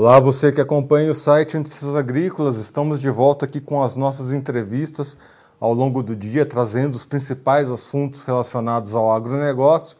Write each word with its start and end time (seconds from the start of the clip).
Olá, 0.00 0.20
você 0.20 0.52
que 0.52 0.60
acompanha 0.60 1.10
o 1.10 1.14
site 1.14 1.56
Notícias 1.56 1.96
Agrícolas, 1.96 2.56
estamos 2.56 3.00
de 3.00 3.10
volta 3.10 3.46
aqui 3.46 3.60
com 3.60 3.82
as 3.82 3.96
nossas 3.96 4.30
entrevistas 4.30 5.18
ao 5.58 5.74
longo 5.74 6.04
do 6.04 6.14
dia, 6.14 6.46
trazendo 6.46 6.94
os 6.94 7.04
principais 7.04 7.68
assuntos 7.68 8.22
relacionados 8.22 8.94
ao 8.94 9.10
agronegócio, 9.10 9.96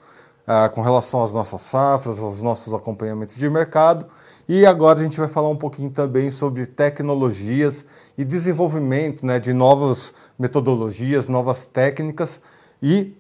ah, 0.47 0.69
com 0.69 0.83
relação 0.83 1.21
às 1.21 1.35
nossas 1.35 1.63
safras, 1.63 2.21
aos 2.21 2.41
nossos 2.41 2.73
acompanhamentos 2.73 3.35
de 3.35 3.51
mercado. 3.51 4.07
E 4.49 4.65
agora 4.65 5.01
a 5.01 5.03
gente 5.03 5.19
vai 5.19 5.27
falar 5.27 5.49
um 5.49 5.57
pouquinho 5.57 5.91
também 5.91 6.31
sobre 6.31 6.65
tecnologias 6.65 7.85
e 8.17 8.25
desenvolvimento 8.25 9.27
né, 9.27 9.41
de 9.41 9.53
novas 9.53 10.15
metodologias, 10.39 11.27
novas 11.27 11.67
técnicas 11.67 12.41
e 12.81 13.17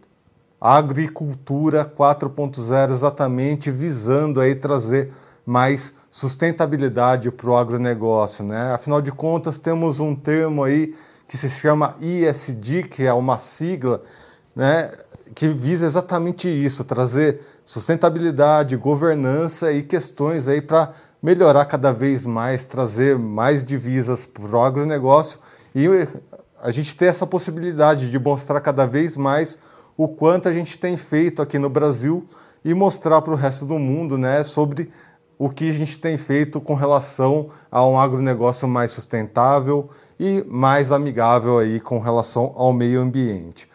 agricultura 0.60 1.84
4.0 1.84 2.92
exatamente 2.92 3.68
visando 3.68 4.40
aí 4.40 4.54
trazer 4.54 5.12
mais 5.44 5.97
sustentabilidade 6.10 7.30
para 7.30 7.50
o 7.50 7.56
agronegócio, 7.56 8.44
né? 8.44 8.72
Afinal 8.72 9.00
de 9.00 9.12
contas, 9.12 9.58
temos 9.58 10.00
um 10.00 10.14
termo 10.14 10.64
aí 10.64 10.94
que 11.28 11.36
se 11.36 11.50
chama 11.50 11.94
ISD, 12.00 12.84
que 12.84 13.04
é 13.04 13.12
uma 13.12 13.36
sigla, 13.36 14.02
né, 14.56 14.90
que 15.34 15.46
visa 15.46 15.84
exatamente 15.84 16.48
isso, 16.48 16.82
trazer 16.84 17.40
sustentabilidade, 17.64 18.76
governança 18.76 19.70
e 19.70 19.82
questões 19.82 20.48
aí 20.48 20.62
para 20.62 20.92
melhorar 21.22 21.66
cada 21.66 21.92
vez 21.92 22.24
mais, 22.24 22.64
trazer 22.64 23.18
mais 23.18 23.62
divisas 23.62 24.24
para 24.24 24.56
o 24.56 24.64
agronegócio 24.64 25.38
e 25.74 25.86
a 26.62 26.70
gente 26.70 26.96
ter 26.96 27.06
essa 27.06 27.26
possibilidade 27.26 28.10
de 28.10 28.18
mostrar 28.18 28.60
cada 28.60 28.86
vez 28.86 29.16
mais 29.16 29.58
o 29.96 30.08
quanto 30.08 30.48
a 30.48 30.52
gente 30.52 30.78
tem 30.78 30.96
feito 30.96 31.42
aqui 31.42 31.58
no 31.58 31.68
Brasil 31.68 32.26
e 32.64 32.72
mostrar 32.72 33.20
para 33.20 33.32
o 33.32 33.36
resto 33.36 33.66
do 33.66 33.78
mundo 33.78 34.16
né, 34.16 34.42
sobre 34.44 34.90
o 35.38 35.48
que 35.48 35.70
a 35.70 35.72
gente 35.72 35.98
tem 35.98 36.16
feito 36.16 36.60
com 36.60 36.74
relação 36.74 37.50
a 37.70 37.86
um 37.86 37.98
agronegócio 37.98 38.66
mais 38.66 38.90
sustentável 38.90 39.88
e 40.18 40.44
mais 40.48 40.90
amigável 40.90 41.58
aí 41.58 41.78
com 41.78 42.00
relação 42.00 42.52
ao 42.56 42.72
meio 42.72 43.00
ambiente. 43.00 43.68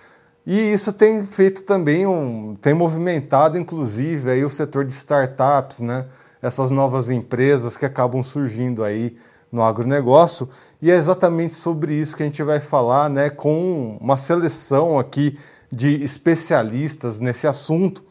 E 0.46 0.74
isso 0.74 0.92
tem 0.92 1.26
feito 1.26 1.64
também 1.64 2.06
um, 2.06 2.54
tem 2.62 2.74
movimentado 2.74 3.58
inclusive 3.58 4.30
aí 4.30 4.44
o 4.44 4.50
setor 4.50 4.84
de 4.84 4.92
startups, 4.92 5.80
né? 5.80 6.06
Essas 6.42 6.70
novas 6.70 7.10
empresas 7.10 7.78
que 7.78 7.86
acabam 7.86 8.22
surgindo 8.22 8.84
aí 8.84 9.16
no 9.50 9.62
agronegócio, 9.62 10.50
e 10.82 10.90
é 10.90 10.96
exatamente 10.96 11.54
sobre 11.54 11.94
isso 11.94 12.18
que 12.18 12.24
a 12.24 12.26
gente 12.26 12.42
vai 12.42 12.60
falar, 12.60 13.08
né, 13.08 13.30
com 13.30 14.00
uma 14.02 14.18
seleção 14.18 14.98
aqui 14.98 15.38
de 15.72 16.04
especialistas 16.04 17.20
nesse 17.20 17.46
assunto 17.46 18.04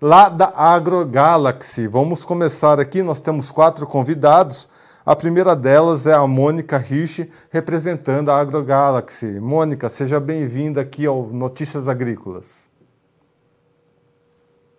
lá 0.00 0.28
da 0.28 0.52
AgroGalaxy. 0.54 1.86
Vamos 1.86 2.24
começar 2.24 2.78
aqui, 2.78 3.02
nós 3.02 3.20
temos 3.20 3.50
quatro 3.50 3.86
convidados. 3.86 4.68
A 5.04 5.14
primeira 5.14 5.54
delas 5.54 6.06
é 6.06 6.12
a 6.12 6.26
Mônica 6.26 6.76
Rich, 6.76 7.30
representando 7.50 8.30
a 8.30 8.40
AgroGalaxy. 8.40 9.40
Mônica, 9.40 9.88
seja 9.88 10.18
bem-vinda 10.18 10.80
aqui 10.80 11.06
ao 11.06 11.28
Notícias 11.28 11.88
Agrícolas. 11.88 12.66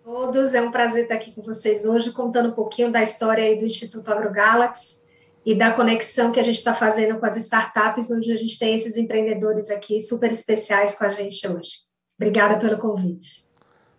Todos, 0.04 0.54
é 0.54 0.60
um 0.60 0.70
prazer 0.70 1.04
estar 1.04 1.14
aqui 1.14 1.32
com 1.32 1.42
vocês 1.42 1.84
hoje, 1.84 2.12
contando 2.12 2.50
um 2.50 2.54
pouquinho 2.54 2.92
da 2.92 3.02
história 3.02 3.42
aí 3.42 3.58
do 3.58 3.64
Instituto 3.64 4.10
AgroGalaxy 4.10 5.00
e 5.44 5.54
da 5.54 5.72
conexão 5.72 6.30
que 6.30 6.40
a 6.40 6.42
gente 6.42 6.56
está 6.56 6.74
fazendo 6.74 7.18
com 7.18 7.24
as 7.24 7.36
startups, 7.36 8.10
onde 8.10 8.30
a 8.30 8.36
gente 8.36 8.58
tem 8.58 8.74
esses 8.74 8.96
empreendedores 8.96 9.70
aqui 9.70 10.00
super 10.00 10.30
especiais 10.30 10.94
com 10.94 11.04
a 11.04 11.10
gente 11.10 11.48
hoje. 11.48 11.88
Obrigada 12.16 12.58
pelo 12.58 12.78
convite. 12.78 13.47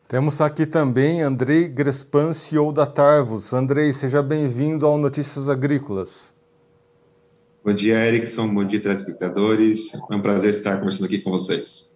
Temos 0.10 0.42
aqui 0.42 0.66
também 0.66 1.22
Andrei 1.22 1.68
Grespan, 1.68 2.34
CEO 2.34 2.74
da 2.74 2.88
Tarvos. 2.88 3.54
Andrei, 3.54 3.94
seja 3.94 4.24
bem-vindo 4.24 4.88
ao 4.88 4.98
Notícias 4.98 5.48
Agrícolas. 5.48 6.34
Bom 7.64 7.72
dia, 7.76 8.08
Erickson. 8.08 8.52
Bom 8.52 8.66
dia, 8.66 8.82
telespectadores. 8.82 9.94
É 9.94 10.16
um 10.16 10.20
prazer 10.20 10.50
estar 10.50 10.80
conversando 10.80 11.06
aqui 11.06 11.20
com 11.20 11.30
vocês. 11.30 11.92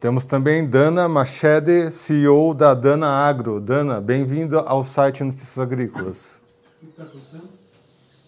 Temos 0.00 0.24
também 0.24 0.66
Dana 0.66 1.06
Machede, 1.06 1.90
CEO 1.90 2.54
da 2.54 2.72
Dana 2.72 3.08
Agro. 3.08 3.60
Dana, 3.60 4.00
bem-vindo 4.00 4.58
ao 4.60 4.82
site 4.82 5.22
Notícias 5.22 5.58
Agrícolas. 5.58 6.40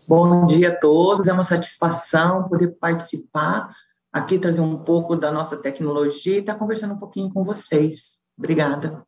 Bom 0.06 0.44
dia 0.44 0.68
a 0.68 0.76
todos, 0.76 1.26
é 1.26 1.32
uma 1.32 1.42
satisfação 1.42 2.46
poder 2.50 2.76
participar 2.78 3.74
aqui, 4.12 4.38
trazer 4.38 4.60
um 4.60 4.76
pouco 4.76 5.16
da 5.16 5.32
nossa 5.32 5.56
tecnologia 5.56 6.36
e 6.36 6.40
estar 6.40 6.56
conversando 6.56 6.92
um 6.92 6.98
pouquinho 6.98 7.32
com 7.32 7.42
vocês. 7.42 8.22
Obrigada. 8.36 9.02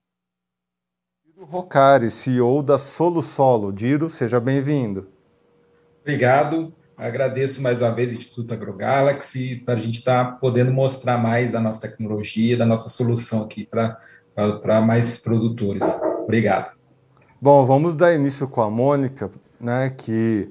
Diro 1.25 1.45
Rocari, 1.45 2.11
CEO 2.11 2.63
da 2.63 2.79
Solo 2.79 3.23
Solo. 3.23 3.73
Diro, 3.73 4.09
seja 4.09 4.41
bem-vindo. 4.41 5.09
Obrigado. 6.01 6.73
Agradeço 6.97 7.61
mais 7.61 7.83
uma 7.83 7.93
vez 7.93 8.15
o 8.15 8.17
Instituto 8.17 8.55
AgroGalaxy 8.55 9.57
para 9.57 9.75
a 9.75 9.79
gente 9.79 9.99
estar 9.99 10.25
tá 10.25 10.33
podendo 10.33 10.73
mostrar 10.73 11.19
mais 11.19 11.53
da 11.53 11.61
nossa 11.61 11.83
tecnologia, 11.83 12.57
da 12.57 12.65
nossa 12.65 12.89
solução 12.89 13.43
aqui 13.43 13.67
para 13.67 14.81
mais 14.81 15.19
produtores. 15.19 15.83
Obrigado. 16.23 16.75
Bom, 17.39 17.67
vamos 17.67 17.95
dar 17.95 18.15
início 18.15 18.49
com 18.49 18.63
a 18.63 18.71
Mônica, 18.71 19.31
né, 19.61 19.91
que 19.91 20.51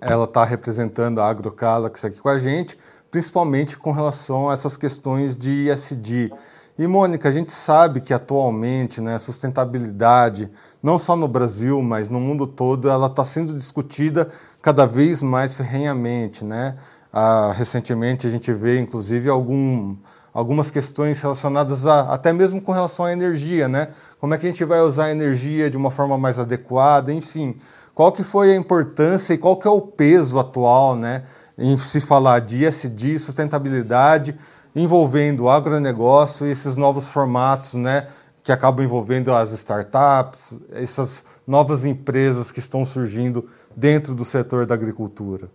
ela 0.00 0.24
está 0.24 0.44
representando 0.44 1.20
a 1.20 1.28
AgroGalaxy 1.28 2.06
aqui 2.06 2.18
com 2.18 2.30
a 2.30 2.38
gente, 2.38 2.78
principalmente 3.10 3.76
com 3.76 3.92
relação 3.92 4.48
a 4.48 4.54
essas 4.54 4.78
questões 4.78 5.36
de 5.36 5.68
ISD. 5.68 6.32
E, 6.76 6.88
Mônica, 6.88 7.28
a 7.28 7.32
gente 7.32 7.52
sabe 7.52 8.00
que 8.00 8.12
atualmente 8.12 9.00
né, 9.00 9.14
a 9.14 9.18
sustentabilidade, 9.20 10.50
não 10.82 10.98
só 10.98 11.14
no 11.14 11.28
Brasil, 11.28 11.80
mas 11.80 12.10
no 12.10 12.18
mundo 12.18 12.48
todo, 12.48 12.90
ela 12.90 13.06
está 13.06 13.24
sendo 13.24 13.54
discutida 13.54 14.28
cada 14.60 14.84
vez 14.84 15.22
mais 15.22 15.54
ferrenhamente. 15.54 16.44
Né? 16.44 16.76
Ah, 17.12 17.54
recentemente 17.56 18.26
a 18.26 18.30
gente 18.30 18.52
vê, 18.52 18.80
inclusive, 18.80 19.28
algum, 19.28 19.94
algumas 20.32 20.68
questões 20.68 21.20
relacionadas 21.20 21.86
a, 21.86 22.12
até 22.12 22.32
mesmo 22.32 22.60
com 22.60 22.72
relação 22.72 23.06
à 23.06 23.12
energia, 23.12 23.68
né? 23.68 23.90
Como 24.20 24.34
é 24.34 24.38
que 24.38 24.44
a 24.44 24.50
gente 24.50 24.64
vai 24.64 24.80
usar 24.80 25.04
a 25.04 25.10
energia 25.12 25.70
de 25.70 25.76
uma 25.76 25.92
forma 25.92 26.18
mais 26.18 26.40
adequada, 26.40 27.12
enfim. 27.12 27.56
Qual 27.94 28.10
que 28.10 28.24
foi 28.24 28.50
a 28.50 28.56
importância 28.56 29.32
e 29.32 29.38
qual 29.38 29.56
que 29.56 29.68
é 29.68 29.70
o 29.70 29.80
peso 29.80 30.40
atual, 30.40 30.96
né? 30.96 31.22
Em 31.56 31.78
se 31.78 32.00
falar 32.00 32.40
de 32.40 32.64
ESG, 32.64 33.20
sustentabilidade, 33.20 34.36
envolvendo 34.74 35.44
o 35.44 35.50
agronegócio 35.50 36.46
e 36.46 36.50
esses 36.50 36.76
novos 36.76 37.08
formatos, 37.08 37.74
né, 37.74 38.08
que 38.42 38.52
acabam 38.52 38.84
envolvendo 38.84 39.32
as 39.32 39.52
startups, 39.52 40.58
essas 40.72 41.24
novas 41.46 41.84
empresas 41.84 42.50
que 42.50 42.58
estão 42.58 42.84
surgindo 42.84 43.48
dentro 43.74 44.14
do 44.14 44.24
setor 44.24 44.66
da 44.66 44.74
agricultura. 44.74 45.50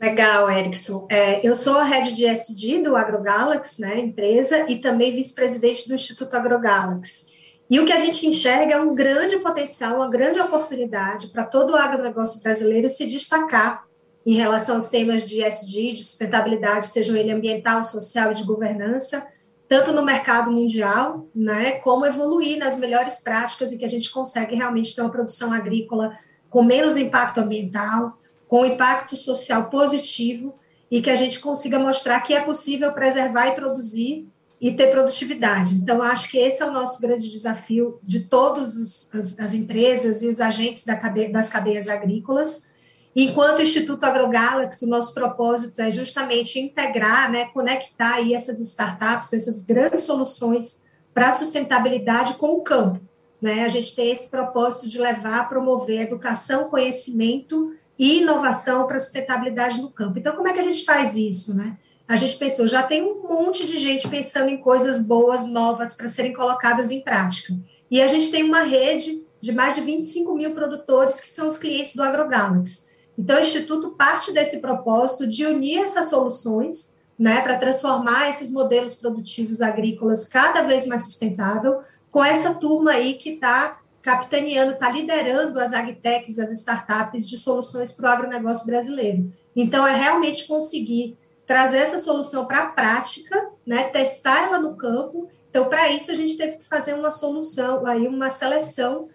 Legal, 0.00 0.50
Erickson. 0.50 1.06
É, 1.10 1.46
eu 1.46 1.54
sou 1.54 1.76
a 1.76 1.84
head 1.84 2.14
de 2.14 2.24
SD 2.24 2.82
do 2.82 2.96
AgroGalaxy, 2.96 3.82
né, 3.82 3.98
empresa, 3.98 4.64
e 4.70 4.76
também 4.76 5.14
vice-presidente 5.14 5.88
do 5.88 5.94
Instituto 5.94 6.34
AgroGalaxy. 6.34 7.38
E 7.68 7.78
o 7.78 7.84
que 7.84 7.92
a 7.92 8.00
gente 8.00 8.26
enxerga 8.26 8.74
é 8.74 8.80
um 8.80 8.94
grande 8.94 9.38
potencial, 9.38 9.96
uma 9.96 10.08
grande 10.08 10.40
oportunidade 10.40 11.28
para 11.28 11.44
todo 11.44 11.72
o 11.72 11.76
agronegócio 11.76 12.42
brasileiro 12.42 12.88
se 12.88 13.06
destacar 13.06 13.84
em 14.24 14.34
relação 14.34 14.74
aos 14.74 14.88
temas 14.88 15.28
de 15.28 15.42
ESG, 15.42 15.92
de 15.92 16.04
sustentabilidade, 16.04 16.86
sejam 16.86 17.16
ele 17.16 17.32
ambiental, 17.32 17.82
social 17.84 18.32
e 18.32 18.34
de 18.34 18.44
governança, 18.44 19.26
tanto 19.68 19.92
no 19.92 20.04
mercado 20.04 20.50
mundial, 20.50 21.26
né, 21.34 21.72
como 21.72 22.04
evoluir 22.04 22.58
nas 22.58 22.76
melhores 22.76 23.20
práticas 23.20 23.72
e 23.72 23.78
que 23.78 23.84
a 23.84 23.88
gente 23.88 24.10
consegue 24.10 24.54
realmente 24.56 24.94
ter 24.94 25.00
uma 25.00 25.10
produção 25.10 25.52
agrícola 25.52 26.18
com 26.50 26.62
menos 26.62 26.96
impacto 26.96 27.38
ambiental, 27.38 28.18
com 28.48 28.66
impacto 28.66 29.14
social 29.14 29.70
positivo 29.70 30.54
e 30.90 31.00
que 31.00 31.08
a 31.08 31.14
gente 31.14 31.38
consiga 31.38 31.78
mostrar 31.78 32.20
que 32.20 32.34
é 32.34 32.40
possível 32.40 32.92
preservar 32.92 33.46
e 33.46 33.52
produzir 33.52 34.28
e 34.60 34.72
ter 34.72 34.88
produtividade. 34.88 35.76
Então, 35.76 36.02
acho 36.02 36.30
que 36.30 36.36
esse 36.36 36.62
é 36.62 36.66
o 36.66 36.72
nosso 36.72 37.00
grande 37.00 37.30
desafio 37.30 37.98
de 38.02 38.20
todas 38.20 39.08
as, 39.38 39.54
empresas 39.54 40.20
e 40.22 40.28
os 40.28 40.40
agentes 40.40 40.84
da 40.84 40.96
cadeia, 40.96 41.30
das 41.30 41.48
cadeias 41.48 41.88
agrícolas, 41.88 42.68
Enquanto 43.14 43.62
Instituto 43.62 44.04
AgroGalaxy, 44.04 44.84
o 44.84 44.88
nosso 44.88 45.12
propósito 45.12 45.80
é 45.80 45.92
justamente 45.92 46.60
integrar, 46.60 47.30
né, 47.30 47.46
conectar 47.46 48.14
aí 48.14 48.34
essas 48.34 48.60
startups, 48.60 49.32
essas 49.32 49.64
grandes 49.64 50.04
soluções 50.04 50.84
para 51.12 51.28
a 51.28 51.32
sustentabilidade 51.32 52.34
com 52.34 52.52
o 52.52 52.62
campo. 52.62 53.00
Né? 53.42 53.64
A 53.64 53.68
gente 53.68 53.96
tem 53.96 54.12
esse 54.12 54.30
propósito 54.30 54.88
de 54.88 54.98
levar, 54.98 55.48
promover 55.48 56.02
educação, 56.02 56.68
conhecimento 56.68 57.74
e 57.98 58.20
inovação 58.20 58.86
para 58.86 58.96
a 58.96 59.00
sustentabilidade 59.00 59.80
no 59.80 59.90
campo. 59.90 60.18
Então, 60.18 60.36
como 60.36 60.48
é 60.48 60.52
que 60.52 60.60
a 60.60 60.64
gente 60.64 60.84
faz 60.84 61.16
isso? 61.16 61.54
Né? 61.54 61.76
A 62.06 62.16
gente 62.16 62.36
pensou, 62.36 62.68
já 62.68 62.82
tem 62.82 63.02
um 63.02 63.22
monte 63.22 63.66
de 63.66 63.76
gente 63.78 64.08
pensando 64.08 64.50
em 64.50 64.58
coisas 64.58 65.02
boas, 65.02 65.46
novas, 65.46 65.94
para 65.94 66.08
serem 66.08 66.32
colocadas 66.32 66.90
em 66.90 67.00
prática. 67.00 67.54
E 67.90 68.00
a 68.00 68.06
gente 68.06 68.30
tem 68.30 68.44
uma 68.44 68.62
rede 68.62 69.22
de 69.40 69.52
mais 69.52 69.74
de 69.74 69.80
25 69.80 70.34
mil 70.34 70.52
produtores 70.52 71.20
que 71.20 71.30
são 71.30 71.48
os 71.48 71.58
clientes 71.58 71.96
do 71.96 72.02
AgroGalaxy. 72.02 72.89
Então, 73.20 73.36
o 73.36 73.42
Instituto 73.42 73.90
parte 73.90 74.32
desse 74.32 74.60
propósito 74.60 75.26
de 75.26 75.44
unir 75.44 75.82
essas 75.82 76.08
soluções 76.08 76.94
né, 77.18 77.42
para 77.42 77.58
transformar 77.58 78.30
esses 78.30 78.50
modelos 78.50 78.94
produtivos 78.94 79.60
agrícolas 79.60 80.24
cada 80.24 80.62
vez 80.62 80.86
mais 80.86 81.04
sustentável, 81.04 81.82
com 82.10 82.24
essa 82.24 82.54
turma 82.54 82.92
aí 82.92 83.12
que 83.12 83.34
está 83.34 83.78
capitaneando, 84.00 84.72
está 84.72 84.90
liderando 84.90 85.60
as 85.60 85.74
agtechs, 85.74 86.38
as 86.38 86.50
startups 86.50 87.28
de 87.28 87.36
soluções 87.36 87.92
para 87.92 88.08
o 88.08 88.10
agronegócio 88.10 88.64
brasileiro. 88.64 89.30
Então, 89.54 89.86
é 89.86 89.94
realmente 89.94 90.48
conseguir 90.48 91.18
trazer 91.46 91.76
essa 91.76 91.98
solução 91.98 92.46
para 92.46 92.60
a 92.60 92.66
prática, 92.68 93.50
né, 93.66 93.84
testar 93.90 94.46
ela 94.46 94.58
no 94.58 94.76
campo. 94.76 95.28
Então, 95.50 95.68
para 95.68 95.90
isso, 95.90 96.10
a 96.10 96.14
gente 96.14 96.38
teve 96.38 96.56
que 96.56 96.64
fazer 96.64 96.94
uma 96.94 97.10
solução, 97.10 97.84
aí 97.84 98.08
uma 98.08 98.30
seleção 98.30 99.10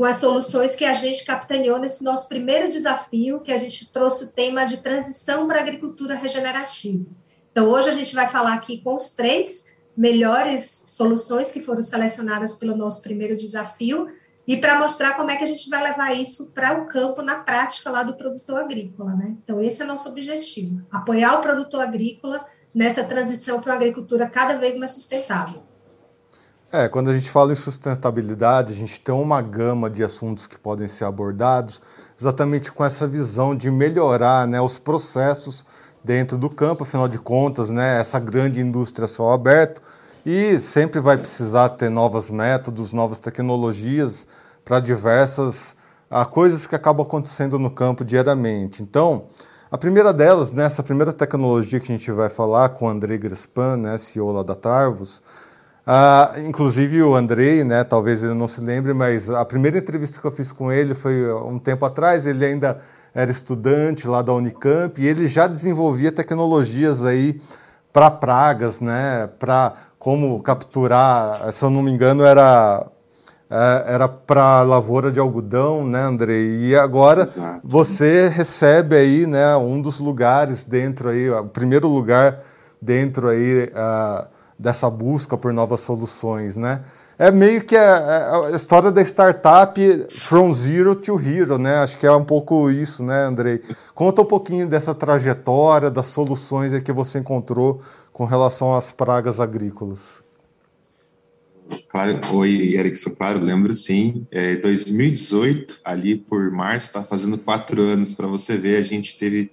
com 0.00 0.06
as 0.06 0.16
soluções 0.16 0.74
que 0.74 0.84
a 0.86 0.94
gente 0.94 1.26
capitaneou 1.26 1.78
nesse 1.78 2.02
nosso 2.02 2.26
primeiro 2.26 2.70
desafio, 2.70 3.38
que 3.40 3.52
a 3.52 3.58
gente 3.58 3.84
trouxe 3.92 4.24
o 4.24 4.28
tema 4.28 4.64
de 4.64 4.78
transição 4.78 5.46
para 5.46 5.58
a 5.58 5.60
agricultura 5.60 6.14
regenerativa. 6.14 7.04
Então, 7.52 7.68
hoje 7.68 7.90
a 7.90 7.92
gente 7.92 8.14
vai 8.14 8.26
falar 8.26 8.54
aqui 8.54 8.80
com 8.80 8.94
os 8.94 9.10
três 9.10 9.66
melhores 9.94 10.84
soluções 10.86 11.52
que 11.52 11.60
foram 11.60 11.82
selecionadas 11.82 12.56
pelo 12.56 12.74
nosso 12.74 13.02
primeiro 13.02 13.36
desafio 13.36 14.08
e 14.46 14.56
para 14.56 14.78
mostrar 14.78 15.18
como 15.18 15.30
é 15.30 15.36
que 15.36 15.44
a 15.44 15.46
gente 15.46 15.68
vai 15.68 15.82
levar 15.82 16.18
isso 16.18 16.50
para 16.52 16.80
o 16.80 16.86
campo 16.86 17.20
na 17.20 17.40
prática 17.40 17.90
lá 17.90 18.02
do 18.02 18.16
produtor 18.16 18.62
agrícola, 18.62 19.14
né? 19.14 19.36
Então, 19.44 19.60
esse 19.60 19.82
é 19.82 19.84
o 19.84 19.88
nosso 19.88 20.08
objetivo: 20.08 20.80
apoiar 20.90 21.34
o 21.34 21.42
produtor 21.42 21.82
agrícola 21.82 22.46
nessa 22.74 23.04
transição 23.04 23.60
para 23.60 23.72
uma 23.72 23.76
agricultura 23.76 24.26
cada 24.26 24.54
vez 24.54 24.78
mais 24.78 24.92
sustentável. 24.92 25.62
É, 26.72 26.88
quando 26.88 27.10
a 27.10 27.14
gente 27.14 27.28
fala 27.28 27.50
em 27.50 27.56
sustentabilidade, 27.56 28.72
a 28.72 28.76
gente 28.76 29.00
tem 29.00 29.12
uma 29.12 29.42
gama 29.42 29.90
de 29.90 30.04
assuntos 30.04 30.46
que 30.46 30.56
podem 30.56 30.86
ser 30.86 31.04
abordados, 31.04 31.82
exatamente 32.18 32.70
com 32.70 32.84
essa 32.84 33.08
visão 33.08 33.56
de 33.56 33.68
melhorar 33.72 34.46
né, 34.46 34.60
os 34.60 34.78
processos 34.78 35.66
dentro 36.04 36.38
do 36.38 36.48
campo, 36.48 36.84
afinal 36.84 37.08
de 37.08 37.18
contas, 37.18 37.70
né, 37.70 38.00
essa 38.00 38.20
grande 38.20 38.60
indústria 38.60 39.08
céu 39.08 39.32
aberto, 39.32 39.82
e 40.24 40.60
sempre 40.60 41.00
vai 41.00 41.18
precisar 41.18 41.70
ter 41.70 41.88
novos 41.88 42.30
métodos, 42.30 42.92
novas 42.92 43.18
tecnologias 43.18 44.28
para 44.64 44.78
diversas 44.78 45.74
ah, 46.08 46.24
coisas 46.24 46.66
que 46.66 46.76
acabam 46.76 47.04
acontecendo 47.04 47.58
no 47.58 47.72
campo 47.72 48.04
diariamente. 48.04 48.80
Então, 48.80 49.24
a 49.72 49.76
primeira 49.76 50.12
delas, 50.12 50.52
né, 50.52 50.66
essa 50.66 50.84
primeira 50.84 51.12
tecnologia 51.12 51.80
que 51.80 51.92
a 51.92 51.96
gente 51.96 52.12
vai 52.12 52.28
falar 52.28 52.68
com 52.68 52.86
o 52.86 52.88
André 52.88 53.18
Grespan, 53.18 53.76
né, 53.76 53.98
CEO 53.98 54.30
lá 54.30 54.44
da 54.44 54.54
Tarvos, 54.54 55.20
ah, 55.92 56.34
inclusive 56.46 57.02
o 57.02 57.16
Andrei, 57.16 57.64
né, 57.64 57.82
talvez 57.82 58.22
ele 58.22 58.32
não 58.32 58.46
se 58.46 58.60
lembre, 58.60 58.94
mas 58.94 59.28
a 59.28 59.44
primeira 59.44 59.76
entrevista 59.76 60.20
que 60.20 60.24
eu 60.24 60.30
fiz 60.30 60.52
com 60.52 60.70
ele 60.70 60.94
foi 60.94 61.32
um 61.32 61.58
tempo 61.58 61.84
atrás, 61.84 62.26
ele 62.26 62.44
ainda 62.44 62.78
era 63.12 63.28
estudante 63.28 64.06
lá 64.06 64.22
da 64.22 64.32
Unicamp 64.32 65.02
e 65.02 65.04
ele 65.04 65.26
já 65.26 65.48
desenvolvia 65.48 66.12
tecnologias 66.12 67.04
aí 67.04 67.40
para 67.92 68.08
pragas, 68.08 68.80
né, 68.80 69.28
para 69.40 69.74
como 69.98 70.40
capturar, 70.44 71.50
se 71.50 71.64
eu 71.64 71.70
não 71.70 71.82
me 71.82 71.90
engano, 71.90 72.22
era 72.22 72.86
é, 73.50 73.94
era 73.94 74.06
para 74.08 74.62
lavoura 74.62 75.10
de 75.10 75.18
algodão, 75.18 75.84
né, 75.84 76.02
Andrei? 76.02 76.68
E 76.68 76.76
agora 76.76 77.22
Exato. 77.22 77.62
você 77.64 78.28
recebe 78.28 78.94
aí, 78.94 79.26
né, 79.26 79.56
um 79.56 79.82
dos 79.82 79.98
lugares 79.98 80.64
dentro 80.64 81.08
aí, 81.08 81.28
o 81.28 81.46
primeiro 81.46 81.88
lugar 81.88 82.44
dentro 82.80 83.26
aí 83.26 83.64
uh, 83.64 84.39
dessa 84.60 84.90
busca 84.90 85.38
por 85.38 85.54
novas 85.54 85.80
soluções, 85.80 86.54
né? 86.54 86.82
É 87.18 87.30
meio 87.30 87.64
que 87.64 87.76
a, 87.76 88.46
a, 88.46 88.50
história 88.50 88.90
da 88.90 89.02
startup 89.02 89.78
from 90.10 90.54
zero 90.54 90.94
to 90.94 91.20
hero, 91.20 91.58
né? 91.58 91.76
Acho 91.76 91.98
que 91.98 92.06
é 92.06 92.12
um 92.12 92.24
pouco 92.24 92.70
isso, 92.70 93.02
né, 93.02 93.24
Andrei? 93.24 93.62
Conta 93.94 94.22
um 94.22 94.24
pouquinho 94.24 94.68
dessa 94.68 94.94
trajetória, 94.94 95.90
das 95.90 96.06
soluções 96.06 96.78
que 96.80 96.92
você 96.92 97.18
encontrou 97.18 97.82
com 98.12 98.24
relação 98.24 98.74
às 98.74 98.90
pragas 98.90 99.40
agrícolas. 99.40 100.22
Claro, 101.88 102.20
oi, 102.34 102.74
Erickson, 102.74 103.10
claro, 103.10 103.40
lembro 103.40 103.72
sim. 103.72 104.26
É, 104.30 104.56
2018, 104.56 105.78
ali 105.84 106.16
por 106.16 106.50
março, 106.50 106.86
está 106.86 107.02
fazendo 107.02 107.38
quatro 107.38 107.80
anos, 107.80 108.14
para 108.14 108.26
você 108.26 108.56
ver, 108.56 108.76
a 108.76 108.82
gente 108.82 109.18
teve 109.18 109.50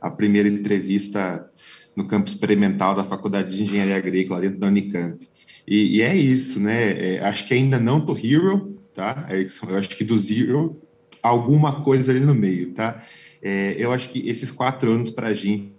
a 0.00 0.10
primeira 0.10 0.48
entrevista 0.48 1.50
no 1.96 2.06
campo 2.06 2.28
experimental 2.28 2.94
da 2.94 3.02
Faculdade 3.02 3.56
de 3.56 3.62
Engenharia 3.62 3.96
Agrícola, 3.96 4.42
dentro 4.42 4.60
da 4.60 4.66
Unicamp. 4.66 5.26
E, 5.66 5.96
e 5.96 6.02
é 6.02 6.14
isso, 6.14 6.60
né? 6.60 7.14
É, 7.14 7.24
acho 7.24 7.48
que 7.48 7.54
ainda 7.54 7.78
não 7.78 7.98
do 7.98 8.16
Hero, 8.16 8.78
tá? 8.94 9.26
Eu 9.30 9.76
acho 9.76 9.88
que 9.96 10.04
do 10.04 10.18
Zero, 10.18 10.80
alguma 11.22 11.82
coisa 11.82 12.12
ali 12.12 12.20
no 12.20 12.34
meio, 12.34 12.72
tá? 12.72 13.02
É, 13.42 13.74
eu 13.78 13.92
acho 13.92 14.10
que 14.10 14.28
esses 14.28 14.50
quatro 14.50 14.90
anos 14.90 15.10
para 15.10 15.28
a 15.28 15.34
gente 15.34 15.72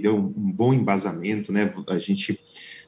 deu 0.00 0.16
um, 0.16 0.26
um 0.26 0.52
bom 0.52 0.72
embasamento, 0.72 1.52
né? 1.52 1.72
A 1.88 1.98
gente 1.98 2.38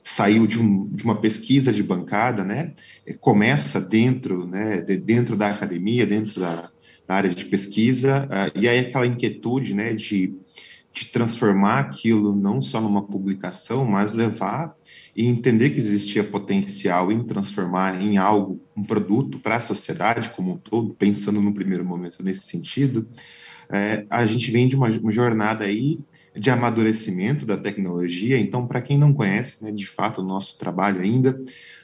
saiu 0.03 0.47
de, 0.47 0.59
um, 0.61 0.87
de, 0.88 1.05
uma 1.05 1.21
pesquisa 1.21 1.73
de 1.73 1.83
bancada, 1.83 2.44
né? 2.44 2.73
É, 3.05 3.12
começa 3.12 3.81
dentro, 3.81 4.47
né? 4.47 4.81
De, 4.81 4.97
dentro 4.97 5.37
da 5.37 5.50
academia, 5.50 6.06
dentro 6.06 6.41
da, 6.41 6.71
da 7.06 7.15
área 7.15 7.31
de 7.31 7.44
pesquisa, 7.44 8.27
uh, 8.27 8.59
e 8.59 8.69
aí 8.69 8.79
aquela 8.79 9.06
inquietude, 9.06 9.75
né? 9.75 9.94
De 9.94 10.35
de 10.96 11.04
transformar 11.08 11.81
aquilo 11.81 12.34
não 12.34 12.62
só 12.62 12.81
numa 12.81 13.02
publicação, 13.06 13.84
mas 13.84 14.14
levar 14.14 14.75
e 15.14 15.26
entender 15.26 15.70
que 15.70 15.78
existia 15.78 16.25
potencial 16.25 17.12
em 17.12 17.22
transformar 17.22 18.02
em 18.02 18.16
algo, 18.16 18.58
um 18.75 18.82
produto 18.82 19.38
para 19.38 19.56
a 19.56 19.60
sociedade 19.60 20.31
como 20.31 20.54
um 20.54 20.56
todo, 20.56 20.94
pensando 20.94 21.38
no 21.38 21.52
primeiro 21.52 21.84
momento 21.84 22.22
nesse 22.22 22.44
sentido, 22.44 23.06
é, 23.69 24.06
a 24.08 24.25
gente 24.25 24.50
vem 24.50 24.66
de 24.69 24.75
uma, 24.75 24.88
uma, 24.88 25.12
jornada 25.12 25.66
aí 25.66 26.00
de 26.34 26.48
amadurecimento 26.48 27.44
da 27.44 27.58
tecnologia. 27.58 28.38
Então, 28.38 28.66
para 28.66 28.81
quem 28.81 28.96
não 28.96 29.12
conhece, 29.12 29.62
né, 29.62 29.70
de 29.70 29.87
fato, 29.87 30.22
o 30.22 30.25
nosso 30.25 30.56
trabalho 30.56 31.02
ainda, 31.02 31.38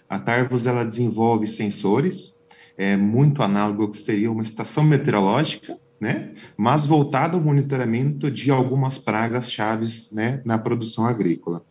a 0.08 0.18
Tarvos 0.18 0.66
ela 0.66 0.84
desenvolve 0.84 1.46
sensores, 1.46 2.40
é, 2.78 2.96
muito 2.96 3.42
análogo 3.42 3.82
ao 3.82 3.90
que 3.90 3.98
seria 3.98 4.32
uma 4.32 4.42
estação 4.42 4.84
meteorológica, 4.84 5.76
né? 6.02 6.32
mas 6.56 6.84
voltado 6.84 7.36
ao 7.36 7.42
monitoramento 7.42 8.28
de 8.28 8.50
algumas 8.50 8.98
pragas 8.98 9.48
chaves 9.48 10.10
né, 10.10 10.42
na 10.44 10.58
produção 10.58 11.06
agrícola. 11.06 11.64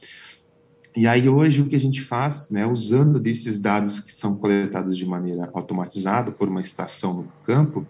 E 0.95 1.05
aí 1.05 1.27
hoje 1.27 1.59
o 1.59 1.65
que 1.65 1.75
a 1.75 1.79
gente 1.79 2.01
faz, 2.01 2.49
né, 2.49 2.65
usando 2.65 3.19
desses 3.19 3.59
dados 3.59 3.99
que 3.99 4.13
são 4.13 4.37
coletados 4.37 4.97
de 4.97 5.05
maneira 5.05 5.49
automatizada 5.53 6.31
por 6.31 6.47
uma 6.47 6.61
estação 6.61 7.23
no 7.23 7.31
campo, 7.45 7.85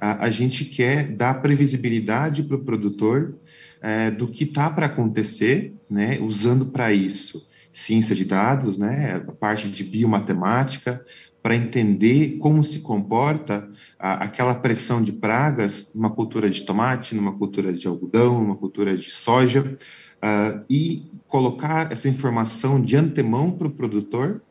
a, 0.00 0.24
a 0.24 0.30
gente 0.30 0.64
quer 0.64 1.12
dar 1.12 1.42
previsibilidade 1.42 2.42
para 2.44 2.56
o 2.56 2.64
produtor 2.64 3.34
é, 3.82 4.10
do 4.10 4.26
que 4.26 4.44
está 4.44 4.70
para 4.70 4.86
acontecer, 4.86 5.74
né, 5.90 6.18
usando 6.18 6.64
para 6.64 6.94
isso 6.94 7.46
ciência 7.74 8.14
de 8.14 8.24
dados, 8.24 8.78
né, 8.78 9.16
a 9.16 9.32
parte 9.32 9.68
de 9.68 9.82
biomatemática, 9.82 11.04
para 11.44 11.54
entender 11.54 12.38
como 12.38 12.64
se 12.64 12.78
comporta 12.78 13.68
a, 13.98 14.24
aquela 14.24 14.54
pressão 14.54 15.02
de 15.04 15.12
pragas 15.12 15.92
numa 15.94 16.08
cultura 16.08 16.48
de 16.48 16.62
tomate, 16.62 17.14
numa 17.14 17.34
cultura 17.34 17.70
de 17.70 17.86
algodão, 17.86 18.40
numa 18.40 18.56
cultura 18.56 18.96
de 18.96 19.10
soja, 19.10 19.60
uh, 19.60 20.64
e 20.70 21.04
colocar 21.28 21.92
essa 21.92 22.08
informação 22.08 22.80
de 22.80 22.96
antemão 22.96 23.50
para 23.50 23.66
o 23.66 23.70
produtor, 23.70 24.42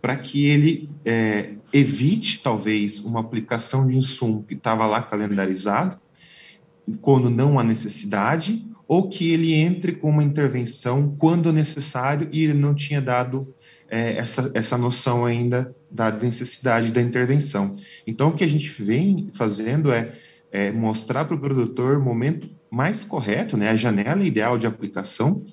para 0.00 0.16
que 0.16 0.46
ele 0.46 0.88
é, 1.04 1.54
evite, 1.72 2.40
talvez, 2.40 3.00
uma 3.00 3.18
aplicação 3.18 3.88
de 3.88 3.96
insumo 3.96 4.44
que 4.44 4.54
estava 4.54 4.86
lá 4.86 5.02
calendarizado, 5.02 5.98
quando 7.00 7.28
não 7.28 7.58
há 7.58 7.64
necessidade, 7.64 8.64
ou 8.86 9.08
que 9.08 9.32
ele 9.32 9.52
entre 9.52 9.90
com 9.90 10.10
uma 10.10 10.22
intervenção 10.22 11.16
quando 11.18 11.52
necessário 11.52 12.28
e 12.30 12.44
ele 12.44 12.54
não 12.54 12.72
tinha 12.72 13.02
dado 13.02 13.52
é, 13.88 14.18
essa, 14.18 14.50
essa 14.54 14.76
noção 14.78 15.24
ainda 15.24 15.74
da 15.90 16.10
necessidade 16.10 16.90
da 16.90 17.00
intervenção. 17.00 17.76
Então, 18.06 18.28
o 18.28 18.32
que 18.32 18.44
a 18.44 18.48
gente 18.48 18.82
vem 18.82 19.30
fazendo 19.34 19.92
é, 19.92 20.12
é 20.50 20.72
mostrar 20.72 21.24
para 21.24 21.36
o 21.36 21.40
produtor 21.40 21.96
o 21.96 22.02
momento 22.02 22.48
mais 22.70 23.04
correto, 23.04 23.56
né, 23.56 23.70
a 23.70 23.76
janela 23.76 24.24
ideal 24.24 24.58
de 24.58 24.66
aplicação 24.66 25.44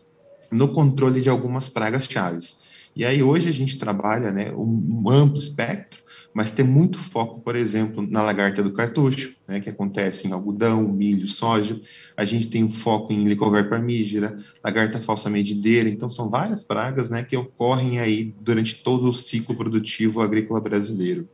no 0.52 0.74
controle 0.74 1.22
de 1.22 1.30
algumas 1.30 1.70
pragas 1.70 2.06
chaves. 2.06 2.62
E 2.96 3.04
aí 3.04 3.24
hoje 3.24 3.50
a 3.50 3.54
gente 3.54 3.78
trabalha 3.78 4.32
né, 4.32 4.52
um, 4.52 5.10
amplo 5.10 5.40
espectro, 5.40 6.03
mas 6.34 6.52
tem 6.52 6.66
muito 6.66 6.98
foco, 6.98 7.42
por 7.42 7.56
exemplo, 7.56 8.06
na 8.10 8.24
lagarta 8.24 8.64
do 8.64 8.74
cartucho, 8.74 9.36
né, 9.48 9.60
que 9.60 9.70
acontece 9.70 10.28
em 10.28 10.32
algodão, 10.32 10.82
milho, 10.92 11.28
soja. 11.28 11.80
A 12.18 12.26
gente 12.26 12.50
tem 12.50 12.64
um 12.64 12.72
foco 12.72 13.14
em 13.14 13.28
Licover 13.28 13.70
parmígera, 13.70 14.38
lagarta 14.64 15.00
falsa 15.00 15.30
medideira. 15.30 15.88
Então, 15.88 16.10
são 16.10 16.30
várias 16.30 16.64
pragas 16.64 17.10
né, 17.10 17.24
que 17.24 17.38
ocorrem 17.38 18.00
aí 18.00 18.34
durante 18.42 18.84
todo 18.84 19.10
o 19.10 19.14
ciclo 19.14 19.56
produtivo 19.56 20.22
agrícola 20.22 20.60
brasileiro. 20.60 21.30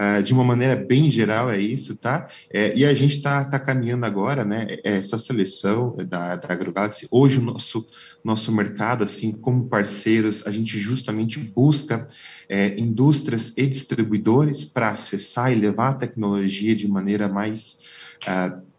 Uh, 0.00 0.22
de 0.22 0.32
uma 0.32 0.42
maneira 0.42 0.76
bem 0.76 1.10
geral, 1.10 1.50
é 1.50 1.58
isso, 1.58 1.94
tá? 1.94 2.26
É, 2.48 2.74
e 2.74 2.86
a 2.86 2.94
gente 2.94 3.16
está 3.16 3.44
tá 3.44 3.58
caminhando 3.58 4.06
agora, 4.06 4.46
né? 4.46 4.78
Essa 4.82 5.18
seleção 5.18 5.94
da, 6.08 6.36
da 6.36 6.54
AgroGalaxy. 6.54 7.06
Hoje, 7.10 7.38
o 7.38 7.42
nosso, 7.42 7.86
nosso 8.24 8.50
mercado, 8.50 9.04
assim, 9.04 9.30
como 9.30 9.68
parceiros, 9.68 10.46
a 10.46 10.50
gente 10.50 10.80
justamente 10.80 11.38
busca 11.38 12.08
é, 12.48 12.80
indústrias 12.80 13.52
e 13.58 13.66
distribuidores 13.66 14.64
para 14.64 14.88
acessar 14.88 15.52
e 15.52 15.54
levar 15.54 15.90
a 15.90 15.94
tecnologia 15.94 16.74
de 16.74 16.88
maneira 16.88 17.28
mais. 17.28 17.80
Uh, 18.26 18.70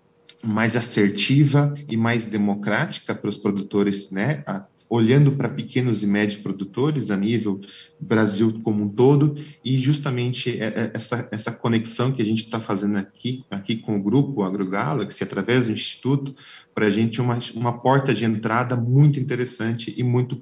mais 0.43 0.75
assertiva 0.75 1.75
e 1.87 1.95
mais 1.95 2.25
democrática 2.25 3.13
para 3.13 3.29
os 3.29 3.37
produtores, 3.37 4.09
né, 4.09 4.43
olhando 4.91 5.31
para 5.31 5.47
pequenos 5.47 6.03
e 6.03 6.05
médios 6.05 6.41
produtores 6.41 7.09
a 7.11 7.15
nível 7.15 7.61
Brasil 7.97 8.59
como 8.61 8.83
um 8.83 8.89
todo 8.89 9.37
e 9.63 9.77
justamente 9.77 10.61
é, 10.61 10.65
é, 10.65 10.91
essa, 10.93 11.29
essa 11.31 11.49
conexão 11.49 12.11
que 12.11 12.21
a 12.21 12.25
gente 12.25 12.43
está 12.43 12.59
fazendo 12.59 12.97
aqui 12.97 13.45
aqui 13.49 13.77
com 13.77 13.95
o 13.95 14.03
grupo 14.03 14.43
AgroGalaxy 14.43 15.23
através 15.23 15.67
do 15.67 15.71
instituto 15.71 16.35
para 16.75 16.87
a 16.87 16.89
gente 16.89 17.21
uma, 17.21 17.39
uma 17.55 17.79
porta 17.79 18.13
de 18.13 18.25
entrada 18.25 18.75
muito 18.75 19.17
interessante 19.17 19.95
e 19.97 20.03
muito 20.03 20.37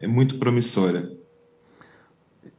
é 0.00 0.08
muito 0.08 0.36
promissora. 0.36 1.12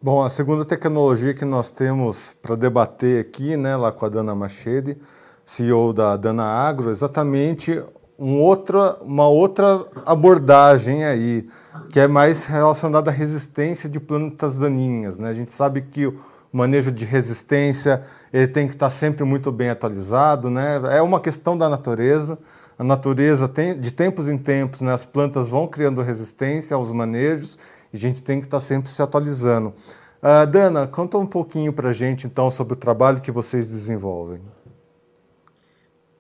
Bom, 0.02 0.24
a 0.24 0.30
segunda 0.30 0.64
tecnologia 0.64 1.34
que 1.34 1.44
nós 1.44 1.74
temos 1.74 2.34
para 2.42 2.56
debater 2.56 3.20
aqui, 3.20 3.58
né, 3.58 3.76
lá 3.76 3.92
com 3.92 4.06
a 4.06 4.10
Dana 4.10 4.34
Machede, 4.34 4.98
CEO 5.46 5.92
da 5.92 6.16
Dana 6.16 6.46
Agro, 6.46 6.90
exatamente 6.90 7.84
um 8.22 8.40
outra, 8.40 8.98
uma 9.02 9.28
outra 9.28 9.84
abordagem 10.06 11.04
aí, 11.04 11.50
que 11.90 12.00
é 12.00 12.08
mais 12.08 12.46
relacionada 12.46 13.10
à 13.10 13.14
resistência 13.14 13.90
de 13.90 14.00
plantas 14.00 14.60
daninhas. 14.60 15.18
Né? 15.18 15.30
A 15.30 15.34
gente 15.34 15.52
sabe 15.52 15.82
que 15.82 16.06
o 16.06 16.16
manejo 16.54 16.92
de 16.92 17.04
resistência 17.04 18.04
ele 18.32 18.48
tem 18.48 18.68
que 18.68 18.76
estar 18.76 18.92
sempre 18.92 19.24
muito 19.24 19.52
bem 19.52 19.72
atualizado. 19.72 20.52
Né? 20.52 20.80
É 20.92 21.02
uma 21.02 21.20
questão 21.20 21.58
da 21.58 21.68
natureza. 21.68 22.38
A 22.78 22.84
natureza, 22.84 23.48
tem, 23.48 23.80
de 23.80 23.92
tempos 23.92 24.28
em 24.28 24.38
tempos, 24.38 24.82
né, 24.82 24.94
as 24.94 25.06
plantas 25.06 25.50
vão 25.50 25.68
criando 25.68 26.02
resistência 26.02 26.76
aos 26.76 26.92
manejos 26.92 27.58
e 27.92 27.98
a 27.98 28.00
gente 28.00 28.22
tem 28.22 28.40
que 28.40 28.46
estar 28.46 28.60
sempre 28.60 28.92
se 28.92 29.02
atualizando. 29.02 29.74
Uh, 30.22 30.46
Dana, 30.48 30.88
conta 30.88 31.18
um 31.18 31.26
pouquinho 31.26 31.74
para 31.74 31.90
a 31.90 31.94
gente, 31.94 32.26
então, 32.26 32.50
sobre 32.50 32.74
o 32.74 32.78
trabalho 32.78 33.22
que 33.22 33.32
vocês 33.32 33.68
desenvolvem. 33.68 34.40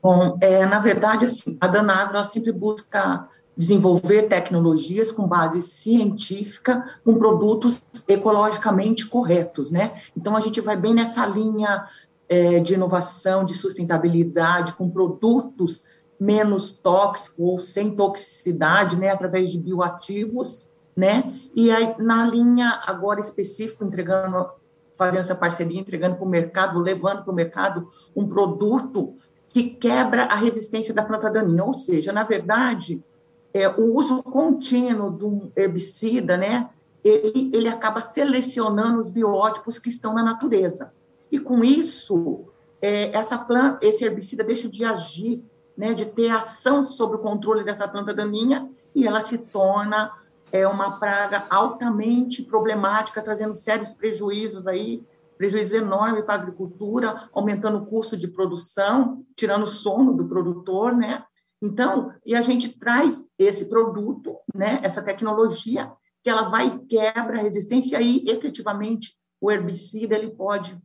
Bom, 0.02 0.38
é, 0.42 0.66
na 0.66 0.80
verdade, 0.80 1.26
assim, 1.26 1.58
a 1.62 1.68
Danagro 1.68 2.24
sempre 2.26 2.52
busca 2.52 3.28
desenvolver 3.56 4.24
tecnologias 4.24 5.12
com 5.12 5.28
base 5.28 5.62
científica, 5.62 6.84
com 7.04 7.16
produtos 7.16 7.84
ecologicamente 8.08 9.06
corretos, 9.08 9.70
né? 9.70 9.94
Então, 10.18 10.36
a 10.36 10.42
gente 10.42 10.60
vai 10.60 10.76
bem 10.76 10.94
nessa 10.94 11.26
linha 11.26 11.86
é, 12.28 12.60
de 12.60 12.74
inovação, 12.74 13.46
de 13.46 13.54
sustentabilidade, 13.54 14.74
com 14.74 14.90
produtos 14.90 15.84
menos 16.20 16.72
tóxicos 16.72 17.40
ou 17.40 17.60
sem 17.60 17.92
toxicidade, 17.92 18.96
né? 18.96 19.10
Através 19.10 19.52
de 19.52 19.60
bioativos, 19.60 20.66
né? 20.96 21.40
E 21.56 21.70
aí, 21.70 21.96
na 22.00 22.26
linha 22.26 22.82
agora 22.88 23.20
específica, 23.20 23.86
entregando, 23.86 24.50
fazendo 24.98 25.22
essa 25.22 25.36
parceria, 25.36 25.80
entregando 25.80 26.16
para 26.16 26.26
o 26.26 26.30
mercado, 26.30 26.80
levando 26.80 27.24
para 27.24 27.32
o 27.32 27.36
mercado 27.36 27.92
um 28.16 28.28
produto 28.28 29.18
que 29.52 29.72
quebra 29.72 30.24
a 30.24 30.36
resistência 30.36 30.94
da 30.94 31.04
planta 31.04 31.30
daninha. 31.30 31.64
Ou 31.64 31.74
seja, 31.74 32.12
na 32.12 32.24
verdade, 32.24 33.04
é, 33.54 33.68
o 33.68 33.96
uso 33.96 34.24
contínuo 34.24 35.12
de 35.12 35.26
um 35.26 35.52
herbicida, 35.56 36.38
né, 36.38 36.70
ele, 37.04 37.52
ele 37.54 37.68
acaba 37.68 38.00
selecionando 38.00 39.00
os 39.00 39.12
biótipos 39.12 39.78
que 39.78 39.90
estão 39.90 40.14
na 40.14 40.24
natureza. 40.24 40.94
E 41.32 41.40
com 41.40 41.64
isso, 41.64 42.46
é, 42.82 43.16
essa 43.16 43.38
planta, 43.38 43.86
esse 43.86 44.06
herbicida 44.06 44.44
deixa 44.44 44.70
de 44.70 44.86
agir, 44.86 45.44
né, 45.78 45.94
de 45.94 46.06
ter 46.06 46.30
ação 46.30 46.88
sobre 46.88 47.18
o 47.18 47.20
controle 47.20 47.64
dessa 47.64 47.88
planta 47.88 48.14
daninha 48.14 48.70
e 48.94 49.08
ela 49.08 49.22
se 49.22 49.38
torna 49.38 50.12
é, 50.52 50.68
uma 50.68 50.92
praga 50.98 51.46
altamente 51.50 52.44
problemática, 52.44 53.22
trazendo 53.22 53.56
sérios 53.56 53.94
prejuízos 53.94 54.68
aí 54.68 55.02
prejuízo 55.42 55.76
enorme 55.76 56.22
para 56.22 56.36
a 56.36 56.38
agricultura, 56.38 57.28
aumentando 57.34 57.80
o 57.80 57.86
custo 57.88 58.16
de 58.16 58.28
produção, 58.28 59.26
tirando 59.36 59.64
o 59.64 59.68
sono 59.68 60.14
do 60.14 60.28
produtor, 60.28 60.96
né? 60.96 61.24
Então, 61.60 62.14
e 62.24 62.36
a 62.36 62.42
gente 62.42 62.78
traz 62.78 63.32
esse 63.40 63.66
produto, 63.66 64.38
né, 64.54 64.80
essa 64.84 65.02
tecnologia, 65.02 65.92
que 66.24 66.30
ela 66.30 66.48
vai 66.48 66.68
e 66.68 66.86
quebra 66.86 67.40
a 67.40 67.42
resistência, 67.42 67.96
e 67.96 67.98
aí, 67.98 68.26
efetivamente, 68.28 69.16
o 69.42 69.50
herbicida 69.50 70.16
ele 70.16 70.30
pode 70.30 70.80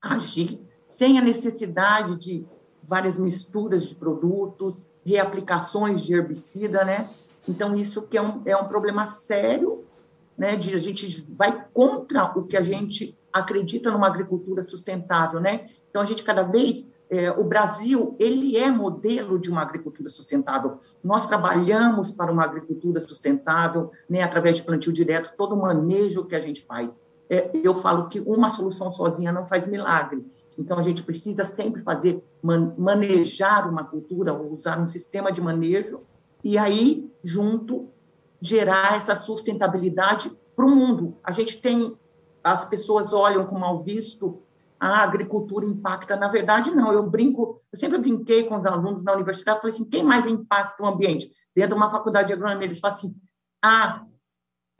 agir 0.00 0.58
sem 0.88 1.18
a 1.18 1.22
necessidade 1.22 2.16
de 2.16 2.48
várias 2.82 3.18
misturas 3.18 3.86
de 3.86 3.94
produtos, 3.94 4.86
reaplicações 5.04 6.00
de 6.00 6.14
herbicida, 6.14 6.82
né? 6.82 7.10
Então, 7.46 7.76
isso 7.76 8.00
que 8.08 8.16
é 8.16 8.22
um, 8.22 8.40
é 8.46 8.56
um 8.56 8.66
problema 8.66 9.04
sério, 9.04 9.84
né? 10.34 10.56
De 10.56 10.74
a 10.74 10.78
gente 10.78 11.26
vai 11.36 11.66
contra 11.74 12.32
o 12.38 12.46
que 12.46 12.56
a 12.56 12.62
gente 12.62 13.18
acredita 13.32 13.90
numa 13.90 14.06
agricultura 14.06 14.62
sustentável, 14.62 15.40
né? 15.40 15.68
Então 15.88 16.00
a 16.02 16.04
gente 16.04 16.22
cada 16.22 16.42
vez 16.42 16.88
é, 17.10 17.30
o 17.30 17.44
Brasil 17.44 18.16
ele 18.18 18.56
é 18.56 18.70
modelo 18.70 19.38
de 19.38 19.50
uma 19.50 19.62
agricultura 19.62 20.08
sustentável. 20.08 20.80
Nós 21.04 21.26
trabalhamos 21.26 22.10
para 22.10 22.32
uma 22.32 22.44
agricultura 22.44 23.00
sustentável, 23.00 23.90
né? 24.08 24.22
Através 24.22 24.56
de 24.56 24.62
plantio 24.62 24.92
direto, 24.92 25.34
todo 25.36 25.54
o 25.54 25.60
manejo 25.60 26.24
que 26.24 26.34
a 26.34 26.40
gente 26.40 26.64
faz. 26.64 26.98
É, 27.28 27.50
eu 27.54 27.74
falo 27.76 28.08
que 28.08 28.20
uma 28.20 28.48
solução 28.48 28.90
sozinha 28.90 29.30
não 29.30 29.46
faz 29.46 29.66
milagre. 29.66 30.24
Então 30.58 30.78
a 30.78 30.82
gente 30.82 31.02
precisa 31.02 31.44
sempre 31.44 31.82
fazer 31.82 32.22
man, 32.42 32.74
manejar 32.76 33.68
uma 33.68 33.84
cultura, 33.84 34.34
usar 34.34 34.80
um 34.80 34.86
sistema 34.86 35.30
de 35.32 35.40
manejo 35.40 36.00
e 36.42 36.58
aí 36.58 37.10
junto 37.22 37.88
gerar 38.40 38.96
essa 38.96 39.14
sustentabilidade 39.14 40.32
para 40.56 40.64
o 40.64 40.70
mundo. 40.70 41.16
A 41.22 41.30
gente 41.32 41.60
tem 41.60 41.96
as 42.42 42.64
pessoas 42.64 43.12
olham 43.12 43.46
com 43.46 43.58
mal 43.58 43.82
visto 43.82 44.42
a 44.78 45.02
agricultura 45.02 45.64
impacta. 45.64 46.16
Na 46.16 46.26
verdade, 46.26 46.72
não. 46.72 46.92
Eu 46.92 47.08
brinco, 47.08 47.62
eu 47.72 47.78
sempre 47.78 47.98
brinquei 47.98 48.44
com 48.44 48.56
os 48.56 48.66
alunos 48.66 49.04
na 49.04 49.12
universidade, 49.12 49.60
falei 49.60 49.72
assim, 49.72 49.88
quem 49.88 50.02
mais 50.02 50.26
impacta 50.26 50.82
o 50.82 50.86
ambiente? 50.86 51.30
Dentro 51.54 51.70
de 51.70 51.76
uma 51.76 51.90
faculdade 51.90 52.28
de 52.28 52.34
agronomia, 52.34 52.66
eles 52.66 52.80
falam 52.80 52.96
assim, 52.96 53.14
ah, 53.62 54.04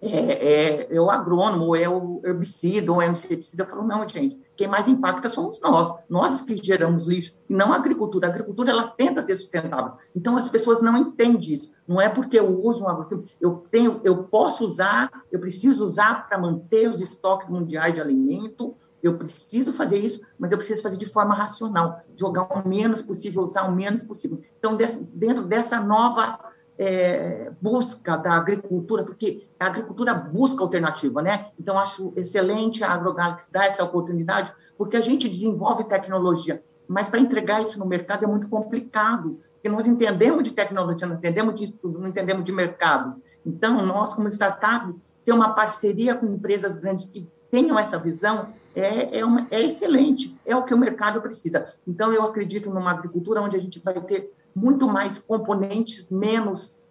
é, 0.02 0.08
é, 0.08 0.96
é, 0.96 1.00
o 1.00 1.08
agrônomo, 1.08 1.66
ou 1.66 1.76
é 1.76 1.88
o 1.88 2.20
herbicida, 2.24 2.90
ou 2.90 3.00
é 3.00 3.08
o 3.08 3.12
inseticida. 3.12 3.62
Eu 3.62 3.68
falo, 3.68 3.84
não, 3.84 4.06
gente, 4.08 4.36
quem 4.56 4.66
mais 4.66 4.88
impacta 4.88 5.28
somos 5.28 5.60
nós, 5.60 5.94
nós 6.10 6.42
que 6.42 6.56
geramos 6.56 7.06
lixo, 7.06 7.38
e 7.48 7.54
não 7.54 7.72
a 7.72 7.76
agricultura. 7.76 8.26
A 8.26 8.30
agricultura, 8.30 8.72
ela 8.72 8.88
tenta 8.88 9.22
ser 9.22 9.36
sustentável. 9.36 9.92
Então, 10.14 10.36
as 10.36 10.48
pessoas 10.48 10.82
não 10.82 10.96
entendem 10.96 11.52
isso. 11.52 11.72
Não 11.86 12.00
é 12.00 12.08
porque 12.08 12.36
eu 12.36 12.64
uso 12.64 12.82
um 12.82 12.88
agroquímico, 12.88 13.28
eu, 13.40 13.64
tenho, 13.70 14.00
eu 14.02 14.24
posso 14.24 14.66
usar, 14.66 15.08
eu 15.30 15.38
preciso 15.38 15.84
usar 15.84 16.26
para 16.26 16.36
manter 16.36 16.88
os 16.88 17.00
estoques 17.00 17.48
mundiais 17.48 17.94
de 17.94 18.00
alimento, 18.00 18.74
eu 19.00 19.16
preciso 19.16 19.72
fazer 19.72 19.98
isso, 19.98 20.20
mas 20.38 20.50
eu 20.50 20.58
preciso 20.58 20.82
fazer 20.82 20.96
de 20.96 21.06
forma 21.06 21.34
racional, 21.34 22.00
jogar 22.16 22.42
o 22.44 22.68
menos 22.68 23.02
possível, 23.02 23.42
usar 23.42 23.64
o 23.64 23.72
menos 23.72 24.02
possível. 24.02 24.40
Então, 24.58 24.76
dentro 25.12 25.44
dessa 25.44 25.80
nova 25.80 26.51
é, 26.82 27.52
busca 27.60 28.16
da 28.16 28.32
agricultura, 28.32 29.04
porque 29.04 29.46
a 29.58 29.66
agricultura 29.66 30.12
busca 30.12 30.64
alternativa, 30.64 31.22
né? 31.22 31.46
Então, 31.58 31.78
acho 31.78 32.12
excelente 32.16 32.82
a 32.82 32.90
AgroGalaxy 32.90 33.52
dar 33.52 33.66
essa 33.66 33.84
oportunidade, 33.84 34.52
porque 34.76 34.96
a 34.96 35.00
gente 35.00 35.28
desenvolve 35.28 35.84
tecnologia, 35.84 36.60
mas 36.88 37.08
para 37.08 37.20
entregar 37.20 37.62
isso 37.62 37.78
no 37.78 37.86
mercado 37.86 38.24
é 38.24 38.26
muito 38.26 38.48
complicado, 38.48 39.40
porque 39.52 39.68
nós 39.68 39.86
entendemos 39.86 40.42
de 40.42 40.50
tecnologia, 40.50 41.06
não 41.06 41.14
entendemos 41.14 41.54
de 41.54 41.64
estudo, 41.66 42.00
não 42.00 42.08
entendemos 42.08 42.44
de 42.44 42.50
mercado. 42.50 43.14
Então, 43.46 43.86
nós, 43.86 44.12
como 44.12 44.26
startup, 44.26 44.92
ter 45.24 45.32
uma 45.32 45.54
parceria 45.54 46.16
com 46.16 46.26
empresas 46.26 46.76
grandes 46.76 47.04
que 47.04 47.28
tenham 47.48 47.78
essa 47.78 47.96
visão 47.96 48.48
é, 48.74 49.18
é, 49.20 49.24
uma, 49.24 49.46
é 49.52 49.60
excelente, 49.60 50.36
é 50.44 50.56
o 50.56 50.64
que 50.64 50.74
o 50.74 50.78
mercado 50.78 51.22
precisa. 51.22 51.72
Então, 51.86 52.12
eu 52.12 52.24
acredito 52.24 52.70
numa 52.70 52.90
agricultura 52.90 53.40
onde 53.40 53.56
a 53.56 53.60
gente 53.60 53.78
vai 53.78 54.00
ter 54.00 54.32
muito 54.54 54.86
mais 54.86 55.18
componentes 55.18 56.08
menos 56.10 56.84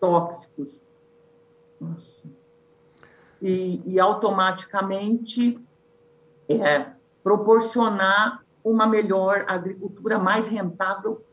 tóxicos. 0.00 0.82
E, 3.40 3.82
e 3.86 4.00
automaticamente 4.00 5.60
é, 6.48 6.86
proporcionar 7.22 8.44
uma 8.64 8.86
melhor 8.86 9.44
agricultura 9.46 10.18
mais 10.18 10.46
rentável, 10.46 11.24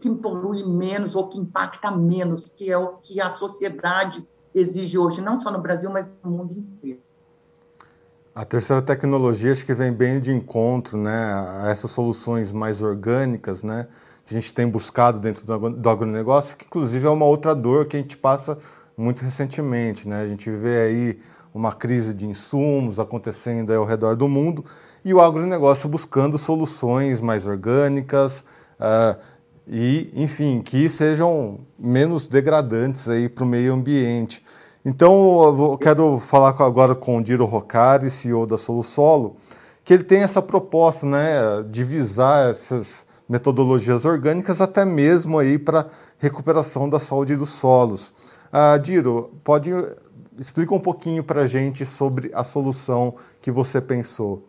que 0.00 0.10
polui 0.10 0.64
menos 0.64 1.16
ou 1.16 1.28
que 1.28 1.38
impacta 1.38 1.90
menos, 1.90 2.48
que 2.48 2.70
é 2.70 2.76
o 2.76 2.96
que 2.98 3.20
a 3.20 3.34
sociedade 3.34 4.26
exige 4.54 4.98
hoje, 4.98 5.20
não 5.20 5.40
só 5.40 5.50
no 5.50 5.60
Brasil, 5.60 5.90
mas 5.90 6.08
no 6.22 6.30
mundo 6.30 6.52
inteiro. 6.52 7.00
A 8.34 8.44
terceira 8.44 8.80
tecnologia 8.80 9.52
acho 9.52 9.66
que 9.66 9.74
vem 9.74 9.92
bem 9.92 10.18
de 10.18 10.32
encontro 10.32 10.96
né, 10.96 11.34
a 11.34 11.68
essas 11.70 11.90
soluções 11.90 12.50
mais 12.50 12.80
orgânicas, 12.80 13.62
né, 13.62 13.88
a 14.28 14.32
gente 14.34 14.52
tem 14.52 14.68
buscado 14.68 15.20
dentro 15.20 15.44
do 15.44 15.90
agronegócio, 15.90 16.56
que 16.56 16.64
inclusive 16.64 17.06
é 17.06 17.10
uma 17.10 17.26
outra 17.26 17.54
dor 17.54 17.86
que 17.86 17.96
a 17.96 18.00
gente 18.00 18.16
passa 18.16 18.58
muito 18.96 19.24
recentemente. 19.24 20.08
Né? 20.08 20.22
A 20.22 20.28
gente 20.28 20.50
vê 20.50 20.80
aí 20.80 21.18
uma 21.54 21.72
crise 21.72 22.14
de 22.14 22.26
insumos 22.26 22.98
acontecendo 22.98 23.72
ao 23.72 23.84
redor 23.84 24.16
do 24.16 24.28
mundo 24.28 24.64
e 25.04 25.12
o 25.12 25.20
agronegócio 25.20 25.88
buscando 25.88 26.38
soluções 26.38 27.20
mais 27.20 27.46
orgânicas 27.46 28.44
uh, 28.80 29.20
e, 29.66 30.10
enfim, 30.14 30.62
que 30.62 30.88
sejam 30.88 31.60
menos 31.78 32.26
degradantes 32.26 33.06
para 33.34 33.44
o 33.44 33.46
meio 33.46 33.74
ambiente. 33.74 34.42
Então, 34.84 35.44
eu 35.72 35.78
quero 35.78 36.18
falar 36.18 36.50
agora 36.60 36.94
com 36.94 37.18
o 37.18 37.22
Diro 37.22 37.44
Rocari, 37.44 38.10
CEO 38.10 38.46
da 38.46 38.58
Solusolo, 38.58 39.36
que 39.84 39.94
ele 39.94 40.02
tem 40.02 40.22
essa 40.22 40.42
proposta 40.42 41.06
né, 41.06 41.62
de 41.68 41.84
visar 41.84 42.50
essas 42.50 43.06
metodologias 43.32 44.04
orgânicas 44.04 44.60
até 44.60 44.84
mesmo 44.84 45.38
aí 45.38 45.58
para 45.58 45.86
recuperação 46.18 46.88
da 46.88 47.00
saúde 47.00 47.34
dos 47.34 47.48
solos. 47.48 48.12
Uh, 48.52 48.78
Diro, 48.78 49.32
pode 49.42 49.70
explica 50.38 50.74
um 50.74 50.80
pouquinho 50.80 51.24
para 51.24 51.42
a 51.42 51.46
gente 51.46 51.86
sobre 51.86 52.30
a 52.34 52.44
solução 52.44 53.14
que 53.40 53.50
você 53.50 53.80
pensou. 53.80 54.46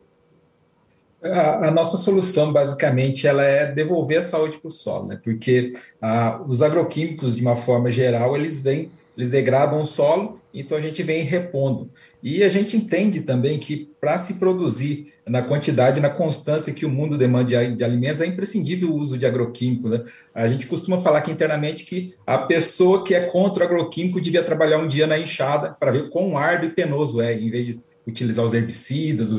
A, 1.23 1.67
a, 1.67 1.71
nossa 1.71 1.95
solução, 1.95 2.51
basicamente, 2.51 3.25
ela 3.25 3.43
é 3.43 3.71
devolver 3.71 4.19
a 4.19 4.23
saúde 4.23 4.57
para 4.57 4.67
o 4.67 4.71
solo, 4.71 5.07
né? 5.07 5.19
porque 5.23 5.73
ah, 6.01 6.41
os 6.45 6.61
agroquímicos, 6.61 7.37
de 7.37 7.41
uma 7.41 7.55
forma 7.55 7.89
geral, 7.89 8.35
eles 8.35 8.61
vêm, 8.61 8.91
eles 9.17 9.29
degradam 9.29 9.79
o 9.79 9.85
solo, 9.85 10.41
então 10.53 10.77
a 10.77 10.81
gente 10.81 11.01
vem 11.01 11.21
repondo. 11.21 11.89
E 12.21 12.43
a 12.43 12.49
gente 12.49 12.75
entende 12.75 13.21
também 13.21 13.57
que 13.57 13.89
para 14.01 14.17
se 14.17 14.33
produzir 14.33 15.12
na 15.27 15.41
quantidade, 15.41 16.01
na 16.01 16.09
constância 16.09 16.73
que 16.73 16.85
o 16.85 16.89
mundo 16.89 17.17
demanda 17.17 17.45
de, 17.45 17.83
alimentos, 17.83 18.21
é 18.21 18.25
imprescindível 18.25 18.91
o 18.91 18.97
uso 18.97 19.17
de 19.17 19.25
agroquímico. 19.25 19.89
Né? 19.89 20.03
A 20.33 20.47
gente 20.47 20.67
costuma 20.67 20.99
falar 21.01 21.19
aqui 21.19 21.31
internamente 21.31 21.85
que 21.85 22.13
a 22.27 22.37
pessoa 22.37 23.03
que 23.03 23.15
é 23.15 23.21
contra 23.21 23.63
o 23.63 23.67
agroquímico 23.67 24.19
devia 24.19 24.43
trabalhar 24.43 24.77
um 24.77 24.87
dia 24.87 25.07
na 25.07 25.17
enxada 25.17 25.75
para 25.79 25.91
ver 25.91 26.09
quão 26.09 26.37
árduo 26.37 26.69
e 26.69 26.73
penoso 26.73 27.21
é, 27.21 27.33
em 27.33 27.49
vez 27.49 27.67
de 27.67 27.81
utilizar 28.05 28.45
os 28.45 28.53
herbicidas, 28.53 29.33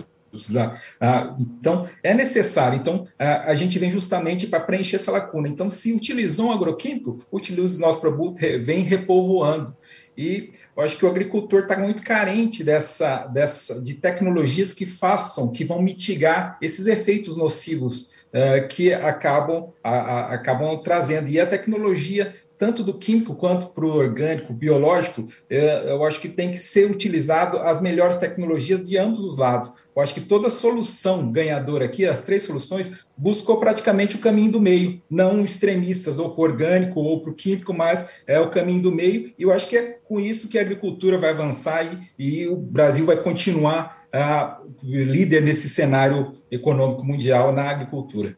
ah, 1.00 1.36
então, 1.38 1.88
é 2.02 2.12
necessário. 2.12 2.76
Então, 2.76 3.06
a 3.18 3.54
gente 3.54 3.78
vem 3.78 3.90
justamente 3.90 4.46
para 4.46 4.60
preencher 4.60 4.96
essa 4.96 5.12
lacuna. 5.12 5.48
Então, 5.48 5.70
se 5.70 5.92
utilizou 5.92 6.48
um 6.48 6.52
agroquímico, 6.52 7.18
utilize 7.30 7.80
nosso 7.80 8.00
produto, 8.00 8.38
vem 8.62 8.80
repovoando. 8.80 9.76
E 10.16 10.50
eu 10.76 10.82
acho 10.82 10.96
que 10.96 11.04
o 11.04 11.08
agricultor 11.08 11.62
está 11.62 11.76
muito 11.76 12.02
carente 12.02 12.64
dessa, 12.64 13.26
dessa, 13.26 13.80
de 13.80 13.94
tecnologias 13.94 14.72
que 14.72 14.84
façam, 14.84 15.52
que 15.52 15.64
vão 15.64 15.80
mitigar 15.80 16.58
esses 16.60 16.86
efeitos 16.86 17.36
nocivos 17.36 18.14
uh, 18.32 18.66
que 18.68 18.92
acabam, 18.92 19.72
a, 19.82 19.90
a, 19.90 20.34
acabam 20.34 20.76
trazendo. 20.82 21.28
E 21.28 21.38
a 21.38 21.46
tecnologia 21.46 22.34
tanto 22.64 22.82
do 22.82 22.94
químico 22.94 23.34
quanto 23.34 23.66
para 23.66 23.84
o 23.84 23.94
orgânico, 23.94 24.54
biológico, 24.54 25.26
é, 25.50 25.90
eu 25.90 26.02
acho 26.02 26.18
que 26.18 26.30
tem 26.30 26.50
que 26.50 26.56
ser 26.56 26.90
utilizado 26.90 27.58
as 27.58 27.78
melhores 27.78 28.16
tecnologias 28.16 28.88
de 28.88 28.96
ambos 28.96 29.22
os 29.22 29.36
lados. 29.36 29.70
Eu 29.94 30.00
acho 30.00 30.14
que 30.14 30.22
toda 30.22 30.48
solução 30.48 31.30
ganhadora 31.30 31.84
aqui, 31.84 32.06
as 32.06 32.22
três 32.22 32.44
soluções, 32.44 33.04
buscou 33.18 33.58
praticamente 33.58 34.16
o 34.16 34.18
caminho 34.18 34.52
do 34.52 34.62
meio, 34.62 35.02
não 35.10 35.44
extremistas, 35.44 36.18
ou 36.18 36.30
para 36.30 36.40
o 36.40 36.44
orgânico 36.44 37.00
ou 37.00 37.20
para 37.20 37.32
o 37.32 37.34
químico, 37.34 37.74
mas 37.74 38.08
é 38.26 38.40
o 38.40 38.48
caminho 38.48 38.80
do 38.80 38.90
meio, 38.90 39.34
e 39.38 39.42
eu 39.42 39.52
acho 39.52 39.68
que 39.68 39.76
é 39.76 39.98
com 40.02 40.18
isso 40.18 40.48
que 40.48 40.58
a 40.58 40.62
agricultura 40.62 41.18
vai 41.18 41.32
avançar 41.32 41.84
e, 41.84 41.98
e 42.18 42.48
o 42.48 42.56
Brasil 42.56 43.04
vai 43.04 43.22
continuar 43.22 44.06
uh, 44.08 44.66
líder 44.82 45.42
nesse 45.42 45.68
cenário 45.68 46.32
econômico 46.50 47.04
mundial 47.04 47.52
na 47.52 47.68
agricultura. 47.68 48.34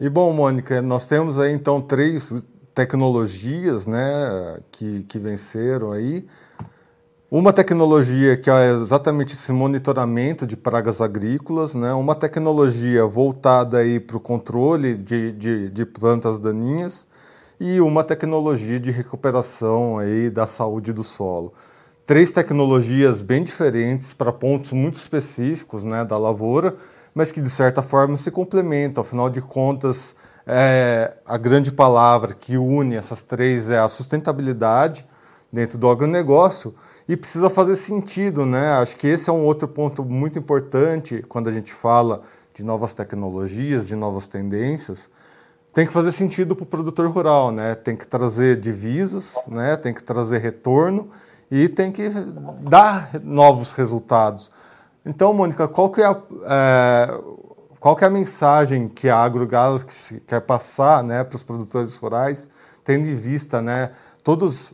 E 0.00 0.08
bom, 0.08 0.32
Mônica, 0.32 0.80
nós 0.80 1.08
temos 1.08 1.36
aí 1.36 1.52
então 1.52 1.80
três 1.80 2.44
tecnologias 2.74 3.86
né, 3.86 4.58
que, 4.72 5.04
que 5.04 5.18
venceram 5.18 5.92
aí. 5.92 6.26
Uma 7.30 7.52
tecnologia 7.52 8.36
que 8.36 8.50
é 8.50 8.72
exatamente 8.74 9.34
esse 9.34 9.50
monitoramento 9.50 10.46
de 10.46 10.56
pragas 10.56 11.00
agrícolas, 11.00 11.74
né? 11.74 11.92
uma 11.94 12.14
tecnologia 12.14 13.04
voltada 13.06 13.78
para 14.06 14.16
o 14.16 14.20
controle 14.20 14.94
de, 14.94 15.32
de, 15.32 15.70
de, 15.70 15.86
plantas 15.86 16.38
daninhas 16.38 17.08
e 17.58 17.80
uma 17.80 18.04
tecnologia 18.04 18.78
de 18.78 18.90
recuperação 18.90 19.98
aí 19.98 20.30
da 20.30 20.46
saúde 20.46 20.92
do 20.92 21.02
solo. 21.02 21.52
Três 22.06 22.30
tecnologias 22.30 23.22
bem 23.22 23.42
diferentes 23.42 24.12
para 24.12 24.32
pontos 24.32 24.72
muito 24.72 24.96
específicos 24.96 25.82
né, 25.82 26.04
da 26.04 26.18
lavoura, 26.18 26.76
mas 27.14 27.32
que 27.32 27.40
de 27.40 27.50
certa 27.50 27.82
forma 27.82 28.16
se 28.16 28.30
complementam, 28.30 29.02
afinal 29.02 29.28
de 29.30 29.40
contas, 29.40 30.14
é, 30.46 31.14
a 31.24 31.38
grande 31.38 31.72
palavra 31.72 32.34
que 32.34 32.56
une 32.56 32.96
essas 32.96 33.22
três 33.22 33.70
é 33.70 33.78
a 33.78 33.88
sustentabilidade 33.88 35.06
dentro 35.52 35.78
do 35.78 35.88
agronegócio 35.88 36.74
e 37.08 37.16
precisa 37.16 37.48
fazer 37.48 37.76
sentido, 37.76 38.44
né? 38.44 38.72
Acho 38.72 38.96
que 38.96 39.06
esse 39.06 39.30
é 39.30 39.32
um 39.32 39.44
outro 39.44 39.68
ponto 39.68 40.04
muito 40.04 40.38
importante 40.38 41.24
quando 41.28 41.48
a 41.48 41.52
gente 41.52 41.72
fala 41.72 42.22
de 42.52 42.64
novas 42.64 42.94
tecnologias, 42.94 43.86
de 43.86 43.94
novas 43.94 44.26
tendências. 44.26 45.10
Tem 45.72 45.86
que 45.86 45.92
fazer 45.92 46.12
sentido 46.12 46.54
para 46.54 46.62
o 46.62 46.66
produtor 46.66 47.10
rural, 47.10 47.50
né? 47.50 47.74
Tem 47.74 47.96
que 47.96 48.06
trazer 48.06 48.60
divisas, 48.60 49.34
né? 49.48 49.76
Tem 49.76 49.92
que 49.92 50.02
trazer 50.02 50.38
retorno 50.38 51.10
e 51.50 51.68
tem 51.68 51.90
que 51.90 52.10
dar 52.60 53.10
novos 53.22 53.72
resultados. 53.72 54.50
Então, 55.04 55.34
Mônica, 55.34 55.68
qual 55.68 55.90
que 55.90 56.00
é, 56.00 56.06
a, 56.06 56.22
é 56.46 57.20
qual 57.84 57.94
que 57.94 58.02
é 58.02 58.06
a 58.06 58.10
mensagem 58.10 58.88
que 58.88 59.10
a 59.10 59.18
AgroGalaxy 59.18 60.18
quer 60.26 60.40
passar 60.40 61.04
né, 61.04 61.22
para 61.22 61.36
os 61.36 61.42
produtores 61.42 61.94
rurais, 61.98 62.48
tendo 62.82 63.06
em 63.06 63.14
vista 63.14 63.60
né, 63.60 63.90
todas 64.22 64.72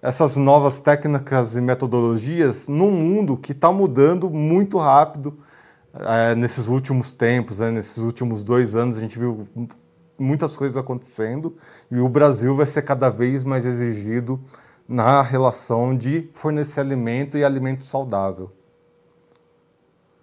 essas 0.00 0.36
novas 0.36 0.80
técnicas 0.80 1.56
e 1.56 1.60
metodologias 1.60 2.68
num 2.68 2.92
mundo 2.92 3.36
que 3.36 3.50
está 3.50 3.72
mudando 3.72 4.30
muito 4.30 4.78
rápido 4.78 5.36
é, 5.94 6.36
nesses 6.36 6.68
últimos 6.68 7.12
tempos, 7.12 7.58
né, 7.58 7.72
nesses 7.72 7.98
últimos 7.98 8.44
dois 8.44 8.76
anos 8.76 8.98
a 8.98 9.00
gente 9.00 9.18
viu 9.18 9.48
muitas 10.16 10.56
coisas 10.56 10.76
acontecendo 10.76 11.56
e 11.90 11.98
o 11.98 12.08
Brasil 12.08 12.54
vai 12.54 12.66
ser 12.66 12.82
cada 12.82 13.10
vez 13.10 13.44
mais 13.44 13.66
exigido 13.66 14.40
na 14.86 15.22
relação 15.22 15.96
de 15.96 16.30
fornecer 16.32 16.78
alimento 16.78 17.36
e 17.36 17.42
alimento 17.42 17.82
saudável. 17.82 18.48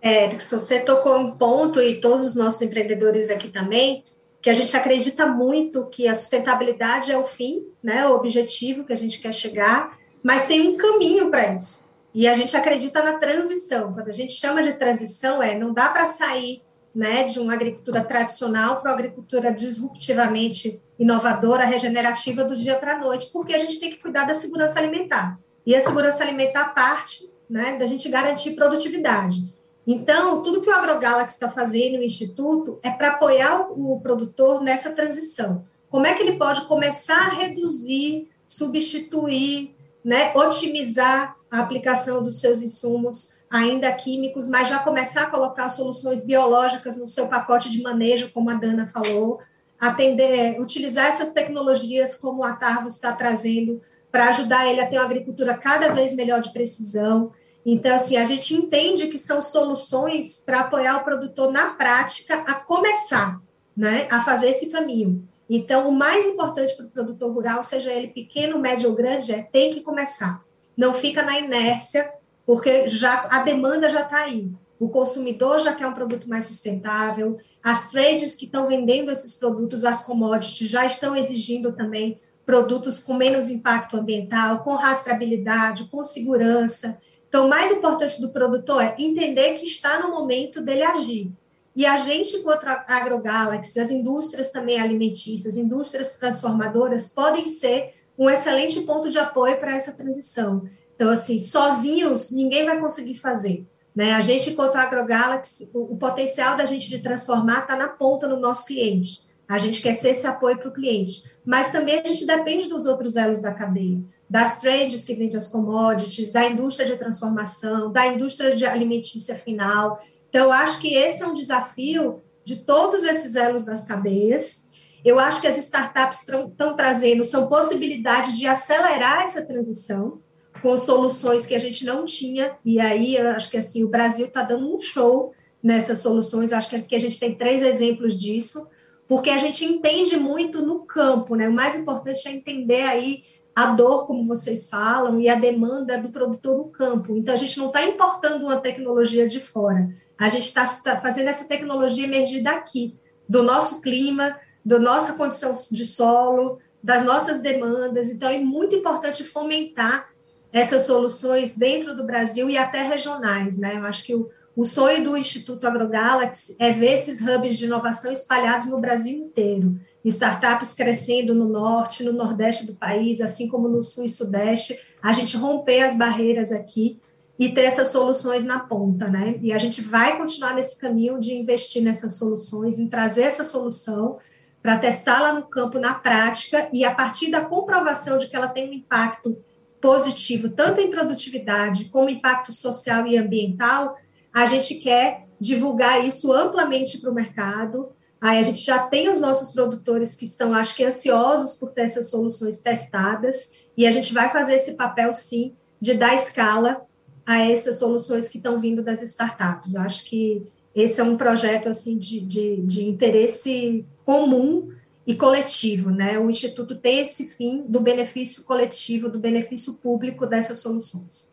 É, 0.02 0.28
você 0.30 0.80
tocou 0.80 1.18
um 1.18 1.32
ponto, 1.32 1.80
e 1.80 2.02
todos 2.02 2.26
os 2.26 2.36
nossos 2.36 2.62
empreendedores 2.62 3.30
aqui 3.30 3.50
também, 3.50 4.04
que 4.42 4.50
a 4.50 4.54
gente 4.56 4.76
acredita 4.76 5.28
muito 5.28 5.86
que 5.86 6.08
a 6.08 6.16
sustentabilidade 6.16 7.12
é 7.12 7.18
o 7.18 7.26
fim, 7.26 7.68
né, 7.84 8.08
o 8.08 8.16
objetivo 8.16 8.84
que 8.84 8.92
a 8.92 8.98
gente 8.98 9.20
quer 9.20 9.34
chegar, 9.34 9.98
mas 10.24 10.48
tem 10.48 10.68
um 10.68 10.78
caminho 10.78 11.30
para 11.30 11.54
isso. 11.54 11.90
E 12.14 12.28
a 12.28 12.34
gente 12.34 12.58
acredita 12.58 13.04
na 13.04 13.14
transição. 13.14 13.94
Quando 13.94 14.10
a 14.10 14.14
gente 14.14 14.34
chama 14.34 14.62
de 14.62 14.74
transição, 14.74 15.42
é 15.42 15.58
não 15.58 15.74
dá 15.74 15.88
para 15.90 16.08
sair 16.08 16.62
né, 16.94 17.24
de 17.24 17.40
uma 17.40 17.54
agricultura 17.54 18.04
tradicional 18.04 18.82
para 18.82 18.92
uma 18.92 18.98
agricultura 18.98 19.54
disruptivamente 19.54 20.82
inovadora, 21.00 21.64
regenerativa 21.64 22.44
do 22.44 22.56
dia 22.56 22.76
para 22.76 22.96
a 22.96 23.00
noite, 23.00 23.30
porque 23.32 23.54
a 23.54 23.60
gente 23.60 23.80
tem 23.80 23.92
que 23.92 23.98
cuidar 23.98 24.26
da 24.26 24.34
segurança 24.34 24.80
alimentar. 24.80 25.40
E 25.66 25.76
a 25.76 25.82
segurança 25.82 26.24
alimentar 26.24 26.74
parte 26.74 27.32
né, 27.50 27.78
da 27.78 27.86
gente 27.86 28.10
garantir 28.10 28.52
produtividade. 28.52 29.54
Então, 29.86 30.44
tudo 30.44 30.62
que 30.62 30.70
o 30.70 30.74
AgroGalaxy 30.74 31.36
está 31.36 31.50
fazendo 31.50 31.98
no 31.98 32.04
Instituto 32.04 32.80
é 32.84 32.92
para 32.92 33.10
apoiar 33.10 33.72
o, 33.72 34.00
produtor 34.00 34.62
nessa 34.62 34.92
transição. 34.92 35.66
Como 35.90 36.06
é 36.06 36.14
que 36.14 36.22
ele 36.22 36.38
pode 36.38 36.62
começar 36.62 37.28
a 37.28 37.34
reduzir, 37.34 38.30
substituir, 38.46 39.76
né, 40.04 40.32
otimizar 40.36 41.36
a 41.50 41.60
aplicação 41.60 42.24
dos 42.24 42.40
seus 42.40 42.62
insumos, 42.62 43.36
ainda 43.50 43.92
químicos, 43.92 44.48
mas 44.48 44.70
já 44.70 44.80
começar 44.80 45.24
a 45.24 45.30
colocar 45.30 45.68
soluções 45.70 46.24
biológicas 46.24 46.96
no 46.96 47.08
seu 47.08 47.28
pacote 47.28 47.70
de 47.70 47.82
manejo, 47.82 48.32
como 48.32 48.50
a 48.50 48.54
Dana 48.54 48.88
falou, 48.88 49.40
atender, 49.80 50.62
utilizar 50.62 51.08
essas 51.08 51.32
tecnologias 51.32 52.16
como 52.16 52.44
a 52.44 52.54
Tarvo 52.54 52.88
está 52.88 53.12
trazendo 53.12 53.82
para 54.12 54.30
ajudar 54.30 54.68
ele 54.70 54.80
a 54.80 54.88
ter 54.88 54.98
uma 54.98 55.06
agricultura 55.06 55.58
cada 55.58 55.90
vez 55.90 56.14
melhor 56.14 56.40
de 56.40 56.52
precisão. 56.52 57.32
Então, 57.66 57.96
assim, 57.96 58.18
a 58.18 58.26
gente 58.26 58.56
entende 58.56 59.08
que 59.08 59.18
são 59.18 59.42
soluções 59.42 60.38
para 60.38 60.62
apoiar 60.62 60.98
o 60.98 61.04
produtor 61.04 61.52
na 61.52 61.72
prática 61.72 62.36
a 62.48 62.56
começar, 62.56 63.40
né, 63.76 64.08
a 64.10 64.24
fazer 64.24 64.50
esse 64.50 64.70
caminho. 64.70 65.28
Então, 65.50 65.88
o 65.88 65.92
mais 65.92 66.26
importante 66.26 66.76
para 66.76 66.86
o 66.86 66.90
produtor 66.90 67.32
rural, 67.32 67.62
seja 67.62 67.92
ele 67.92 68.08
pequeno, 68.08 68.58
médio 68.58 68.90
ou 68.90 68.96
grande, 68.96 69.34
é 69.34 69.42
tem 69.42 69.74
que 69.74 69.82
começar. 69.82 70.42
Não 70.76 70.94
fica 70.94 71.22
na 71.22 71.38
inércia, 71.38 72.12
porque 72.46 72.88
já 72.88 73.28
a 73.30 73.44
demanda 73.44 73.90
já 73.90 74.02
está 74.02 74.24
aí. 74.24 74.50
O 74.80 74.90
consumidor 74.90 75.60
já 75.60 75.76
quer 75.76 75.86
um 75.86 75.94
produto 75.94 76.28
mais 76.28 76.48
sustentável, 76.48 77.38
as 77.62 77.92
trades 77.92 78.34
que 78.34 78.46
estão 78.46 78.66
vendendo 78.66 79.12
esses 79.12 79.36
produtos, 79.36 79.86
as 79.86 80.04
commodities, 80.04 80.70
já 80.70 80.86
estão 80.86 81.16
exigindo 81.16 81.72
também 81.74 82.20
produtos 82.46 83.00
com 83.00 83.14
menos 83.14 83.50
impacto 83.50 83.98
ambiental, 83.98 84.64
com 84.64 84.74
rastreabilidade, 84.74 85.86
com 85.86 86.04
segurança. 86.04 86.98
Então, 87.32 87.46
o 87.46 87.50
mais 87.50 87.72
importante 87.72 88.20
do 88.20 88.28
produtor 88.28 88.84
é 88.84 88.94
entender 89.00 89.54
que 89.54 89.64
está 89.64 90.02
no 90.02 90.12
momento 90.12 90.62
dele 90.62 90.84
agir. 90.84 91.32
E 91.74 91.86
a 91.86 91.96
gente, 91.96 92.36
enquanto 92.36 92.66
AgroGalaxy, 92.66 93.80
as 93.80 93.90
indústrias 93.90 94.50
também 94.50 94.78
alimentícias, 94.78 95.56
indústrias 95.56 96.16
transformadoras, 96.16 97.10
podem 97.10 97.48
ser 97.48 97.94
um 98.20 98.30
excelente 98.30 98.82
ponto 98.82 99.10
de 99.10 99.18
apoio 99.18 99.58
para 99.58 99.74
essa 99.74 99.94
transição. 99.94 100.64
Então, 100.94 101.10
assim, 101.10 101.40
sozinhos, 101.40 102.32
ninguém 102.32 102.66
vai 102.66 102.78
conseguir 102.82 103.16
fazer. 103.16 103.66
Né? 103.96 104.12
A 104.12 104.20
gente, 104.20 104.50
enquanto 104.50 104.76
AgroGalaxy, 104.76 105.72
o, 105.74 105.94
o 105.94 105.98
potencial 105.98 106.58
da 106.58 106.66
gente 106.66 106.90
de 106.90 107.00
transformar 107.00 107.60
está 107.60 107.78
na 107.78 107.88
ponta 107.88 108.28
no 108.28 108.42
nosso 108.42 108.66
cliente. 108.66 109.22
A 109.48 109.58
gente 109.58 109.82
quer 109.82 109.94
ser 109.94 110.10
esse 110.10 110.28
apoio 110.28 110.58
para 110.58 110.68
o 110.68 110.74
cliente. 110.74 111.32
Mas 111.46 111.70
também 111.70 111.98
a 111.98 112.04
gente 112.04 112.26
depende 112.26 112.68
dos 112.68 112.88
outros 112.88 113.16
elos 113.16 113.40
da 113.40 113.54
cadeia 113.54 114.02
das 114.32 114.60
trades 114.60 115.04
que 115.04 115.14
vendem 115.14 115.38
as 115.38 115.50
commodities, 115.50 116.32
da 116.32 116.48
indústria 116.48 116.88
de 116.88 116.96
transformação, 116.96 117.92
da 117.92 118.08
indústria 118.08 118.56
de 118.56 118.66
alimentícia 118.66 119.36
final. 119.36 120.02
Então, 120.30 120.46
eu 120.46 120.52
acho 120.54 120.80
que 120.80 120.96
esse 120.96 121.22
é 121.22 121.28
um 121.28 121.34
desafio 121.34 122.22
de 122.46 122.56
todos 122.56 123.04
esses 123.04 123.36
elos 123.36 123.66
das 123.66 123.84
cadeias. 123.84 124.70
eu 125.04 125.20
acho 125.20 125.42
que 125.42 125.48
as 125.48 125.58
startups 125.58 126.20
estão 126.22 126.76
trazendo 126.78 127.26
são 127.26 127.48
possibilidades 127.48 128.38
de 128.38 128.48
acelerar 128.48 129.24
essa 129.24 129.42
transição 129.42 130.22
com 130.62 130.78
soluções 130.78 131.46
que 131.46 131.56
a 131.56 131.60
gente 131.60 131.84
não 131.84 132.06
tinha, 132.06 132.56
e 132.64 132.80
aí 132.80 133.18
eu 133.18 133.32
acho 133.32 133.50
que 133.50 133.58
assim, 133.58 133.84
o 133.84 133.90
Brasil 133.90 134.28
está 134.28 134.44
dando 134.44 134.74
um 134.74 134.80
show 134.80 135.34
nessas 135.62 136.00
soluções, 136.00 136.54
acho 136.54 136.70
que 136.70 136.96
a 136.96 137.00
gente 137.00 137.20
tem 137.20 137.36
três 137.36 137.66
exemplos 137.66 138.16
disso, 138.16 138.70
porque 139.08 139.30
a 139.30 139.38
gente 139.38 139.66
entende 139.66 140.16
muito 140.16 140.62
no 140.62 140.86
campo, 140.86 141.36
né? 141.36 141.50
O 141.50 141.54
mais 141.54 141.76
importante 141.76 142.28
é 142.28 142.32
entender 142.32 142.84
aí 142.84 143.24
a 143.56 143.68
dor, 143.68 144.08
como 144.08 144.26
vocês 144.26 144.68
falam, 144.68 145.20
e 145.20 145.28
a 145.28 145.36
demanda 145.36 145.98
do 145.98 146.10
produtor 146.10 146.58
no 146.58 146.66
campo. 146.66 147.16
Então, 147.16 147.34
a 147.34 147.38
gente 147.38 147.58
não 147.58 147.68
está 147.68 147.84
importando 147.84 148.46
uma 148.46 148.58
tecnologia 148.58 149.28
de 149.28 149.40
fora, 149.40 149.90
a 150.18 150.30
gente 150.30 150.46
está 150.46 150.66
tá 150.66 151.00
fazendo 151.00 151.28
essa 151.28 151.46
tecnologia 151.46 152.06
emergir 152.06 152.42
daqui, 152.42 152.96
do 153.28 153.44
nosso 153.44 153.82
clima, 153.82 154.38
da 154.64 154.80
nossa 154.80 155.14
condição 155.14 155.54
de 155.72 155.86
solo, 155.86 156.60
das 156.84 157.04
nossas 157.04 157.40
demandas. 157.40 158.10
Então, 158.10 158.30
é 158.30 158.40
muito 158.40 158.76
importante 158.76 159.24
fomentar 159.24 160.10
essas 160.52 160.84
soluções 160.84 161.56
dentro 161.56 161.96
do 161.96 162.04
Brasil 162.04 162.50
e 162.50 162.58
até 162.58 162.82
regionais, 162.82 163.58
né? 163.58 163.78
Eu 163.78 163.86
acho 163.86 164.04
que 164.04 164.14
o, 164.14 164.30
o 164.56 164.66
sonho 164.66 165.04
do 165.04 165.18
Instituto 165.18 165.66
AgroGalaxy 165.66 166.56
é 166.60 166.72
ver 166.72 166.94
esses 166.94 167.22
hubs 167.22 167.58
de 167.58 167.66
inovação 167.66 168.12
espalhados 168.12 168.68
no 168.68 168.80
Brasil 168.80 169.16
inteiro, 169.16 169.80
startups 170.10 170.74
crescendo 170.74 171.36
no 171.36 171.48
norte, 171.48 172.04
no 172.04 172.12
nordeste 172.12 172.66
do 172.66 172.76
país, 172.76 173.22
assim 173.22 173.48
como 173.48 173.68
no 173.68 173.84
sul 173.84 174.04
e 174.04 174.10
sudeste, 174.10 174.80
a 175.02 175.12
gente 175.12 175.38
romper 175.38 175.82
as 175.82 175.96
barreiras 175.96 176.52
aqui 176.52 177.00
e 177.38 177.50
ter 177.50 177.62
essas 177.62 177.90
soluções 177.90 178.44
na 178.44 178.60
ponta, 178.60 179.08
né? 179.08 179.40
E 179.42 179.52
a 179.52 179.58
gente 179.58 179.82
vai 179.82 180.18
continuar 180.18 180.54
nesse 180.54 180.78
caminho 180.78 181.20
de 181.20 181.34
investir 181.34 181.82
nessas 181.82 182.16
soluções, 182.16 182.78
em 182.78 182.88
trazer 182.88 183.24
essa 183.24 183.44
solução 183.44 184.18
para 184.62 184.78
testá-la 184.78 185.34
no 185.34 185.44
campo, 185.44 185.80
na 185.80 185.96
prática, 185.96 186.70
e 186.72 186.86
a 186.86 186.94
partir 186.94 187.32
da 187.32 187.42
comprovação 187.42 188.18
de 188.18 188.28
que 188.28 188.36
ela 188.36 188.48
tem 188.48 188.70
um 188.70 188.74
impacto 188.74 189.36
positivo, 189.82 190.50
tanto 190.50 190.80
em 190.80 190.92
produtividade 190.92 191.86
como 191.86 192.10
impacto 192.10 192.54
social 192.54 193.08
e 193.08 193.18
ambiental, 193.18 193.98
a 194.32 194.46
gente 194.46 194.76
quer 194.76 195.28
divulgar 195.40 196.06
isso 196.06 196.32
amplamente 196.32 197.00
para 197.00 197.10
o 197.10 197.14
mercado. 197.14 197.90
Aí 198.22 198.38
a 198.38 198.44
gente 198.44 198.64
já 198.64 198.78
tem 198.78 199.10
os 199.10 199.20
nossos 199.20 199.52
produtores 199.52 200.16
que 200.16 200.26
estão, 200.26 200.54
acho 200.54 200.76
que, 200.76 200.86
ansiosos 200.86 201.56
por 201.56 201.72
ter 201.72 201.82
essas 201.82 202.12
soluções 202.12 202.60
testadas, 202.60 203.50
e 203.76 203.88
a 203.88 203.92
gente 203.92 204.14
vai 204.14 204.32
fazer 204.32 204.54
esse 204.54 204.76
papel, 204.76 205.12
sim, 205.12 205.56
de 205.80 205.96
dar 205.96 206.14
escala 206.14 206.86
a 207.26 207.40
essas 207.40 207.80
soluções 207.80 208.30
que 208.30 208.38
estão 208.38 208.60
vindo 208.60 208.84
das 208.84 209.02
startups. 209.02 209.74
Eu 209.74 209.82
acho 209.82 210.06
que 210.06 210.46
esse 210.76 211.02
é 211.02 211.04
um 211.04 211.18
projeto 211.18 211.68
assim 211.68 211.98
de, 211.98 212.20
de, 212.22 212.62
de 212.62 212.88
interesse 212.88 213.84
comum 214.06 214.70
e 215.06 215.16
coletivo, 215.16 215.90
né? 215.90 216.20
O 216.20 216.30
Instituto 216.30 216.76
tem 216.76 217.00
esse 217.00 217.26
fim 217.26 217.64
do 217.68 217.80
benefício 217.80 218.44
coletivo, 218.44 219.10
do 219.10 219.18
benefício 219.18 219.74
público 219.76 220.28
dessas 220.28 220.60
soluções. 220.60 221.32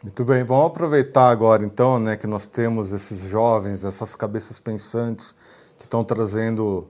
Muito 0.00 0.24
bem, 0.24 0.44
vamos 0.44 0.68
aproveitar 0.68 1.28
agora 1.28 1.64
então, 1.64 1.98
né, 1.98 2.16
que 2.16 2.26
nós 2.26 2.46
temos 2.46 2.92
esses 2.92 3.22
jovens, 3.22 3.82
essas 3.82 4.14
cabeças 4.14 4.60
pensantes 4.60 5.34
que 5.78 5.84
estão 5.84 6.04
trazendo 6.04 6.88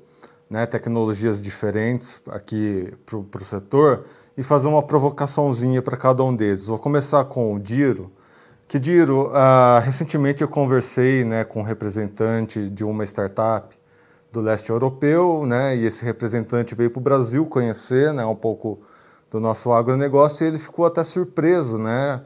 né, 0.48 0.66
tecnologias 0.66 1.42
diferentes 1.42 2.20
aqui 2.29 2.92
para 3.05 3.16
o 3.18 3.44
setor 3.44 4.05
e 4.37 4.42
fazer 4.42 4.68
uma 4.68 4.83
provocaçãozinha 4.83 5.83
para 5.83 5.96
cada 5.96 6.22
um 6.24 6.35
deles. 6.35 6.66
Vou 6.66 6.79
começar 6.79 7.24
com 7.24 7.55
o 7.55 7.59
Diro. 7.61 8.11
Que 8.66 8.79
Diro, 8.79 9.29
uh, 9.29 9.81
recentemente 9.83 10.42
eu 10.42 10.48
conversei 10.48 11.24
né, 11.24 11.44
com 11.44 11.61
um 11.61 11.64
representante 11.64 12.68
de 12.70 12.85
uma 12.85 13.05
startup 13.05 13.79
do 14.31 14.40
leste 14.40 14.70
europeu, 14.70 15.46
né? 15.46 15.74
E 15.77 15.87
esse 15.87 16.05
representante 16.05 16.74
veio 16.74 16.90
para 16.90 17.01
o 17.01 17.03
Brasil 17.03 17.46
conhecer, 17.46 18.12
né? 18.12 18.24
Um 18.27 18.35
pouco 18.35 18.79
do 19.31 19.40
nosso 19.40 19.72
agronegócio 19.72 20.44
e 20.44 20.48
ele 20.48 20.59
ficou 20.59 20.87
até 20.87 21.03
surpreso, 21.03 21.79
né? 21.79 22.22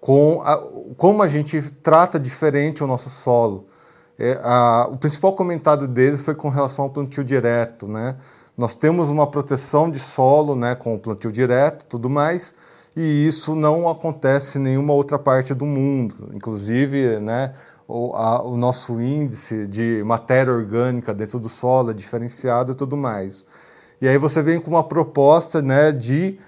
Com 0.00 0.42
a, 0.44 0.62
como 0.96 1.22
a 1.22 1.28
gente 1.28 1.60
trata 1.82 2.20
diferente 2.20 2.84
o 2.84 2.86
nosso 2.86 3.08
solo. 3.08 3.66
É, 4.18 4.40
a, 4.42 4.88
o 4.90 4.96
principal 4.96 5.34
comentário 5.34 5.86
dele 5.86 6.16
foi 6.16 6.34
com 6.34 6.48
relação 6.48 6.84
ao 6.86 6.90
plantio 6.90 7.24
direto, 7.24 7.86
né? 7.86 8.16
Nós 8.56 8.74
temos 8.74 9.08
uma 9.10 9.26
proteção 9.26 9.90
de 9.90 9.98
solo, 9.98 10.56
né? 10.56 10.74
Com 10.74 10.94
o 10.94 10.98
plantio 10.98 11.30
direto, 11.30 11.86
tudo 11.86 12.08
mais. 12.08 12.54
E 12.96 13.26
isso 13.26 13.54
não 13.54 13.88
acontece 13.88 14.58
em 14.58 14.62
nenhuma 14.62 14.94
outra 14.94 15.18
parte 15.18 15.52
do 15.52 15.66
mundo, 15.66 16.30
inclusive, 16.32 17.18
né? 17.20 17.52
o, 17.88 18.14
a, 18.14 18.42
o 18.42 18.56
nosso 18.56 19.00
índice 19.00 19.66
de 19.66 20.02
matéria 20.04 20.52
orgânica 20.52 21.14
dentro 21.14 21.38
do 21.38 21.48
solo 21.48 21.90
é 21.90 21.94
diferenciado 21.94 22.72
e 22.72 22.74
tudo 22.74 22.96
mais. 22.96 23.46
E 24.00 24.08
aí 24.08 24.18
você 24.18 24.42
vem 24.42 24.60
com 24.60 24.70
uma 24.70 24.84
proposta 24.84 25.62
né, 25.62 25.92
de 25.92 26.38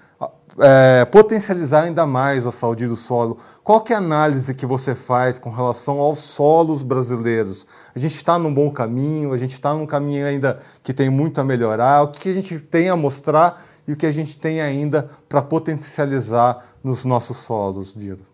é, 0.59 1.05
potencializar 1.05 1.83
ainda 1.83 2.05
mais 2.05 2.45
a 2.45 2.51
saúde 2.51 2.87
do 2.87 2.95
solo. 2.95 3.37
Qual 3.63 3.81
que 3.81 3.93
é 3.93 3.95
a 3.95 3.99
análise 3.99 4.53
que 4.53 4.65
você 4.65 4.95
faz 4.95 5.39
com 5.39 5.49
relação 5.49 5.99
aos 5.99 6.19
solos 6.19 6.83
brasileiros? 6.83 7.65
A 7.95 7.99
gente 7.99 8.15
está 8.15 8.37
num 8.37 8.53
bom 8.53 8.71
caminho, 8.71 9.33
a 9.33 9.37
gente 9.37 9.53
está 9.53 9.73
num 9.73 9.85
caminho 9.85 10.25
ainda 10.25 10.59
que 10.83 10.93
tem 10.93 11.09
muito 11.09 11.39
a 11.39 11.43
melhorar. 11.43 12.03
O 12.03 12.07
que, 12.09 12.19
que 12.19 12.29
a 12.29 12.33
gente 12.33 12.59
tem 12.59 12.89
a 12.89 12.95
mostrar 12.95 13.65
e 13.87 13.93
o 13.93 13.95
que 13.95 14.05
a 14.05 14.11
gente 14.11 14.37
tem 14.37 14.61
ainda 14.61 15.09
para 15.27 15.41
potencializar 15.41 16.65
nos 16.83 17.05
nossos 17.05 17.37
solos, 17.37 17.93
Diro? 17.93 18.27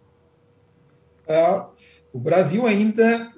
Uh, 1.28 1.66
o 2.14 2.20
Brasil 2.20 2.66
ainda 2.66 3.32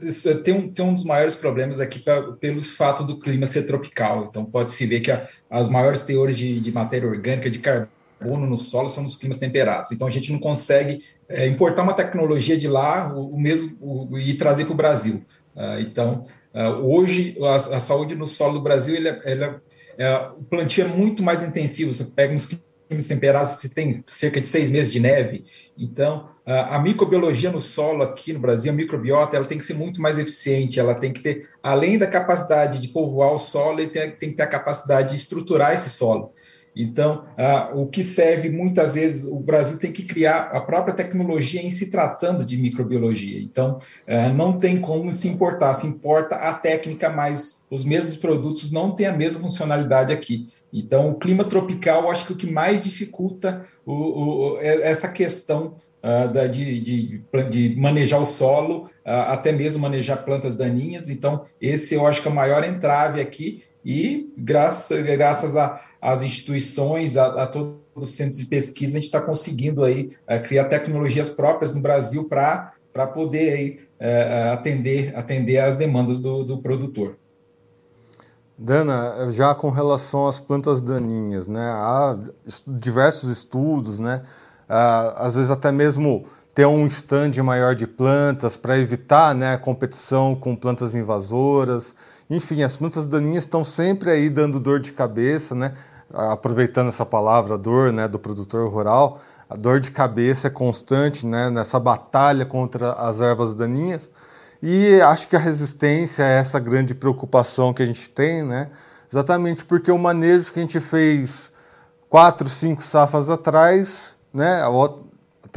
tem 0.43 0.53
um, 0.53 0.71
tem 0.71 0.85
um 0.85 0.93
dos 0.93 1.03
maiores 1.03 1.35
problemas 1.35 1.79
aqui 1.79 1.99
pra, 1.99 2.33
pelo 2.33 2.61
fato 2.61 3.03
do 3.03 3.19
clima 3.19 3.45
ser 3.45 3.63
tropical. 3.63 4.27
Então, 4.29 4.45
pode-se 4.45 4.85
ver 4.85 4.99
que 4.99 5.11
a, 5.11 5.27
as 5.49 5.69
maiores 5.69 6.03
teores 6.03 6.37
de, 6.37 6.59
de, 6.59 6.71
matéria 6.71 7.07
orgânica, 7.07 7.49
de 7.49 7.59
carbono 7.59 7.96
no 8.19 8.57
solo, 8.57 8.89
são 8.89 9.03
nos 9.03 9.15
climas 9.15 9.37
temperados. 9.37 9.91
Então, 9.91 10.07
a 10.07 10.11
gente 10.11 10.31
não 10.31 10.39
consegue 10.39 11.03
é, 11.29 11.45
importar 11.47 11.83
uma 11.83 11.93
tecnologia 11.93 12.57
de 12.57 12.67
lá 12.67 13.13
o, 13.13 13.35
o 13.35 13.39
mesmo 13.39 13.77
o, 13.81 14.17
e 14.17 14.33
trazer 14.33 14.65
para 14.65 14.73
o 14.73 14.77
Brasil. 14.77 15.23
Uh, 15.55 15.79
então, 15.81 16.23
uh, 16.53 16.85
hoje, 16.85 17.37
a, 17.41 17.55
a, 17.55 17.79
saúde 17.79 18.15
no 18.15 18.27
solo 18.27 18.53
do 18.53 18.61
Brasil, 18.61 18.95
ele, 18.95 19.09
é, 19.09 19.19
ele 19.25 19.43
é, 19.43 19.55
é, 19.97 20.17
o 20.37 20.43
plantio 20.43 20.85
é 20.85 20.87
muito 20.87 21.21
mais 21.23 21.43
intensivo. 21.43 21.93
Você 21.93 22.05
pega 22.05 22.33
uns 22.33 22.45
climas 22.45 23.07
temperados, 23.07 23.51
você 23.51 23.69
tem 23.69 24.03
cerca 24.07 24.39
de 24.39 24.47
seis 24.47 24.69
meses 24.69 24.91
de 24.91 24.99
neve. 24.99 25.45
Então, 25.77 26.29
a 26.45 26.79
microbiologia 26.79 27.51
no 27.51 27.59
solo 27.59 28.03
aqui 28.03 28.31
no 28.31 28.39
Brasil, 28.39 28.71
a 28.71 28.75
microbiota, 28.75 29.35
ela 29.35 29.45
tem 29.45 29.57
que 29.57 29.65
ser 29.65 29.73
muito 29.73 30.01
mais 30.01 30.17
eficiente, 30.17 30.79
ela 30.79 30.95
tem 30.95 31.11
que 31.11 31.19
ter, 31.19 31.49
além 31.61 31.97
da 31.97 32.07
capacidade 32.07 32.79
de 32.79 32.87
povoar 32.87 33.33
o 33.33 33.37
solo, 33.37 33.81
ele 33.81 33.89
tem, 33.89 34.11
tem 34.11 34.29
que 34.29 34.37
ter 34.37 34.43
a 34.43 34.47
capacidade 34.47 35.09
de 35.09 35.15
estruturar 35.17 35.73
esse 35.73 35.89
solo. 35.89 36.31
Então, 36.77 37.25
uh, 37.37 37.81
o 37.81 37.87
que 37.87 38.03
serve 38.03 38.49
muitas 38.49 38.93
vezes, 38.93 39.25
o 39.25 39.39
Brasil 39.39 39.79
tem 39.79 39.91
que 39.91 40.03
criar 40.03 40.49
a 40.53 40.61
própria 40.61 40.93
tecnologia 40.93 41.61
em 41.61 41.69
se 41.69 41.89
tratando 41.89 42.45
de 42.45 42.57
microbiologia. 42.57 43.39
Então, 43.41 43.79
uh, 44.07 44.33
não 44.33 44.57
tem 44.57 44.79
como 44.79 45.11
se 45.13 45.27
importar, 45.27 45.73
se 45.73 45.87
importa 45.87 46.35
a 46.35 46.53
técnica, 46.53 47.09
mas 47.09 47.65
os 47.71 47.83
mesmos 47.83 48.15
produtos 48.15 48.71
não 48.71 48.91
têm 48.91 49.07
a 49.07 49.13
mesma 49.13 49.41
funcionalidade 49.41 50.13
aqui. 50.13 50.47
Então, 50.71 51.09
o 51.09 51.15
clima 51.15 51.43
tropical, 51.43 52.11
acho 52.11 52.25
que 52.25 52.33
o 52.33 52.35
que 52.35 52.49
mais 52.51 52.83
dificulta 52.83 53.65
o, 53.85 53.93
o, 53.93 54.57
é 54.59 54.89
essa 54.89 55.07
questão 55.07 55.75
uh, 56.03 56.31
da, 56.31 56.45
de, 56.47 56.79
de, 56.81 57.21
de, 57.49 57.75
manejar 57.79 58.21
o 58.21 58.25
solo, 58.25 58.89
até 59.07 59.51
mesmo 59.51 59.81
manejar 59.81 60.17
plantas 60.17 60.55
daninhas. 60.55 61.09
Então, 61.09 61.45
esse 61.61 61.95
eu 61.95 62.05
acho 62.05 62.21
que 62.21 62.27
é 62.27 62.31
o 62.31 62.35
maior 62.35 62.63
entrave 62.63 63.21
aqui, 63.21 63.63
e 63.83 64.33
graças, 64.37 65.01
graças 65.01 65.55
as 66.01 66.21
instituições, 66.21 67.15
a, 67.15 67.43
a 67.43 67.47
todos 67.47 67.77
os 67.95 68.15
centros 68.15 68.37
de 68.37 68.45
pesquisa, 68.45 68.91
a 68.91 68.95
gente 68.95 69.05
está 69.05 69.21
conseguindo 69.21 69.83
aí 69.83 70.09
é, 70.27 70.37
criar 70.37 70.65
tecnologias 70.65 71.29
próprias 71.29 71.73
no 71.73 71.81
Brasil 71.81 72.25
para 72.25 72.73
poder 73.13 73.53
aí, 73.53 73.79
é, 73.99 74.49
atender, 74.51 75.15
atender 75.15 75.57
às 75.59 75.75
demandas 75.75 76.19
do, 76.19 76.43
do 76.43 76.57
produtor. 76.57 77.17
Dana, 78.57 79.31
já 79.31 79.53
com 79.53 79.69
relação 79.69 80.27
às 80.27 80.39
plantas 80.39 80.81
daninhas, 80.81 81.47
né, 81.47 81.61
há 81.61 82.17
diversos 82.65 83.29
estudos, 83.29 83.99
né, 83.99 84.23
às 84.67 85.35
vezes 85.35 85.51
até 85.51 85.71
mesmo 85.71 86.25
ter 86.57 86.65
um 86.65 86.87
stand 86.87 87.33
maior 87.43 87.75
de 87.75 87.85
plantas 87.85 88.57
para 88.57 88.79
evitar 88.79 89.35
né, 89.35 89.53
a 89.53 89.59
competição 89.59 90.33
com 90.33 90.55
plantas 90.55 90.95
invasoras. 90.95 91.93
Enfim, 92.27 92.63
as 92.63 92.75
plantas 92.75 93.07
daninhas 93.07 93.43
estão 93.43 93.63
sempre 93.63 94.09
aí 94.09 94.27
dando 94.27 94.59
dor 94.59 94.79
de 94.79 94.91
cabeça, 94.91 95.53
né? 95.53 95.75
aproveitando 96.11 96.87
essa 96.87 97.05
palavra 97.05 97.59
dor 97.59 97.93
né, 97.93 98.07
do 98.07 98.17
produtor 98.17 98.67
rural, 98.71 99.21
a 99.47 99.55
dor 99.55 99.79
de 99.79 99.91
cabeça 99.91 100.47
é 100.47 100.49
constante 100.49 101.27
né, 101.27 101.51
nessa 101.51 101.79
batalha 101.79 102.43
contra 102.43 102.93
as 102.93 103.21
ervas 103.21 103.53
daninhas. 103.53 104.09
E 104.59 104.99
acho 105.01 105.27
que 105.27 105.35
a 105.35 105.39
resistência 105.39 106.23
é 106.23 106.39
essa 106.39 106.59
grande 106.59 106.95
preocupação 106.95 107.71
que 107.71 107.83
a 107.83 107.85
gente 107.85 108.09
tem, 108.09 108.41
né? 108.41 108.71
exatamente 109.11 109.63
porque 109.63 109.91
o 109.91 109.97
manejo 109.99 110.51
que 110.51 110.57
a 110.57 110.63
gente 110.63 110.79
fez 110.79 111.51
quatro, 112.09 112.49
cinco 112.49 112.81
safas 112.81 113.29
atrás, 113.29 114.17
né, 114.33 114.63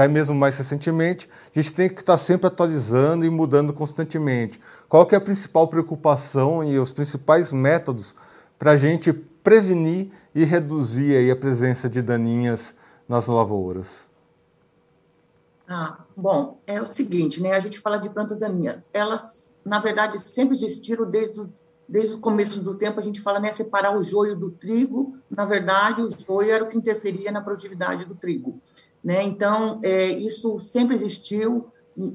até 0.00 0.08
mesmo 0.08 0.34
mais 0.34 0.56
recentemente, 0.56 1.28
a 1.54 1.60
gente 1.60 1.74
tem 1.74 1.88
que 1.90 2.00
estar 2.00 2.16
sempre 2.16 2.46
atualizando 2.46 3.26
e 3.26 3.28
mudando 3.28 3.70
constantemente. 3.70 4.58
Qual 4.88 5.04
que 5.04 5.14
é 5.14 5.18
a 5.18 5.20
principal 5.20 5.68
preocupação 5.68 6.64
e 6.64 6.78
os 6.78 6.90
principais 6.90 7.52
métodos 7.52 8.14
para 8.58 8.70
a 8.70 8.76
gente 8.78 9.12
prevenir 9.12 10.10
e 10.34 10.42
reduzir 10.42 11.16
aí 11.16 11.30
a 11.30 11.36
presença 11.36 11.86
de 11.86 12.00
daninhas 12.00 12.74
nas 13.06 13.26
lavouras? 13.26 14.08
Ah, 15.68 15.98
bom, 16.16 16.58
é 16.66 16.80
o 16.80 16.86
seguinte, 16.86 17.42
né? 17.42 17.52
A 17.52 17.60
gente 17.60 17.78
fala 17.78 17.98
de 17.98 18.08
plantas 18.08 18.38
daninhas. 18.38 18.78
Elas, 18.94 19.54
na 19.62 19.80
verdade, 19.80 20.18
sempre 20.18 20.54
existiram 20.54 21.08
desde 21.08 21.40
o, 21.40 21.52
desde 21.86 22.14
o 22.14 22.20
começo 22.20 22.60
do 22.62 22.74
tempo. 22.74 22.98
A 22.98 23.04
gente 23.04 23.20
fala, 23.20 23.38
né, 23.38 23.52
separar 23.52 23.94
o 23.94 24.02
joio 24.02 24.34
do 24.34 24.50
trigo. 24.50 25.18
Na 25.30 25.44
verdade, 25.44 26.00
o 26.00 26.10
joio 26.10 26.50
era 26.50 26.64
o 26.64 26.68
que 26.68 26.78
interferia 26.78 27.30
na 27.30 27.42
produtividade 27.42 28.06
do 28.06 28.14
trigo, 28.14 28.58
né? 29.02 29.22
Então, 29.22 29.80
é, 29.82 30.06
isso 30.06 30.58
sempre 30.60 30.94
existiu. 30.94 31.68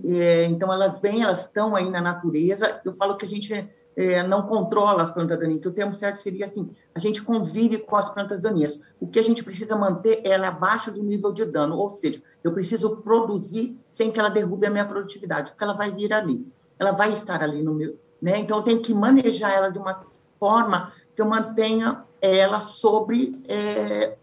É, 0.06 0.46
então, 0.46 0.72
elas 0.72 1.00
vêm, 1.00 1.24
elas 1.24 1.42
estão 1.42 1.76
aí 1.76 1.90
na 1.90 2.02
natureza. 2.02 2.82
Eu 2.86 2.94
falo 2.94 3.18
que 3.18 3.26
a 3.26 3.30
gente 3.30 3.70
é, 3.96 4.22
não 4.24 4.44
controla 4.44 5.04
as 5.04 5.12
plantas 5.12 5.40
daninhas, 5.40 5.62
que 5.62 5.68
o 5.68 5.74
termo 5.74 5.96
certo 5.96 6.18
seria 6.18 6.46
assim, 6.46 6.70
a 6.94 7.00
gente 7.00 7.24
convive 7.24 7.78
com 7.78 7.96
as 7.96 8.10
plantas 8.10 8.42
daninhas. 8.42 8.80
O 9.00 9.08
que 9.08 9.20
a 9.20 9.24
gente 9.24 9.44
precisa 9.44 9.76
manter 9.76 10.22
é 10.24 10.30
ela 10.32 10.50
abaixo 10.50 10.92
do 10.92 11.02
nível 11.02 11.32
de 11.32 11.46
dano, 11.46 11.78
ou 11.78 11.90
seja, 11.92 12.22
eu 12.44 12.52
preciso 12.52 12.98
produzir 12.98 13.80
sem 13.90 14.12
que 14.12 14.20
ela 14.20 14.30
derrube 14.30 14.68
a 14.68 14.70
minha 14.70 14.86
produtividade, 14.86 15.52
porque 15.52 15.64
ela 15.64 15.74
vai 15.74 15.92
vir 15.92 16.12
ali, 16.14 16.46
ela 16.78 16.92
vai 16.92 17.14
estar 17.14 17.42
ali 17.42 17.64
no 17.64 17.74
meu... 17.74 17.98
Né? 18.22 18.40
Então, 18.40 18.58
eu 18.58 18.64
tenho 18.64 18.82
que 18.82 18.94
manejar 18.94 19.54
ela 19.54 19.70
de 19.70 19.78
uma 19.78 20.06
forma 20.40 20.92
que 21.16 21.22
eu 21.22 21.26
mantenha 21.26 22.04
ela 22.22 22.60
sobre 22.60 23.40
é, 23.48 24.16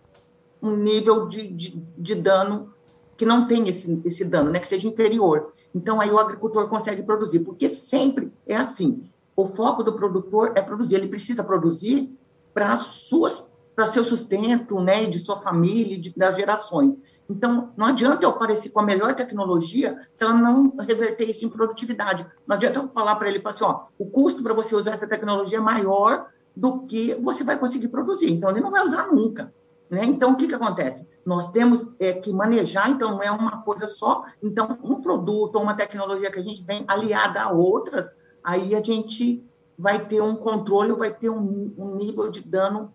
um 0.63 0.77
nível 0.77 1.27
de, 1.27 1.49
de, 1.49 1.83
de, 1.99 2.15
dano 2.15 2.73
que 3.17 3.27
não 3.27 3.47
tenha 3.47 3.71
esse, 3.71 4.01
esse 4.05 4.25
dano, 4.25 4.51
né? 4.51 4.61
que 4.61 4.69
seja 4.69 4.87
inferior. 4.87 5.53
Então, 5.75 6.01
aí 6.01 6.11
o 6.11 6.19
agricultor 6.19 6.69
consegue 6.69 7.03
produzir, 7.03 7.41
porque 7.41 7.69
sempre 7.69 8.33
é 8.47 8.57
assim, 8.57 9.05
o 9.35 9.47
foco 9.47 9.83
do 9.83 9.95
produtor 9.95 10.53
é 10.55 10.63
produzir, 10.63 10.97
ele 10.97 11.09
precisa 11.09 11.43
produzir 11.43 12.11
para 12.53 12.77
suas 12.77 13.47
para 13.75 13.87
seu 13.87 14.05
sustento, 14.05 14.81
né, 14.81 15.07
de 15.07 15.19
sua 15.19 15.35
família, 15.35 15.99
de, 15.99 16.15
das 16.15 16.37
gerações. 16.37 17.01
Então, 17.29 17.73
não 17.77 17.87
adianta 17.87 18.25
eu 18.25 18.31
aparecer 18.31 18.71
com 18.71 18.81
a 18.81 18.85
melhor 18.85 19.15
tecnologia 19.15 19.99
se 20.13 20.23
ela 20.23 20.35
não 20.35 20.75
reverter 20.79 21.31
isso 21.31 21.47
em 21.47 21.49
produtividade. 21.49 22.27
Não 22.47 22.55
adianta 22.55 22.79
eu 22.79 22.89
falar 22.89 23.17
para 23.17 23.29
ele, 23.29 23.41
falar 23.41 23.55
assim, 23.55 23.65
ó, 23.65 23.85
o 23.99 24.05
custo 24.05 24.43
para 24.43 24.53
você 24.53 24.75
usar 24.75 24.93
essa 24.93 25.09
tecnologia 25.09 25.57
é 25.57 25.61
maior 25.61 26.27
do 26.55 26.81
que 26.81 27.15
você 27.15 27.43
vai 27.43 27.59
conseguir 27.59 27.89
produzir. 27.89 28.31
Então, 28.31 28.51
ele 28.51 28.61
não 28.61 28.71
vai 28.71 28.85
usar 28.85 29.07
nunca. 29.11 29.53
Né? 29.93 30.07
Então, 30.07 30.33
o 30.33 30.37
que, 30.37 30.49
que 30.49 30.55
acontece? 30.55 31.07
Nós 31.23 31.51
temos 31.51 31.95
é, 32.01 32.15
que 32.15 32.33
manejar, 32.33 32.89
então, 32.89 33.11
não 33.11 33.23
é 33.23 33.31
uma 33.31 33.61
coisa 33.61 33.87
só. 33.87 34.25
Então, 34.43 34.79
um 34.83 35.03
produto 35.03 35.57
ou 35.57 35.63
uma 35.63 35.75
tecnologia 35.75 36.31
que 36.31 36.39
a 36.39 36.43
gente 36.43 36.63
vem 36.63 36.83
aliada 36.89 37.43
a 37.43 37.51
outras, 37.51 38.17
aí 38.43 38.75
a 38.75 38.83
gente 38.83 39.45
vai 39.77 40.03
ter 40.07 40.23
um 40.23 40.35
controle, 40.35 40.95
vai 40.95 41.13
ter 41.13 41.29
um, 41.29 41.75
um 41.77 41.95
nível 41.95 42.31
de 42.31 42.41
dano 42.41 42.91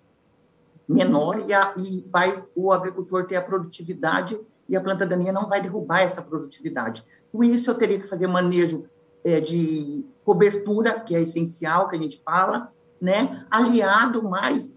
menor 0.90 1.46
e, 1.48 1.54
a, 1.54 1.76
e, 1.78 2.04
vai 2.12 2.44
o 2.56 2.72
agricultor 2.72 3.28
ter 3.28 3.36
a 3.36 3.44
produtividade 3.44 4.40
e 4.68 4.76
a 4.76 4.82
planta 4.82 5.06
daninha 5.06 5.32
não 5.32 5.48
vai 5.48 5.62
derrubar 5.62 6.02
essa 6.02 6.24
produtividade. 6.24 7.06
Com 7.32 7.44
isso, 7.44 7.70
eu 7.70 7.76
teria 7.76 8.00
que 8.00 8.08
fazer 8.08 8.26
manejo 8.26 8.86
é, 9.24 9.40
de 9.40 10.04
cobertura, 10.26 11.00
que 11.00 11.16
é 11.16 11.22
essencial, 11.22 11.90
que 11.90 11.96
a 11.96 12.00
gente 12.00 12.20
fala, 12.24 12.74
né? 13.00 13.46
aliado 13.52 14.24
mais 14.28 14.77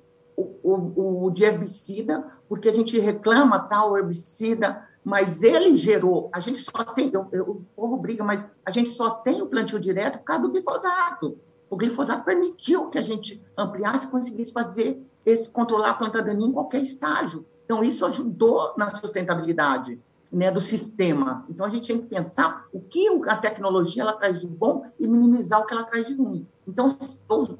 o, 0.62 0.90
o, 0.96 1.24
o 1.24 1.30
de 1.30 1.44
herbicida, 1.44 2.24
porque 2.48 2.68
a 2.68 2.74
gente 2.74 2.98
reclama 2.98 3.58
tal 3.58 3.96
herbicida 3.96 4.88
mas 5.04 5.42
ele 5.42 5.76
gerou, 5.76 6.30
a 6.32 6.40
gente 6.40 6.58
só 6.58 6.84
tem, 6.84 7.10
eu, 7.12 7.26
eu, 7.32 7.50
o 7.50 7.64
povo 7.74 7.96
briga, 7.96 8.22
mas 8.22 8.46
a 8.64 8.70
gente 8.70 8.90
só 8.90 9.10
tem 9.10 9.40
o 9.40 9.46
plantio 9.46 9.80
direto 9.80 10.18
por 10.18 10.24
causa 10.24 10.42
do 10.42 10.50
glifosato. 10.50 11.38
O 11.70 11.76
glifosato 11.76 12.24
permitiu 12.24 12.88
que 12.88 12.98
a 12.98 13.02
gente 13.02 13.42
ampliasse 13.56 14.06
e 14.06 14.10
conseguisse 14.10 14.52
fazer 14.52 15.00
esse 15.24 15.48
controlar 15.48 15.90
a 15.90 15.94
planta 15.94 16.22
daninha 16.22 16.50
em 16.50 16.52
qualquer 16.52 16.82
estágio. 16.82 17.46
Então, 17.64 17.82
isso 17.82 18.04
ajudou 18.04 18.74
na 18.76 18.92
sustentabilidade 18.94 19.98
né, 20.30 20.50
do 20.50 20.60
sistema. 20.60 21.46
Então, 21.48 21.64
a 21.64 21.70
gente 21.70 21.86
tem 21.86 22.02
que 22.02 22.08
pensar 22.08 22.66
o 22.72 22.80
que 22.80 23.08
a 23.26 23.36
tecnologia 23.36 24.02
ela 24.02 24.12
traz 24.14 24.40
de 24.40 24.46
bom 24.46 24.84
e 24.98 25.06
minimizar 25.06 25.60
o 25.60 25.66
que 25.66 25.72
ela 25.72 25.84
traz 25.84 26.06
de 26.06 26.14
ruim. 26.14 26.46
Então, 26.66 26.88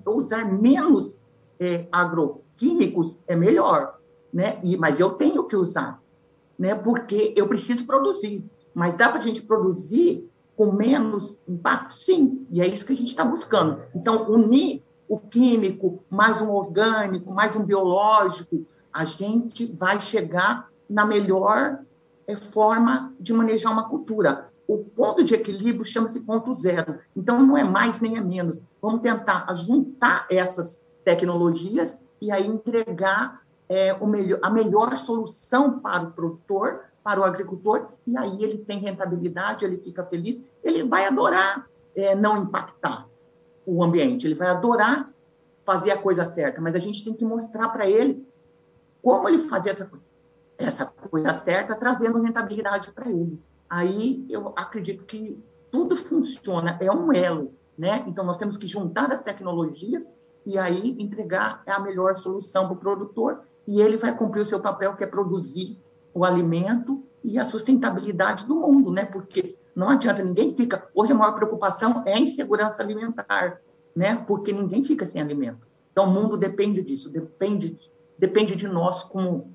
usar 0.07 0.45
menos 0.45 1.21
é, 1.61 1.87
agroquímicos 1.93 3.23
é 3.29 3.37
melhor, 3.37 3.99
né? 4.33 4.59
E, 4.65 4.77
mas 4.77 4.99
eu 4.99 5.11
tenho 5.11 5.45
que 5.45 5.55
usar 5.55 6.01
né? 6.61 6.75
Porque 6.75 7.33
eu 7.35 7.49
preciso 7.49 7.87
produzir. 7.87 8.45
Mas 8.75 8.95
dá 8.95 9.09
para 9.09 9.19
a 9.19 9.23
gente 9.23 9.41
produzir 9.41 10.31
com 10.55 10.71
menos 10.71 11.43
impacto? 11.49 11.95
Sim, 11.95 12.47
e 12.51 12.61
é 12.61 12.67
isso 12.67 12.85
que 12.85 12.93
a 12.93 12.97
gente 12.97 13.09
está 13.09 13.25
buscando. 13.25 13.81
Então, 13.95 14.31
unir 14.31 14.85
o 15.09 15.19
químico, 15.19 16.05
mais 16.11 16.43
um 16.43 16.51
orgânico, 16.51 17.33
mais 17.33 17.57
um 17.57 17.65
biológico, 17.65 18.67
a 18.93 19.05
gente 19.05 19.65
vai 19.65 20.03
chegar 20.03 20.69
na 20.89 21.07
melhor 21.07 21.79
é, 22.27 22.37
forma 22.37 23.15
de 23.19 23.33
manejar 23.33 23.73
uma 23.73 23.89
cultura. 23.89 24.51
O 24.69 24.79
ponto 24.79 25.25
de 25.25 25.35
equilíbrio 25.35 25.85
chama-se 25.85 26.21
ponto 26.21 26.55
zero. 26.55 26.99
Então, 27.17 27.45
não 27.45 27.57
é 27.57 27.65
mais 27.65 28.01
nem 28.03 28.19
é 28.19 28.21
menos. 28.21 28.63
Vamos 28.83 29.01
tentar 29.01 29.53
juntar 29.55 30.27
essas 30.31 30.87
tecnologias 31.05 32.05
e 32.21 32.31
aí 32.31 32.47
entregar 32.47 33.43
é, 33.69 33.93
o 33.95 34.07
melhor, 34.07 34.41
a 34.43 34.51
melhor 34.51 34.97
solução 34.97 35.79
para 35.81 36.05
o 36.05 36.11
produtor, 36.13 36.85
para 37.03 37.21
o 37.21 37.25
agricultor, 37.25 37.89
e 38.07 38.17
aí 38.17 38.43
ele 38.43 38.59
tem 38.59 38.79
rentabilidade, 38.79 39.65
ele 39.65 39.79
fica 39.79 40.05
feliz, 40.05 40.43
ele 40.63 40.83
vai 40.85 41.07
adorar 41.07 41.67
é, 41.95 42.15
não 42.15 42.43
impactar 42.43 43.07
o 43.65 43.83
ambiente, 43.83 44.27
ele 44.27 44.35
vai 44.35 44.49
adorar 44.49 45.11
fazer 45.65 45.93
a 45.93 45.99
coisa 45.99 46.25
certa, 46.25 46.61
mas 46.61 46.75
a 46.75 46.79
gente 46.79 47.05
tem 47.05 47.15
que 47.15 47.25
mostrar 47.25 47.69
para 47.69 47.89
ele 47.89 48.27
como 49.03 49.29
ele 49.29 49.39
fazer 49.39 49.71
essa, 49.71 49.91
essa 50.59 50.87
coisa 50.87 51.33
certa, 51.33 51.75
trazendo 51.75 52.21
rentabilidade 52.21 52.91
para 52.93 53.09
ele. 53.09 53.41
Aí 53.69 54.27
eu 54.29 54.53
acredito 54.57 55.05
que 55.05 55.39
tudo 55.71 55.95
funciona, 55.95 56.77
é 56.81 56.91
um 56.91 57.13
elo, 57.13 57.55
né? 57.79 58.05
Então 58.07 58.25
nós 58.25 58.37
temos 58.37 58.57
que 58.57 58.67
juntar 58.67 59.13
as 59.13 59.23
tecnologias 59.23 60.13
e 60.45 60.59
aí 60.59 60.97
entregar 60.99 61.63
a 61.67 61.79
melhor 61.79 62.17
solução 62.17 62.67
para 62.67 62.75
o 62.75 62.79
produtor 62.79 63.41
e 63.67 63.81
ele 63.81 63.97
vai 63.97 64.17
cumprir 64.17 64.41
o 64.41 64.45
seu 64.45 64.61
papel, 64.61 64.97
que 64.97 65.05
é 65.05 65.07
produzir 65.07 65.79
o 66.13 66.25
alimento 66.25 67.03
e 67.23 67.39
a 67.39 67.45
sustentabilidade 67.45 68.47
do 68.47 68.57
mundo, 68.57 68.91
né? 68.91 69.05
Porque 69.05 69.57
não 69.75 69.91
adianta, 69.91 70.23
ninguém 70.23 70.55
fica. 70.55 70.89
Hoje 70.95 71.13
a 71.13 71.15
maior 71.15 71.35
preocupação 71.35 72.03
é 72.07 72.15
a 72.15 72.19
insegurança 72.19 72.83
alimentar, 72.83 73.61
né? 73.95 74.17
Porque 74.27 74.53
ninguém 74.53 74.83
fica 74.83 75.07
sem 75.07 75.21
alimento. 75.21 75.67
Então 75.93 76.05
o 76.05 76.11
mundo 76.11 76.37
depende 76.37 76.83
disso, 76.83 77.11
depende, 77.11 77.91
depende 78.19 78.57
de 78.57 78.67
nós 78.67 79.03
como 79.03 79.53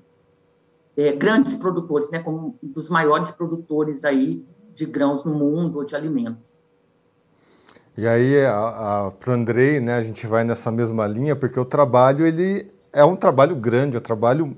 é, 0.96 1.12
grandes 1.12 1.56
produtores, 1.56 2.10
né? 2.10 2.20
Como 2.20 2.58
dos 2.62 2.88
maiores 2.88 3.30
produtores 3.30 4.04
aí 4.04 4.44
de 4.74 4.86
grãos 4.86 5.24
no 5.24 5.34
mundo 5.34 5.78
ou 5.78 5.84
de 5.84 5.94
alimentos. 5.96 6.55
E 7.96 8.06
aí, 8.06 8.34
para 9.18 9.30
o 9.30 9.32
Andrei, 9.32 9.80
né, 9.80 9.96
a 9.96 10.02
gente 10.02 10.26
vai 10.26 10.44
nessa 10.44 10.70
mesma 10.70 11.06
linha, 11.06 11.34
porque 11.34 11.58
o 11.58 11.64
trabalho 11.64 12.26
ele 12.26 12.70
é 12.92 13.04
um 13.04 13.16
trabalho 13.16 13.56
grande, 13.56 13.96
é 13.96 13.98
um 13.98 14.02
trabalho 14.02 14.54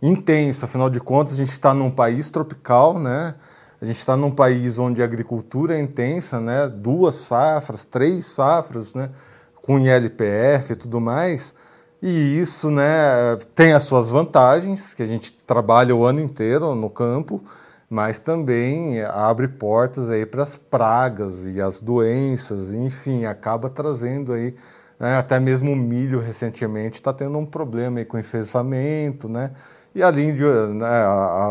intenso, 0.00 0.64
afinal 0.64 0.88
de 0.88 1.00
contas 1.00 1.34
a 1.34 1.36
gente 1.36 1.50
está 1.50 1.74
num 1.74 1.90
país 1.90 2.30
tropical, 2.30 2.98
né? 2.98 3.34
A 3.80 3.84
gente 3.84 3.96
está 3.96 4.16
num 4.16 4.30
país 4.30 4.78
onde 4.78 5.02
a 5.02 5.04
agricultura 5.04 5.74
é 5.76 5.80
intensa, 5.80 6.38
né? 6.40 6.68
Duas 6.68 7.16
safras, 7.16 7.84
três 7.84 8.26
safras, 8.26 8.94
né? 8.94 9.10
Com 9.56 9.78
ILPF 9.78 10.72
e 10.72 10.76
tudo 10.76 11.00
mais. 11.00 11.54
E 12.00 12.38
isso, 12.38 12.70
né, 12.70 13.36
tem 13.56 13.72
as 13.72 13.82
suas 13.82 14.08
vantagens, 14.08 14.94
que 14.94 15.02
a 15.02 15.06
gente 15.06 15.32
trabalha 15.32 15.96
o 15.96 16.04
ano 16.04 16.20
inteiro 16.20 16.76
no 16.76 16.88
campo, 16.88 17.42
mas 17.88 18.20
também 18.20 19.02
abre 19.02 19.48
portas 19.48 20.10
aí 20.10 20.26
para 20.26 20.42
as 20.42 20.56
pragas 20.56 21.46
e 21.46 21.60
as 21.60 21.80
doenças, 21.80 22.70
enfim, 22.70 23.24
acaba 23.24 23.70
trazendo 23.70 24.32
aí 24.32 24.54
né? 24.98 25.16
Até 25.16 25.38
mesmo 25.38 25.72
o 25.72 25.76
milho 25.76 26.20
recentemente 26.20 26.96
está 26.96 27.12
tendo 27.12 27.38
um 27.38 27.46
problema 27.46 27.98
aí 27.98 28.04
com 28.04 28.18
enfesamento, 28.18 29.28
né? 29.28 29.52
E 29.94 30.02
além 30.02 30.34
de 30.34 30.42
né, 30.42 31.04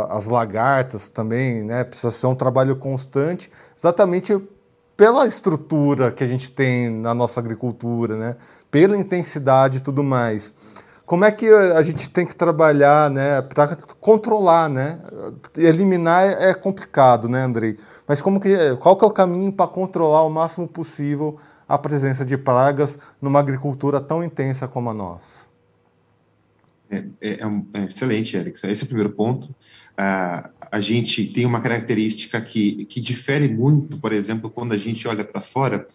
as 0.09 0.27
lagartas 0.27 1.09
também, 1.09 1.63
né? 1.63 1.83
Precisa 1.83 2.11
ser 2.11 2.27
um 2.27 2.35
trabalho 2.35 2.75
constante, 2.75 3.49
exatamente 3.77 4.37
pela 4.95 5.27
estrutura 5.27 6.11
que 6.11 6.23
a 6.23 6.27
gente 6.27 6.51
tem 6.51 6.89
na 6.89 7.13
nossa 7.13 7.39
agricultura, 7.39 8.17
né? 8.17 8.35
Pela 8.69 8.97
intensidade 8.97 9.77
e 9.77 9.81
tudo 9.81 10.03
mais. 10.03 10.53
Como 11.07 11.23
é 11.23 11.31
que 11.31 11.47
a 11.47 11.81
gente 11.83 12.09
tem 12.09 12.25
que 12.25 12.35
trabalhar, 12.35 13.09
né, 13.09 13.41
para 13.41 13.77
controlar, 13.97 14.67
né? 14.67 14.99
Eliminar 15.57 16.25
é 16.25 16.53
complicado, 16.53 17.29
né, 17.29 17.43
Andrei? 17.43 17.77
Mas 18.05 18.21
como 18.21 18.41
que, 18.41 18.75
qual 18.75 18.97
que 18.97 19.05
é 19.05 19.07
o 19.07 19.11
caminho 19.11 19.53
para 19.53 19.71
controlar 19.71 20.23
o 20.23 20.29
máximo 20.29 20.67
possível 20.67 21.39
a 21.65 21.77
presença 21.77 22.25
de 22.25 22.37
pragas 22.37 22.99
numa 23.21 23.39
agricultura 23.39 24.01
tão 24.01 24.21
intensa 24.21 24.67
como 24.67 24.89
a 24.89 24.93
nossa? 24.93 25.47
É, 26.91 26.97
é, 27.21 27.29
é, 27.35 27.61
é 27.75 27.85
excelente, 27.85 28.35
Eric. 28.35 28.59
Esse 28.67 28.81
é 28.81 28.83
o 28.83 28.87
primeiro 28.87 29.11
ponto. 29.11 29.47
Uh, 29.47 30.49
a 30.69 30.79
gente 30.81 31.25
tem 31.27 31.45
uma 31.45 31.61
característica 31.61 32.41
que, 32.41 32.83
que 32.83 32.99
difere 32.99 33.47
muito, 33.47 33.97
por 33.97 34.11
exemplo, 34.11 34.49
quando 34.49 34.73
a 34.73 34.77
gente 34.77 35.07
olha 35.07 35.23
para 35.23 35.39
fora, 35.39 35.87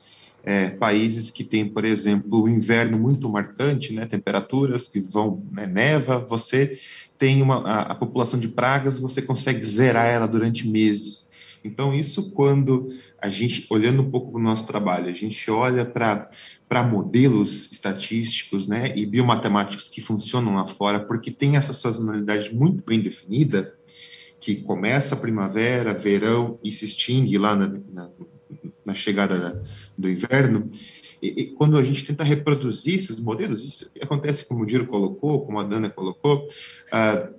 é, 0.44 0.70
países 0.70 1.31
que 1.31 1.44
têm, 1.44 1.68
por 1.68 1.85
exemplo, 1.85 2.42
o 2.42 2.48
inverno 2.48 2.98
muito 2.98 3.28
marcante, 3.28 3.92
né, 3.92 4.07
temperaturas 4.07 4.88
que 4.88 5.00
vão, 5.00 5.42
né, 5.52 5.66
neva, 5.66 6.18
você 6.18 6.78
tem 7.16 7.40
uma, 7.40 7.59
a, 7.59 7.83
a, 7.92 7.94
população 7.94 8.38
de 8.40 8.48
pragas, 8.48 8.98
você 8.98 9.22
consegue 9.22 9.64
zerar 9.64 10.07
ela 10.07 10.26
durante 10.26 10.68
meses. 10.68 11.31
Então, 11.64 11.94
isso 11.94 12.33
quando 12.33 12.92
a 13.20 13.28
gente, 13.28 13.66
olhando 13.70 14.02
um 14.02 14.11
pouco 14.11 14.33
para 14.33 14.40
o 14.40 14.42
nosso 14.42 14.66
trabalho, 14.66 15.09
a 15.09 15.12
gente 15.12 15.48
olha 15.48 15.85
para 15.85 16.83
modelos 16.83 17.70
estatísticos 17.70 18.66
né, 18.66 18.92
e 18.96 19.07
biomatemáticos 19.07 19.88
que 19.88 20.00
funcionam 20.00 20.55
lá 20.55 20.66
fora, 20.66 20.98
porque 20.98 21.31
tem 21.31 21.57
essa 21.57 21.72
sazonalidade 21.72 22.52
muito 22.52 22.83
bem 22.85 22.98
definida, 22.98 23.72
que 24.42 24.57
começa 24.57 25.14
a 25.14 25.18
primavera, 25.18 25.94
verão 25.94 26.59
e 26.64 26.72
se 26.72 26.85
extingue 26.85 27.38
lá 27.38 27.55
na, 27.55 27.68
na, 27.92 28.11
na 28.85 28.92
chegada 28.92 29.38
da, 29.38 29.62
do 29.96 30.11
inverno, 30.11 30.68
e, 31.22 31.42
e, 31.42 31.46
quando 31.52 31.78
a 31.78 31.85
gente 31.85 32.05
tenta 32.05 32.24
reproduzir 32.24 32.96
esses 32.96 33.20
modelos, 33.20 33.64
isso 33.64 33.88
acontece 34.02 34.44
como 34.44 34.64
o 34.64 34.66
Diro 34.66 34.88
colocou, 34.88 35.46
como 35.46 35.61
a 35.61 35.62
Dana 35.62 35.88
colocou, 35.88 36.48
uh, 36.92 37.33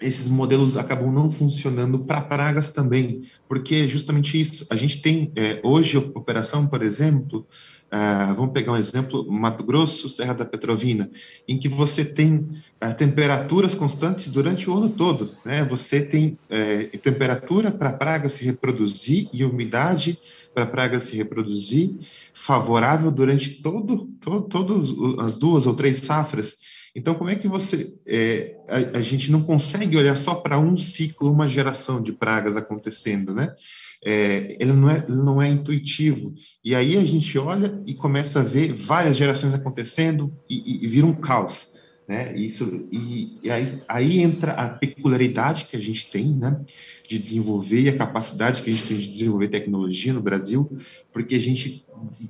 esses 0.00 0.26
modelos 0.28 0.78
acabam 0.78 1.12
não 1.12 1.30
funcionando 1.30 1.98
para 1.98 2.22
pragas 2.22 2.72
também, 2.72 3.24
porque 3.46 3.74
é 3.74 3.88
justamente 3.88 4.40
isso. 4.40 4.66
A 4.70 4.76
gente 4.76 5.02
tem 5.02 5.30
é, 5.36 5.60
hoje 5.62 5.98
operação, 5.98 6.66
por 6.66 6.82
exemplo, 6.82 7.46
uh, 7.92 8.34
vamos 8.34 8.52
pegar 8.52 8.72
um 8.72 8.76
exemplo, 8.76 9.30
Mato 9.30 9.64
Grosso, 9.64 10.08
Serra 10.08 10.34
da 10.34 10.44
Petrovina, 10.44 11.10
em 11.46 11.58
que 11.58 11.68
você 11.68 12.04
tem 12.04 12.36
uh, 12.36 12.94
temperaturas 12.96 13.74
constantes 13.74 14.28
durante 14.28 14.68
o 14.68 14.76
ano 14.76 14.90
todo. 14.90 15.30
Né? 15.44 15.64
Você 15.64 16.00
tem 16.04 16.38
uh, 16.50 16.98
temperatura 16.98 17.70
para 17.70 17.90
a 17.90 17.94
praga 17.94 18.28
se 18.28 18.44
reproduzir 18.44 19.28
e 19.32 19.44
umidade 19.44 20.18
para 20.54 20.64
a 20.64 20.68
praga 20.68 20.98
se 20.98 21.14
reproduzir 21.14 21.96
favorável 22.32 23.10
durante 23.10 23.50
todo, 23.62 24.08
todo, 24.20 24.42
todas 24.48 24.88
as 25.18 25.38
duas 25.38 25.66
ou 25.66 25.74
três 25.74 25.98
safras. 25.98 26.56
Então, 26.94 27.14
como 27.14 27.28
é 27.28 27.34
que 27.34 27.46
você. 27.46 27.94
É, 28.06 28.56
a, 28.66 28.98
a, 28.98 29.02
gente 29.02 29.30
não 29.30 29.42
consegue 29.42 29.98
olhar 29.98 30.16
só 30.16 30.34
para 30.34 30.58
um 30.58 30.78
ciclo, 30.78 31.30
uma 31.30 31.46
geração 31.46 32.02
de 32.02 32.10
pragas 32.10 32.56
acontecendo, 32.56 33.34
né? 33.34 33.54
É, 34.04 34.56
ele, 34.60 34.72
não 34.72 34.90
é, 34.90 35.04
ele 35.08 35.16
não 35.16 35.42
é 35.42 35.48
intuitivo. 35.48 36.34
E 36.64 36.74
aí 36.74 36.96
a 36.96 37.04
gente 37.04 37.38
olha 37.38 37.80
e 37.86 37.94
começa 37.94 38.40
a 38.40 38.44
ver 38.44 38.72
várias 38.72 39.16
gerações 39.16 39.54
acontecendo 39.54 40.32
e, 40.48 40.56
e, 40.56 40.84
e 40.84 40.88
vira 40.88 41.06
um 41.06 41.14
caos. 41.14 41.76
Né? 42.08 42.36
Isso, 42.36 42.86
e, 42.92 43.40
e 43.42 43.50
aí, 43.50 43.78
aí 43.88 44.20
entra 44.20 44.52
a 44.52 44.68
peculiaridade 44.68 45.64
que 45.64 45.76
a 45.76 45.80
gente 45.80 46.08
tem 46.08 46.36
né? 46.36 46.64
de 47.08 47.18
desenvolver 47.18 47.80
e 47.80 47.88
a 47.88 47.96
capacidade 47.96 48.62
que 48.62 48.70
a 48.70 48.72
gente 48.72 48.86
tem 48.86 48.98
de 48.98 49.08
desenvolver 49.08 49.48
tecnologia 49.48 50.12
no 50.12 50.22
Brasil, 50.22 50.70
porque 51.12 51.34
a 51.34 51.40
gente. 51.40 51.84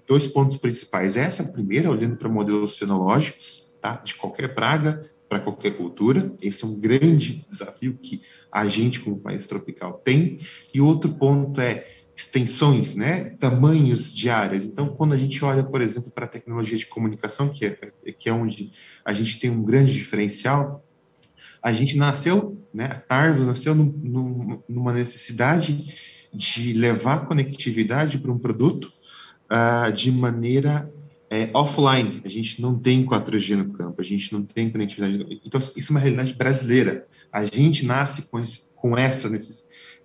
Dois 0.06 0.28
pontos 0.28 0.56
principais. 0.56 1.16
Essa 1.16 1.52
primeira, 1.52 1.90
olhando 1.90 2.16
para 2.16 2.28
modelos 2.28 2.78
fenológicos, 2.78 3.72
tá? 3.82 3.96
de 3.96 4.14
qualquer 4.14 4.54
praga 4.54 5.10
para 5.28 5.40
qualquer 5.40 5.76
cultura. 5.76 6.32
Esse 6.40 6.64
é 6.64 6.66
um 6.66 6.80
grande 6.80 7.44
desafio 7.48 7.98
que 8.00 8.22
a 8.50 8.66
gente, 8.68 9.00
como 9.00 9.18
país 9.18 9.46
tropical, 9.46 9.94
tem. 10.04 10.38
E 10.72 10.80
outro 10.80 11.14
ponto 11.14 11.60
é 11.60 11.86
extensões, 12.16 12.94
né, 12.94 13.30
tamanhos 13.38 14.14
de 14.14 14.30
áreas. 14.30 14.64
Então, 14.64 14.88
quando 14.88 15.12
a 15.12 15.18
gente 15.18 15.44
olha, 15.44 15.62
por 15.62 15.82
exemplo, 15.82 16.10
para 16.10 16.24
a 16.24 16.28
tecnologia 16.28 16.78
de 16.78 16.86
comunicação, 16.86 17.50
que 17.50 17.66
é, 17.66 17.78
que 18.18 18.28
é 18.28 18.32
onde 18.32 18.72
a 19.04 19.12
gente 19.12 19.38
tem 19.38 19.50
um 19.50 19.62
grande 19.62 19.92
diferencial, 19.92 20.82
a 21.62 21.72
gente 21.72 21.96
nasceu, 21.96 22.58
né, 22.72 22.86
a 22.86 22.94
Tarvos 22.94 23.46
nasceu 23.46 23.74
numa 23.74 24.92
necessidade 24.94 25.94
de 26.32 26.72
levar 26.72 27.26
conectividade 27.26 28.18
para 28.18 28.32
um 28.32 28.38
produto 28.38 28.90
uh, 29.50 29.92
de 29.92 30.10
maneira 30.10 30.90
é, 31.30 31.50
offline. 31.52 32.22
A 32.24 32.28
gente 32.28 32.60
não 32.60 32.78
tem 32.78 33.04
4G 33.04 33.56
no 33.56 33.72
campo, 33.72 34.00
a 34.00 34.04
gente 34.04 34.32
não 34.32 34.42
tem 34.42 34.70
conectividade. 34.70 35.40
Então, 35.44 35.60
isso 35.60 35.90
é 35.90 35.90
uma 35.90 36.00
realidade 36.00 36.34
brasileira. 36.34 37.06
A 37.32 37.44
gente 37.44 37.84
nasce 37.84 38.22
com, 38.22 38.38
esse, 38.38 38.74
com 38.76 38.96
essa 38.96 39.28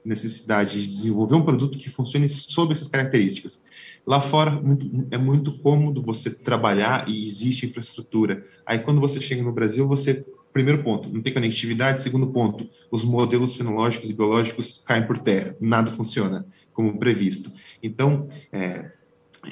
necessidade 0.04 0.82
de 0.82 0.88
desenvolver 0.88 1.36
um 1.36 1.44
produto 1.44 1.78
que 1.78 1.90
funcione 1.90 2.28
sob 2.30 2.74
essas 2.74 2.88
características. 2.88 3.64
Lá 4.06 4.20
fora 4.20 4.62
é 5.12 5.18
muito 5.18 5.60
cômodo 5.60 6.02
você 6.02 6.32
trabalhar 6.32 7.08
e 7.08 7.28
existe 7.28 7.66
infraestrutura. 7.66 8.44
Aí, 8.66 8.80
quando 8.80 9.00
você 9.00 9.22
chega 9.22 9.44
no 9.44 9.54
Brasil, 9.54 9.88
você 9.88 10.26
Primeiro 10.54 10.84
ponto, 10.84 11.10
não 11.10 11.22
tem 11.22 11.34
conectividade. 11.34 12.04
Segundo 12.04 12.28
ponto, 12.28 12.68
os 12.92 13.06
modelos 13.06 13.56
fenológicos 13.56 14.10
e 14.10 14.14
biológicos 14.14 14.84
caem 14.86 15.08
por 15.08 15.18
terra, 15.18 15.56
nada 15.62 15.92
funciona 15.92 16.46
como 16.74 17.00
previsto. 17.00 17.50
Então, 17.82 18.28
é, 18.52 18.92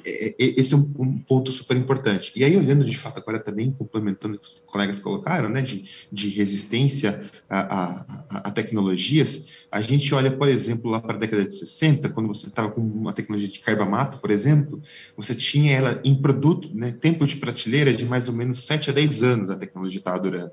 esse 0.05 0.73
é 0.73 0.77
um, 0.77 0.93
um, 0.99 1.17
ponto 1.19 1.51
super 1.51 1.75
importante. 1.75 2.31
E 2.35 2.43
aí, 2.43 2.55
olhando 2.55 2.85
de 2.85 2.97
fato 2.97 3.17
agora 3.17 3.39
também, 3.39 3.71
complementando 3.71 4.35
o 4.35 4.39
que 4.39 4.45
os 4.45 4.61
colegas 4.65 4.99
colocaram, 4.99 5.49
né, 5.49 5.61
de, 5.61 5.85
de 6.11 6.29
resistência 6.29 7.23
a, 7.49 7.59
a, 7.59 8.39
a, 8.47 8.51
tecnologias, 8.51 9.47
a 9.71 9.81
gente 9.81 10.13
olha, 10.13 10.31
por 10.31 10.47
exemplo, 10.47 10.91
lá 10.91 11.01
para 11.01 11.15
a 11.15 11.19
década 11.19 11.45
de 11.45 11.55
60, 11.55 12.09
quando 12.09 12.27
você 12.27 12.47
estava 12.47 12.69
com 12.69 12.81
uma 12.81 13.13
tecnologia 13.13 13.49
de 13.49 13.59
carbamato, 13.59 14.19
por 14.19 14.29
exemplo, 14.29 14.81
você 15.17 15.33
tinha 15.33 15.75
ela 15.75 16.01
em 16.03 16.13
produto, 16.13 16.69
né, 16.73 16.91
tempo 16.91 17.25
de 17.25 17.37
prateleira 17.37 17.91
de 17.91 18.05
mais 18.05 18.27
ou 18.27 18.33
menos 18.33 18.63
7 18.65 18.91
a 18.91 18.93
10 18.93 19.23
anos 19.23 19.49
a 19.49 19.55
tecnologia 19.55 19.99
estava 19.99 20.19
durando. 20.19 20.51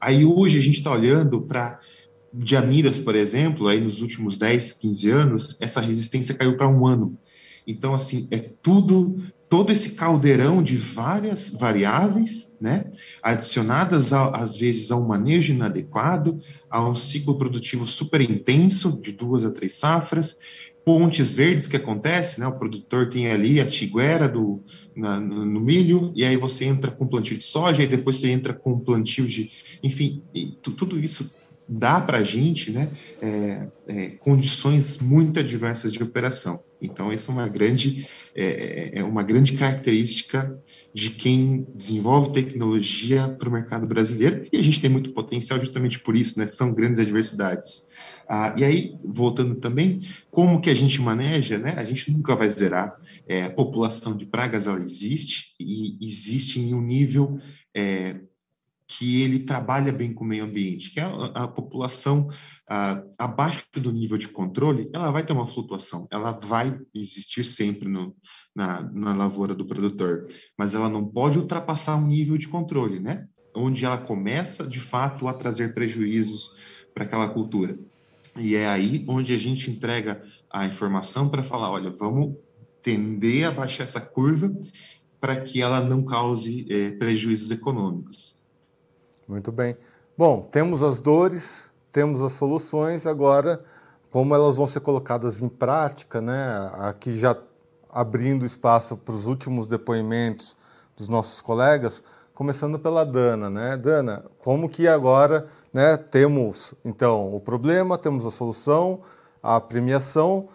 Aí 0.00 0.24
hoje 0.24 0.58
a 0.58 0.62
gente 0.62 0.78
está 0.78 0.92
olhando 0.92 1.42
para 1.42 1.80
diamidas, 2.32 2.98
por 2.98 3.14
exemplo, 3.14 3.68
aí 3.68 3.80
nos 3.80 4.00
últimos 4.00 4.36
10, 4.36 4.72
15 4.74 5.10
anos, 5.10 5.56
essa 5.60 5.80
resistência 5.80 6.34
caiu 6.34 6.56
para 6.56 6.68
um 6.68 6.86
ano. 6.86 7.18
Então, 7.68 7.94
assim, 7.94 8.26
é 8.30 8.38
tudo, 8.38 9.22
todo 9.46 9.70
esse 9.70 9.90
caldeirão 9.90 10.62
de 10.62 10.74
várias 10.74 11.50
variáveis, 11.50 12.56
né, 12.58 12.90
adicionadas 13.22 14.14
a, 14.14 14.30
às 14.30 14.56
vezes 14.56 14.90
a 14.90 14.96
um 14.96 15.06
manejo 15.06 15.52
inadequado, 15.52 16.40
a 16.70 16.88
um 16.88 16.94
ciclo 16.94 17.36
produtivo 17.36 17.86
super 17.86 18.22
intenso, 18.22 18.98
de 19.02 19.12
duas 19.12 19.44
a 19.44 19.50
três 19.50 19.74
safras, 19.74 20.38
pontes 20.82 21.34
verdes 21.34 21.68
que 21.68 21.76
acontece, 21.76 22.40
né? 22.40 22.46
O 22.46 22.58
produtor 22.58 23.10
tem 23.10 23.30
ali 23.30 23.60
a 23.60 23.66
tiguera 23.66 24.26
do, 24.26 24.62
na, 24.96 25.20
no, 25.20 25.44
no, 25.44 25.60
milho, 25.60 26.10
e 26.14 26.24
aí 26.24 26.34
você 26.34 26.64
entra 26.64 26.90
com 26.90 27.06
plantio 27.06 27.36
de 27.36 27.44
soja, 27.44 27.82
e 27.82 27.86
depois 27.86 28.16
você 28.16 28.30
entra 28.30 28.54
com 28.54 28.80
plantio 28.80 29.26
de. 29.26 29.50
Enfim, 29.82 30.22
tudo 30.62 30.98
isso 30.98 31.30
dá 31.68 32.00
para 32.00 32.18
a 32.18 32.22
gente 32.22 32.70
né, 32.70 32.90
é, 33.20 33.68
é, 33.86 34.10
condições 34.10 34.98
muito 34.98 35.38
adversas 35.38 35.92
de 35.92 36.02
operação. 36.02 36.62
Então, 36.80 37.10
essa 37.12 37.30
é 37.30 37.34
uma 37.34 37.48
grande, 37.48 38.08
é, 38.34 39.00
é 39.00 39.04
uma 39.04 39.22
grande 39.22 39.52
característica 39.54 40.56
de 40.94 41.10
quem 41.10 41.66
desenvolve 41.74 42.32
tecnologia 42.32 43.28
para 43.28 43.48
o 43.48 43.52
mercado 43.52 43.86
brasileiro, 43.86 44.46
e 44.52 44.56
a 44.56 44.62
gente 44.62 44.80
tem 44.80 44.88
muito 44.88 45.12
potencial 45.12 45.58
justamente 45.58 45.98
por 45.98 46.16
isso, 46.16 46.38
né, 46.38 46.46
são 46.46 46.72
grandes 46.72 47.00
adversidades. 47.00 47.88
Ah, 48.28 48.54
e 48.58 48.62
aí, 48.62 48.94
voltando 49.02 49.54
também, 49.54 50.02
como 50.30 50.60
que 50.60 50.68
a 50.68 50.74
gente 50.74 51.00
maneja, 51.00 51.58
né? 51.58 51.72
A 51.78 51.84
gente 51.84 52.12
nunca 52.12 52.36
vai 52.36 52.46
zerar. 52.46 52.94
É, 53.26 53.44
a 53.44 53.50
população 53.50 54.14
de 54.14 54.26
pragas, 54.26 54.66
ela 54.66 54.82
existe, 54.82 55.54
e 55.58 55.96
existe 56.06 56.60
em 56.60 56.74
um 56.74 56.82
nível 56.82 57.40
é, 57.74 58.16
que 58.88 59.22
ele 59.22 59.40
trabalha 59.40 59.92
bem 59.92 60.14
com 60.14 60.24
o 60.24 60.26
meio 60.26 60.44
ambiente, 60.44 60.90
que 60.90 60.98
é 60.98 61.02
a, 61.02 61.44
a 61.44 61.48
população 61.48 62.30
abaixo 63.18 63.66
do 63.74 63.92
nível 63.92 64.16
de 64.16 64.28
controle, 64.28 64.90
ela 64.94 65.10
vai 65.10 65.24
ter 65.24 65.34
uma 65.34 65.46
flutuação, 65.46 66.08
ela 66.10 66.32
vai 66.32 66.80
existir 66.94 67.44
sempre 67.44 67.86
no, 67.86 68.16
na, 68.56 68.82
na 68.90 69.14
lavoura 69.14 69.54
do 69.54 69.66
produtor, 69.66 70.26
mas 70.56 70.74
ela 70.74 70.88
não 70.88 71.06
pode 71.06 71.38
ultrapassar 71.38 71.96
um 71.96 72.06
nível 72.06 72.38
de 72.38 72.48
controle, 72.48 72.98
né? 72.98 73.26
Onde 73.54 73.84
ela 73.84 73.98
começa, 73.98 74.66
de 74.66 74.80
fato, 74.80 75.28
a 75.28 75.34
trazer 75.34 75.74
prejuízos 75.74 76.56
para 76.94 77.04
aquela 77.04 77.28
cultura. 77.28 77.76
E 78.36 78.54
é 78.56 78.66
aí 78.66 79.04
onde 79.06 79.34
a 79.34 79.38
gente 79.38 79.70
entrega 79.70 80.22
a 80.50 80.64
informação 80.64 81.28
para 81.28 81.42
falar, 81.42 81.70
olha, 81.70 81.90
vamos 81.90 82.36
tender 82.82 83.46
a 83.46 83.50
baixar 83.50 83.84
essa 83.84 84.00
curva 84.00 84.50
para 85.20 85.40
que 85.40 85.60
ela 85.60 85.80
não 85.80 86.02
cause 86.02 86.66
é, 86.70 86.92
prejuízos 86.92 87.50
econômicos. 87.50 88.37
Muito 89.28 89.52
bem. 89.52 89.76
Bom, 90.16 90.40
temos 90.50 90.82
as 90.82 91.00
dores, 91.00 91.70
temos 91.92 92.22
as 92.22 92.32
soluções, 92.32 93.06
agora 93.06 93.62
como 94.10 94.34
elas 94.34 94.56
vão 94.56 94.66
ser 94.66 94.80
colocadas 94.80 95.42
em 95.42 95.48
prática, 95.48 96.20
né? 96.20 96.70
Aqui 96.74 97.16
já 97.16 97.36
abrindo 97.90 98.46
espaço 98.46 98.96
para 98.96 99.14
os 99.14 99.26
últimos 99.26 99.66
depoimentos 99.66 100.56
dos 100.96 101.08
nossos 101.08 101.42
colegas, 101.42 102.02
começando 102.34 102.78
pela 102.78 103.04
Dana, 103.04 103.50
né? 103.50 103.76
Dana, 103.76 104.24
como 104.38 104.68
que 104.68 104.88
agora, 104.88 105.46
né, 105.72 105.96
temos 105.96 106.74
então 106.82 107.34
o 107.34 107.38
problema, 107.38 107.98
temos 107.98 108.24
a 108.24 108.30
solução, 108.30 109.02
a 109.42 109.60
premiação 109.60 110.48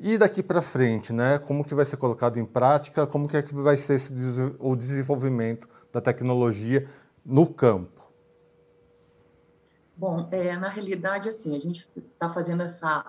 e 0.00 0.18
daqui 0.18 0.42
para 0.42 0.60
frente, 0.60 1.12
né? 1.12 1.38
Como 1.38 1.64
que 1.64 1.74
vai 1.74 1.84
ser 1.84 1.98
colocado 1.98 2.38
em 2.38 2.44
prática? 2.44 3.06
Como 3.06 3.28
que 3.28 3.36
é 3.36 3.42
que 3.42 3.54
vai 3.54 3.76
ser 3.76 3.94
esse, 3.94 4.12
o 4.58 4.74
desenvolvimento 4.74 5.68
da 5.92 6.00
tecnologia 6.00 6.88
no 7.24 7.46
campo? 7.46 7.97
Bom, 9.98 10.28
é, 10.30 10.56
na 10.56 10.68
realidade, 10.68 11.28
assim, 11.28 11.56
a 11.56 11.58
gente 11.58 11.90
está 11.96 12.30
fazendo 12.30 12.62
essa 12.62 13.04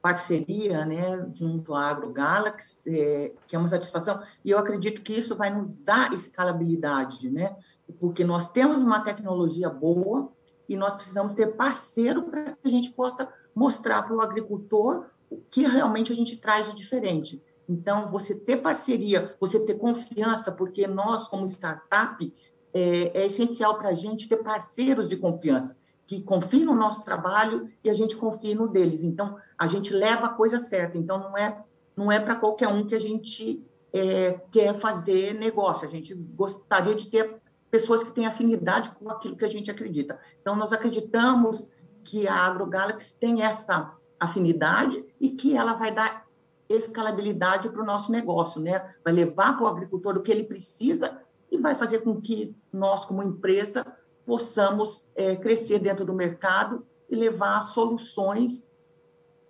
parceria 0.00 0.86
né, 0.86 1.28
junto 1.34 1.74
à 1.74 1.90
AgroGalaxy, 1.90 2.98
é, 2.98 3.32
que 3.46 3.54
é 3.54 3.58
uma 3.58 3.68
satisfação, 3.68 4.22
e 4.42 4.50
eu 4.50 4.58
acredito 4.58 5.02
que 5.02 5.12
isso 5.12 5.36
vai 5.36 5.50
nos 5.54 5.76
dar 5.76 6.14
escalabilidade, 6.14 7.28
né, 7.28 7.54
porque 8.00 8.24
nós 8.24 8.50
temos 8.50 8.80
uma 8.80 9.00
tecnologia 9.00 9.68
boa 9.68 10.32
e 10.66 10.78
nós 10.78 10.94
precisamos 10.94 11.34
ter 11.34 11.48
parceiro 11.48 12.22
para 12.22 12.52
que 12.52 12.66
a 12.66 12.70
gente 12.70 12.90
possa 12.92 13.30
mostrar 13.54 14.02
para 14.04 14.16
o 14.16 14.22
agricultor 14.22 15.08
o 15.28 15.42
que 15.50 15.66
realmente 15.66 16.10
a 16.10 16.16
gente 16.16 16.38
traz 16.38 16.70
de 16.70 16.74
diferente. 16.74 17.44
Então, 17.68 18.06
você 18.06 18.34
ter 18.34 18.56
parceria, 18.56 19.36
você 19.38 19.60
ter 19.60 19.74
confiança, 19.74 20.50
porque 20.50 20.86
nós, 20.86 21.28
como 21.28 21.46
startup, 21.48 22.34
é, 22.72 23.20
é 23.20 23.26
essencial 23.26 23.76
para 23.76 23.90
a 23.90 23.94
gente 23.94 24.26
ter 24.26 24.38
parceiros 24.38 25.06
de 25.06 25.18
confiança 25.18 25.79
que 26.10 26.20
confiem 26.22 26.64
no 26.64 26.74
nosso 26.74 27.04
trabalho 27.04 27.70
e 27.84 27.88
a 27.88 27.94
gente 27.94 28.16
confie 28.16 28.52
no 28.52 28.66
deles. 28.66 29.04
Então, 29.04 29.36
a 29.56 29.68
gente 29.68 29.94
leva 29.94 30.26
a 30.26 30.30
coisa 30.30 30.58
certa. 30.58 30.98
Então, 30.98 31.20
não 31.20 31.38
é, 31.38 31.62
não 31.96 32.10
é 32.10 32.18
para 32.18 32.34
qualquer 32.34 32.66
um 32.66 32.84
que 32.84 32.96
a 32.96 32.98
gente 32.98 33.64
é, 33.92 34.40
quer 34.50 34.74
fazer 34.74 35.32
negócio. 35.34 35.86
A 35.86 35.90
gente 35.90 36.12
gostaria 36.12 36.96
de 36.96 37.06
ter 37.08 37.40
pessoas 37.70 38.02
que 38.02 38.10
têm 38.10 38.26
afinidade 38.26 38.90
com 38.90 39.08
aquilo 39.08 39.36
que 39.36 39.44
a 39.44 39.48
gente 39.48 39.70
acredita. 39.70 40.18
Então, 40.40 40.56
nós 40.56 40.72
acreditamos 40.72 41.68
que 42.02 42.26
a 42.26 42.34
AgroGalaxy 42.34 43.16
tem 43.16 43.44
essa 43.44 43.94
afinidade 44.18 45.04
e 45.20 45.30
que 45.30 45.56
ela 45.56 45.74
vai 45.74 45.94
dar 45.94 46.26
escalabilidade 46.68 47.68
para 47.68 47.82
o 47.82 47.86
nosso 47.86 48.10
negócio, 48.10 48.60
né? 48.60 48.96
Vai 49.04 49.12
levar 49.12 49.56
para 49.56 49.62
o 49.64 49.68
agricultor 49.68 50.16
o 50.16 50.22
que 50.22 50.32
ele 50.32 50.42
precisa 50.42 51.20
e 51.52 51.56
vai 51.56 51.76
fazer 51.76 52.00
com 52.00 52.20
que 52.20 52.52
nós, 52.72 53.04
como 53.04 53.22
empresa, 53.22 53.86
possamos 54.30 55.10
é, 55.16 55.34
crescer 55.34 55.80
dentro 55.80 56.04
do 56.04 56.14
mercado 56.14 56.86
e 57.08 57.16
levar 57.16 57.62
soluções 57.62 58.70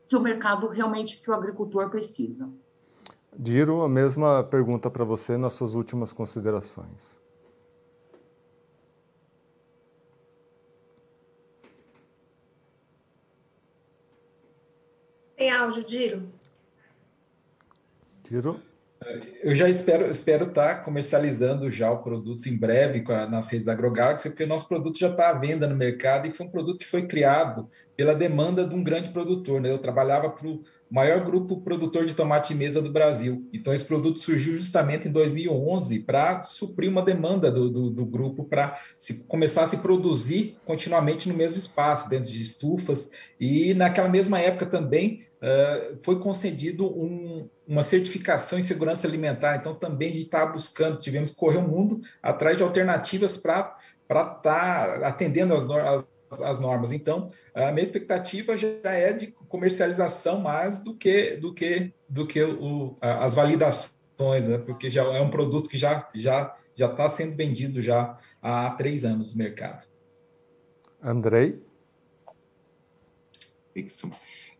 que 0.08 0.16
o 0.16 0.20
mercado 0.20 0.68
realmente, 0.68 1.20
que 1.20 1.30
o 1.30 1.34
agricultor 1.34 1.90
precisa. 1.90 2.48
Diro, 3.36 3.82
a 3.82 3.88
mesma 3.90 4.42
pergunta 4.42 4.90
para 4.90 5.04
você 5.04 5.36
nas 5.36 5.52
suas 5.52 5.74
últimas 5.74 6.14
considerações. 6.14 7.20
Tem 15.36 15.50
áudio, 15.50 15.84
Diro? 15.84 16.26
Diro? 18.24 18.69
Eu 19.42 19.54
já 19.54 19.66
espero 19.66 20.10
espero 20.10 20.48
estar 20.48 20.76
tá 20.76 20.82
comercializando 20.82 21.70
já 21.70 21.90
o 21.90 22.02
produto 22.02 22.48
em 22.50 22.56
breve 22.56 23.02
a, 23.10 23.26
nas 23.26 23.48
redes 23.48 23.66
AgroGalaxy, 23.66 24.28
porque 24.28 24.44
o 24.44 24.48
nosso 24.48 24.68
produto 24.68 24.98
já 24.98 25.08
está 25.08 25.30
à 25.30 25.32
venda 25.32 25.66
no 25.66 25.74
mercado 25.74 26.28
e 26.28 26.30
foi 26.30 26.46
um 26.46 26.50
produto 26.50 26.80
que 26.80 26.86
foi 26.86 27.06
criado 27.06 27.70
pela 27.96 28.14
demanda 28.14 28.66
de 28.66 28.74
um 28.74 28.84
grande 28.84 29.08
produtor. 29.08 29.60
Né? 29.60 29.70
Eu 29.70 29.78
trabalhava 29.78 30.28
para 30.28 30.46
o 30.46 30.62
maior 30.90 31.24
grupo 31.24 31.62
produtor 31.62 32.04
de 32.04 32.14
tomate 32.14 32.54
mesa 32.54 32.82
do 32.82 32.92
Brasil. 32.92 33.48
Então, 33.54 33.72
esse 33.72 33.84
produto 33.86 34.18
surgiu 34.18 34.54
justamente 34.54 35.08
em 35.08 35.12
2011 35.12 36.00
para 36.00 36.42
suprir 36.42 36.90
uma 36.90 37.02
demanda 37.02 37.50
do, 37.50 37.70
do, 37.70 37.90
do 37.90 38.04
grupo 38.04 38.44
para 38.44 38.78
começar 39.28 39.62
a 39.62 39.66
se 39.66 39.78
produzir 39.78 40.58
continuamente 40.66 41.26
no 41.26 41.34
mesmo 41.34 41.58
espaço, 41.58 42.08
dentro 42.10 42.30
de 42.30 42.42
estufas. 42.42 43.12
E 43.40 43.72
naquela 43.72 44.08
mesma 44.08 44.38
época 44.40 44.66
também 44.66 45.29
uh, 45.42 45.98
foi 46.02 46.18
concedido 46.18 46.86
um, 46.86 47.48
uma 47.66 47.82
certificação 47.82 48.58
em 48.58 48.62
segurança 48.62 49.06
alimentar. 49.06 49.56
Então, 49.56 49.74
também 49.74 50.08
a 50.08 50.12
gente 50.12 50.24
está 50.24 50.46
buscando, 50.46 50.98
tivemos 50.98 51.30
que 51.30 51.36
correr 51.36 51.58
o 51.58 51.68
mundo 51.68 52.00
atrás 52.22 52.56
de 52.56 52.62
alternativas 52.62 53.36
para 53.36 53.76
estar 54.08 54.40
tá 54.42 55.06
atendendo 55.06 55.54
as, 55.54 55.68
as 55.68 56.04
as 56.42 56.60
normas. 56.60 56.92
Então, 56.92 57.30
a 57.54 57.72
minha 57.72 57.82
expectativa 57.82 58.56
já 58.56 58.68
é 58.84 59.12
de 59.12 59.28
comercialização 59.48 60.40
mais 60.40 60.82
do 60.82 60.94
que 60.94 61.36
do 61.36 61.52
que 61.52 61.92
do 62.08 62.26
que 62.26 62.42
o, 62.42 62.96
as 63.00 63.34
validações, 63.34 64.46
né? 64.46 64.58
porque 64.58 64.88
já 64.88 65.02
é 65.04 65.20
um 65.20 65.30
produto 65.30 65.68
que 65.68 65.76
já 65.76 66.08
já 66.14 66.56
já 66.74 66.86
está 66.86 67.08
sendo 67.08 67.36
vendido 67.36 67.82
já 67.82 68.16
há 68.40 68.70
três 68.70 69.04
anos 69.04 69.32
no 69.32 69.38
mercado. 69.38 69.86
Andrei. 71.02 71.60
Isso. 73.74 74.10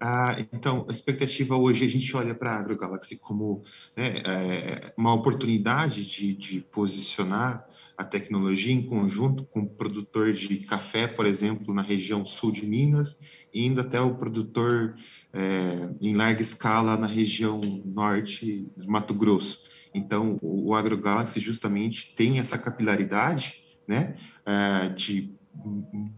Ah, 0.02 0.34
então, 0.50 0.86
a 0.88 0.92
expectativa 0.92 1.54
hoje, 1.58 1.84
a 1.84 1.88
gente 1.88 2.16
olha 2.16 2.34
para 2.34 2.54
a 2.54 2.58
AgroGalaxy 2.58 3.18
como 3.18 3.62
né, 3.94 4.22
é, 4.24 4.94
uma 4.96 5.12
oportunidade 5.12 6.06
de, 6.06 6.34
de, 6.34 6.60
posicionar 6.62 7.66
a 7.98 8.02
tecnologia 8.02 8.72
em 8.72 8.80
conjunto 8.80 9.44
com 9.44 9.60
o 9.60 9.68
produtor 9.68 10.32
de 10.32 10.60
café, 10.60 11.06
por 11.06 11.26
exemplo, 11.26 11.74
na 11.74 11.82
região 11.82 12.24
sul 12.24 12.50
de 12.50 12.66
Minas, 12.66 13.18
e 13.52 13.66
indo 13.66 13.82
até 13.82 14.00
o 14.00 14.14
produtor 14.14 14.96
é, 15.34 15.94
em 16.00 16.16
larga 16.16 16.40
escala 16.40 16.96
na 16.96 17.06
região 17.06 17.60
norte 17.84 18.72
do 18.74 18.90
Mato 18.90 19.12
Grosso. 19.12 19.58
Então, 19.94 20.38
o, 20.40 20.74
AgroGalaxy 20.74 21.40
justamente 21.40 22.14
tem 22.14 22.38
essa 22.38 22.56
capilaridade 22.56 23.62
né, 23.86 24.16
é, 24.46 24.88
de 24.88 25.34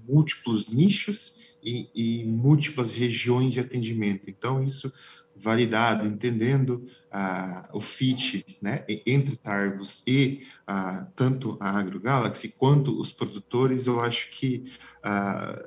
múltiplos 0.07 0.69
nichos 0.69 1.42
e, 1.63 1.91
e 1.95 2.25
múltiplas 2.25 2.93
regiões 2.93 3.53
de 3.53 3.61
atendimento. 3.61 4.29
Então, 4.29 4.63
isso 4.63 4.93
validado, 5.35 6.07
entendendo 6.07 6.87
ah, 7.11 7.69
o 7.73 7.81
fit 7.81 8.59
né, 8.61 8.85
entre 9.07 9.37
Targos 9.37 10.03
e 10.07 10.47
ah, 10.67 11.07
tanto 11.17 11.57
a 11.61 11.79
AgroGalaxy 11.79 12.51
quanto 12.51 13.01
os 13.01 13.13
produtores, 13.13 13.87
eu 13.87 14.01
acho 14.01 14.31
que 14.31 14.73
ah, 15.03 15.59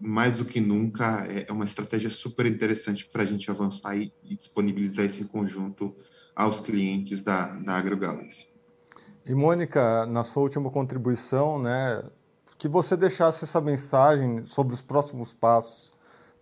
mais 0.00 0.38
do 0.38 0.44
que 0.44 0.60
nunca 0.60 1.26
é 1.26 1.50
uma 1.52 1.64
estratégia 1.64 2.10
super 2.10 2.46
interessante 2.46 3.04
para 3.04 3.22
a 3.22 3.26
gente 3.26 3.50
avançar 3.50 3.96
e, 3.96 4.12
e, 4.22 4.36
disponibilizar 4.36 5.04
isso 5.04 5.22
em 5.22 5.26
conjunto 5.26 5.94
aos 6.34 6.60
clientes 6.60 7.22
da, 7.22 7.48
da 7.58 7.76
AgroGalaxy. 7.76 8.56
E 9.26 9.34
Mônica, 9.34 10.06
na 10.06 10.22
sua 10.22 10.44
última 10.44 10.70
contribuição, 10.70 11.60
né, 11.60 12.02
que 12.58 12.68
você 12.68 12.96
deixasse 12.96 13.44
essa 13.44 13.60
mensagem 13.60 14.44
sobre 14.44 14.74
os 14.74 14.82
próximos 14.82 15.32
passos 15.32 15.92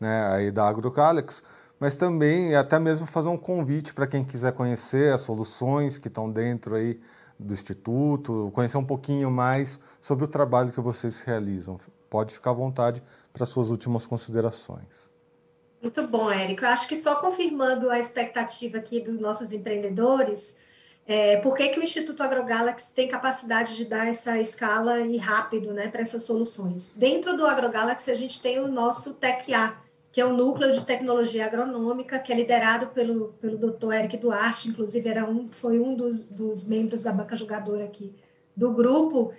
né, 0.00 0.26
aí 0.32 0.50
da 0.50 0.66
AgroCalex, 0.66 1.42
mas 1.78 1.94
também 1.94 2.54
até 2.54 2.78
mesmo 2.78 3.06
fazer 3.06 3.28
um 3.28 3.36
convite 3.36 3.92
para 3.92 4.06
quem 4.06 4.24
quiser 4.24 4.52
conhecer 4.52 5.12
as 5.12 5.20
soluções 5.20 5.98
que 5.98 6.08
estão 6.08 6.30
dentro 6.30 6.74
aí 6.74 6.98
do 7.38 7.52
Instituto, 7.52 8.50
conhecer 8.54 8.78
um 8.78 8.84
pouquinho 8.84 9.30
mais 9.30 9.78
sobre 10.00 10.24
o 10.24 10.28
trabalho 10.28 10.72
que 10.72 10.80
vocês 10.80 11.20
realizam. 11.20 11.78
Pode 12.08 12.32
ficar 12.32 12.50
à 12.52 12.54
vontade 12.54 13.02
para 13.30 13.44
suas 13.44 13.68
últimas 13.68 14.06
considerações. 14.06 15.10
Muito 15.82 16.08
bom, 16.08 16.30
Érico. 16.30 16.64
Eu 16.64 16.70
acho 16.70 16.88
que 16.88 16.96
só 16.96 17.16
confirmando 17.16 17.90
a 17.90 17.98
expectativa 17.98 18.78
aqui 18.78 19.00
dos 19.00 19.20
nossos 19.20 19.52
empreendedores, 19.52 20.58
é, 21.08 21.36
por 21.36 21.54
que, 21.54 21.68
que 21.68 21.78
o 21.78 21.84
Instituto 21.84 22.20
AgroGalaxy 22.20 22.92
tem 22.92 23.06
capacidade 23.06 23.76
de 23.76 23.84
dar 23.84 24.08
essa 24.08 24.40
escala 24.40 25.00
e 25.00 25.16
rápido 25.16 25.72
né, 25.72 25.86
para 25.86 26.02
essas 26.02 26.24
soluções? 26.24 26.94
Dentro 26.96 27.36
do 27.36 27.46
AgroGalaxy, 27.46 28.10
a 28.10 28.14
gente 28.16 28.42
tem 28.42 28.58
o 28.58 28.66
nosso 28.66 29.14
TECA, 29.14 29.76
que 30.10 30.20
é 30.20 30.26
o 30.26 30.32
Núcleo 30.32 30.72
de 30.72 30.84
Tecnologia 30.84 31.46
Agronômica, 31.46 32.18
que 32.18 32.32
é 32.32 32.36
liderado 32.36 32.88
pelo, 32.88 33.34
pelo 33.40 33.56
Dr. 33.56 33.92
Eric 33.92 34.16
Duarte, 34.16 34.68
inclusive 34.68 35.08
era 35.08 35.24
um, 35.24 35.48
foi 35.52 35.78
um 35.78 35.94
dos, 35.94 36.28
dos 36.28 36.68
membros 36.68 37.04
da 37.04 37.12
banca 37.12 37.36
jogadora 37.36 37.84
aqui 37.84 38.12
do 38.56 38.72
grupo. 38.72 39.32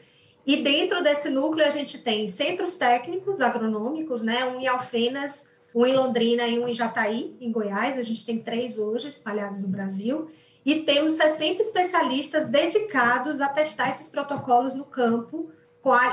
E 0.45 0.63
dentro 0.63 1.03
desse 1.03 1.29
núcleo, 1.29 1.65
a 1.65 1.69
gente 1.69 1.97
tem 1.97 2.29
centros 2.29 2.77
técnicos 2.77 3.41
agronômicos, 3.41 4.21
né, 4.21 4.45
um 4.45 4.61
em 4.61 4.67
Alfenas, 4.67 5.49
um 5.75 5.85
em 5.85 5.93
Londrina 5.93 6.47
e 6.47 6.57
um 6.57 6.67
em 6.69 6.73
Jataí, 6.73 7.35
em 7.41 7.51
Goiás. 7.51 7.99
A 7.99 8.03
gente 8.03 8.25
tem 8.25 8.39
três 8.39 8.77
hoje 8.77 9.09
espalhados 9.09 9.59
no 9.61 9.67
Brasil 9.67 10.29
e 10.67 10.81
temos 10.81 11.13
60 11.13 11.61
especialistas 11.61 12.49
dedicados 12.49 13.39
a 13.39 13.47
testar 13.47 13.89
esses 13.89 14.09
protocolos 14.09 14.75
no 14.75 14.83
campo, 14.83 15.49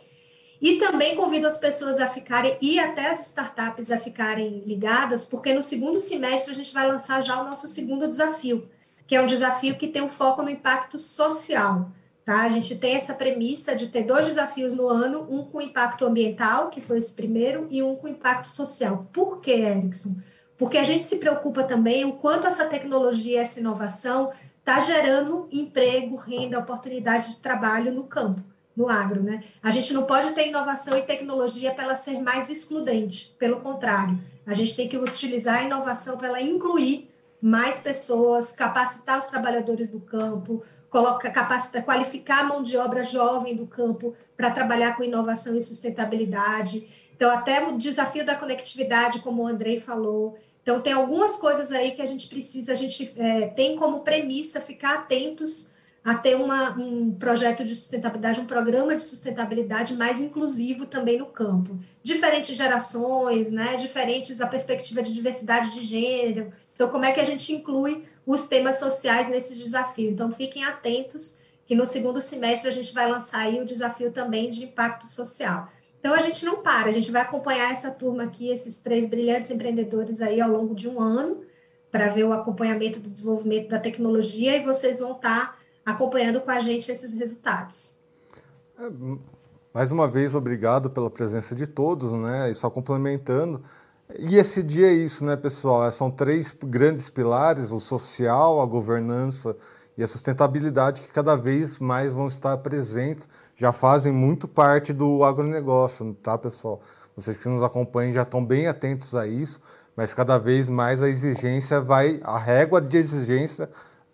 E 0.62 0.76
também 0.78 1.16
convido 1.16 1.48
as 1.48 1.58
pessoas 1.58 1.98
a 1.98 2.06
ficarem, 2.06 2.56
e 2.60 2.78
até 2.78 3.10
as 3.10 3.26
startups 3.26 3.90
a 3.90 3.98
ficarem 3.98 4.62
ligadas, 4.64 5.26
porque 5.26 5.52
no 5.52 5.60
segundo 5.60 5.98
semestre 5.98 6.52
a 6.52 6.54
gente 6.54 6.72
vai 6.72 6.86
lançar 6.86 7.20
já 7.20 7.42
o 7.42 7.44
nosso 7.44 7.66
segundo 7.66 8.06
desafio, 8.06 8.68
que 9.04 9.16
é 9.16 9.20
um 9.20 9.26
desafio 9.26 9.74
que 9.74 9.88
tem 9.88 10.00
um 10.00 10.08
foco 10.08 10.40
no 10.40 10.48
impacto 10.48 11.00
social. 11.00 11.90
Tá? 12.24 12.42
A 12.42 12.48
gente 12.48 12.76
tem 12.76 12.94
essa 12.94 13.12
premissa 13.12 13.74
de 13.74 13.88
ter 13.88 14.04
dois 14.04 14.24
desafios 14.24 14.72
no 14.72 14.86
ano, 14.86 15.26
um 15.28 15.44
com 15.44 15.60
impacto 15.60 16.04
ambiental, 16.04 16.70
que 16.70 16.80
foi 16.80 16.98
esse 16.98 17.12
primeiro, 17.12 17.66
e 17.68 17.82
um 17.82 17.96
com 17.96 18.06
impacto 18.06 18.46
social. 18.46 19.08
Por 19.12 19.40
que, 19.40 19.50
Erickson? 19.50 20.14
Porque 20.56 20.78
a 20.78 20.84
gente 20.84 21.04
se 21.04 21.16
preocupa 21.16 21.64
também 21.64 22.04
o 22.04 22.12
quanto 22.12 22.46
essa 22.46 22.66
tecnologia, 22.66 23.40
essa 23.40 23.58
inovação 23.58 24.30
está 24.60 24.78
gerando 24.78 25.48
emprego, 25.50 26.14
renda, 26.14 26.60
oportunidade 26.60 27.30
de 27.30 27.36
trabalho 27.38 27.92
no 27.92 28.04
campo 28.04 28.51
no 28.76 28.88
agro, 28.88 29.22
né? 29.22 29.44
A 29.62 29.70
gente 29.70 29.92
não 29.92 30.04
pode 30.04 30.32
ter 30.32 30.48
inovação 30.48 30.96
e 30.96 31.02
tecnologia 31.02 31.72
para 31.72 31.84
ela 31.84 31.94
ser 31.94 32.20
mais 32.20 32.50
excludente, 32.50 33.34
pelo 33.38 33.60
contrário, 33.60 34.18
a 34.46 34.54
gente 34.54 34.74
tem 34.74 34.88
que 34.88 34.96
utilizar 34.96 35.60
a 35.60 35.62
inovação 35.64 36.16
para 36.16 36.28
ela 36.28 36.40
incluir 36.40 37.08
mais 37.40 37.80
pessoas, 37.80 38.52
capacitar 38.52 39.18
os 39.18 39.26
trabalhadores 39.26 39.88
do 39.88 40.00
campo, 40.00 40.62
coloca, 40.90 41.30
capacitar, 41.30 41.84
qualificar 41.84 42.40
a 42.40 42.44
mão 42.44 42.62
de 42.62 42.76
obra 42.76 43.02
jovem 43.02 43.54
do 43.54 43.66
campo 43.66 44.14
para 44.36 44.50
trabalhar 44.50 44.96
com 44.96 45.04
inovação 45.04 45.56
e 45.56 45.60
sustentabilidade. 45.60 46.88
Então, 47.14 47.30
até 47.30 47.66
o 47.66 47.76
desafio 47.76 48.24
da 48.24 48.34
conectividade, 48.34 49.20
como 49.20 49.42
o 49.42 49.46
Andrei 49.46 49.78
falou. 49.78 50.38
Então, 50.62 50.80
tem 50.80 50.92
algumas 50.92 51.36
coisas 51.36 51.72
aí 51.72 51.92
que 51.92 52.02
a 52.02 52.06
gente 52.06 52.28
precisa, 52.28 52.72
a 52.72 52.76
gente 52.76 53.12
é, 53.16 53.48
tem 53.48 53.76
como 53.76 54.00
premissa 54.00 54.60
ficar 54.60 54.94
atentos 54.94 55.71
a 56.04 56.14
ter 56.14 56.34
uma, 56.34 56.76
um 56.76 57.14
projeto 57.14 57.64
de 57.64 57.76
sustentabilidade, 57.76 58.40
um 58.40 58.46
programa 58.46 58.94
de 58.94 59.00
sustentabilidade 59.00 59.94
mais 59.94 60.20
inclusivo 60.20 60.84
também 60.84 61.18
no 61.18 61.26
campo. 61.26 61.78
Diferentes 62.02 62.56
gerações, 62.56 63.52
né, 63.52 63.76
diferentes 63.76 64.40
a 64.40 64.46
perspectiva 64.46 65.00
de 65.00 65.14
diversidade 65.14 65.72
de 65.72 65.80
gênero. 65.80 66.52
Então, 66.74 66.88
como 66.88 67.04
é 67.04 67.12
que 67.12 67.20
a 67.20 67.24
gente 67.24 67.52
inclui 67.52 68.04
os 68.26 68.48
temas 68.48 68.76
sociais 68.76 69.28
nesse 69.28 69.56
desafio? 69.56 70.10
Então, 70.10 70.32
fiquem 70.32 70.64
atentos 70.64 71.38
que 71.66 71.76
no 71.76 71.86
segundo 71.86 72.20
semestre 72.20 72.68
a 72.68 72.72
gente 72.72 72.92
vai 72.92 73.08
lançar 73.08 73.38
aí 73.38 73.60
o 73.60 73.64
desafio 73.64 74.10
também 74.10 74.50
de 74.50 74.64
impacto 74.64 75.06
social. 75.06 75.70
Então, 76.00 76.12
a 76.12 76.18
gente 76.18 76.44
não 76.44 76.62
para, 76.62 76.88
a 76.88 76.92
gente 76.92 77.12
vai 77.12 77.22
acompanhar 77.22 77.70
essa 77.70 77.88
turma 77.88 78.24
aqui, 78.24 78.50
esses 78.50 78.80
três 78.80 79.08
brilhantes 79.08 79.52
empreendedores 79.52 80.20
aí 80.20 80.40
ao 80.40 80.50
longo 80.50 80.74
de 80.74 80.88
um 80.88 81.00
ano, 81.00 81.44
para 81.92 82.08
ver 82.08 82.24
o 82.24 82.32
acompanhamento 82.32 82.98
do 82.98 83.08
desenvolvimento 83.08 83.68
da 83.68 83.78
tecnologia 83.78 84.56
e 84.56 84.64
vocês 84.64 84.98
vão 84.98 85.12
estar 85.12 85.61
acompanhando 85.84 86.40
com 86.40 86.50
a 86.50 86.60
gente 86.60 86.90
esses 86.90 87.12
resultados. 87.14 87.90
É, 88.78 88.90
mais 89.74 89.90
uma 89.90 90.08
vez, 90.08 90.34
obrigado 90.34 90.90
pela 90.90 91.10
presença 91.10 91.54
de 91.54 91.66
todos, 91.66 92.12
né? 92.12 92.50
E 92.50 92.54
só 92.54 92.68
complementando. 92.68 93.62
E 94.18 94.36
esse 94.36 94.62
dia 94.62 94.88
é 94.88 94.92
isso, 94.92 95.24
né, 95.24 95.36
pessoal? 95.36 95.90
São 95.90 96.10
três 96.10 96.54
grandes 96.64 97.08
pilares: 97.08 97.72
o 97.72 97.80
social, 97.80 98.60
a 98.60 98.66
governança 98.66 99.56
e 99.96 100.02
a 100.02 100.08
sustentabilidade, 100.08 101.02
que 101.02 101.12
cada 101.12 101.36
vez 101.36 101.78
mais 101.78 102.14
vão 102.14 102.28
estar 102.28 102.56
presentes, 102.58 103.28
já 103.54 103.72
fazem 103.72 104.12
muito 104.12 104.48
parte 104.48 104.92
do 104.92 105.24
agronegócio, 105.24 106.14
tá, 106.22 106.36
pessoal? 106.36 106.80
Vocês 107.14 107.36
que 107.36 107.48
nos 107.48 107.62
acompanham 107.62 108.12
já 108.12 108.22
estão 108.22 108.44
bem 108.44 108.68
atentos 108.68 109.14
a 109.14 109.26
isso, 109.26 109.60
mas 109.94 110.14
cada 110.14 110.38
vez 110.38 110.68
mais 110.68 111.02
a 111.02 111.08
exigência 111.08 111.80
vai, 111.80 112.20
a 112.24 112.38
régua 112.38 112.80
de 112.80 112.96
exigência 112.96 113.68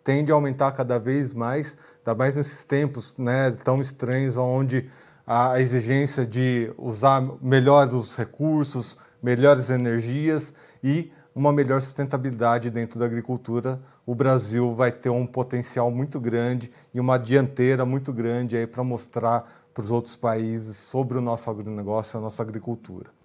tende 0.08 0.32
a 0.32 0.34
aumentar 0.34 0.72
cada 0.72 0.98
vez 0.98 1.34
mais, 1.34 1.76
ainda 1.98 2.14
mais 2.14 2.34
nesses 2.34 2.64
tempos 2.64 3.14
né, 3.18 3.50
tão 3.62 3.78
estranhos, 3.78 4.38
onde 4.38 4.88
a 5.26 5.60
exigência 5.60 6.24
de 6.24 6.72
usar 6.78 7.22
melhor 7.42 7.86
os 7.92 8.16
recursos, 8.16 8.96
melhores 9.22 9.68
energias 9.68 10.54
e 10.82 11.12
uma 11.34 11.52
melhor 11.52 11.82
sustentabilidade 11.82 12.70
dentro 12.70 12.98
da 12.98 13.04
agricultura, 13.04 13.82
o 14.06 14.14
Brasil 14.14 14.74
vai 14.74 14.90
ter 14.90 15.10
um 15.10 15.26
potencial 15.26 15.90
muito 15.90 16.18
grande 16.18 16.72
e 16.94 16.98
uma 16.98 17.18
dianteira 17.18 17.84
muito 17.84 18.10
grande 18.10 18.56
aí 18.56 18.66
para 18.66 18.82
mostrar 18.82 19.44
para 19.74 19.84
os 19.84 19.90
outros 19.90 20.16
países 20.16 20.78
sobre 20.78 21.18
o 21.18 21.20
nosso 21.20 21.50
agronegócio, 21.50 22.18
a 22.18 22.22
nossa 22.22 22.42
agricultura. 22.42 23.17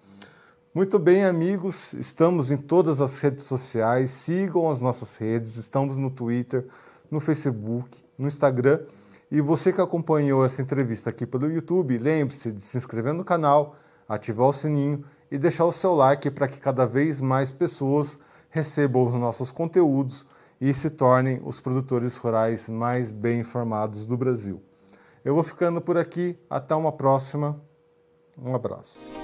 Muito 0.74 0.98
bem, 0.98 1.24
amigos, 1.24 1.92
estamos 1.92 2.50
em 2.50 2.56
todas 2.56 3.00
as 3.00 3.20
redes 3.20 3.44
sociais, 3.44 4.10
sigam 4.10 4.68
as 4.68 4.80
nossas 4.80 5.16
redes, 5.16 5.54
estamos 5.54 5.96
no 5.96 6.10
Twitter, 6.10 6.66
no 7.08 7.20
Facebook, 7.20 8.04
no 8.18 8.26
Instagram. 8.26 8.80
E 9.30 9.40
você 9.40 9.72
que 9.72 9.80
acompanhou 9.80 10.44
essa 10.44 10.60
entrevista 10.60 11.10
aqui 11.10 11.24
pelo 11.24 11.48
YouTube, 11.48 11.96
lembre-se 11.96 12.50
de 12.50 12.60
se 12.60 12.76
inscrever 12.76 13.14
no 13.14 13.24
canal, 13.24 13.76
ativar 14.08 14.48
o 14.48 14.52
sininho 14.52 15.04
e 15.30 15.38
deixar 15.38 15.64
o 15.64 15.70
seu 15.70 15.94
like 15.94 16.28
para 16.32 16.48
que 16.48 16.58
cada 16.58 16.84
vez 16.84 17.20
mais 17.20 17.52
pessoas 17.52 18.18
recebam 18.50 19.06
os 19.06 19.14
nossos 19.14 19.52
conteúdos 19.52 20.26
e 20.60 20.74
se 20.74 20.90
tornem 20.90 21.40
os 21.44 21.60
produtores 21.60 22.16
rurais 22.16 22.68
mais 22.68 23.12
bem 23.12 23.38
informados 23.38 24.06
do 24.06 24.16
Brasil. 24.16 24.60
Eu 25.24 25.36
vou 25.36 25.44
ficando 25.44 25.80
por 25.80 25.96
aqui, 25.96 26.36
até 26.50 26.74
uma 26.74 26.90
próxima. 26.90 27.62
Um 28.36 28.56
abraço. 28.56 29.23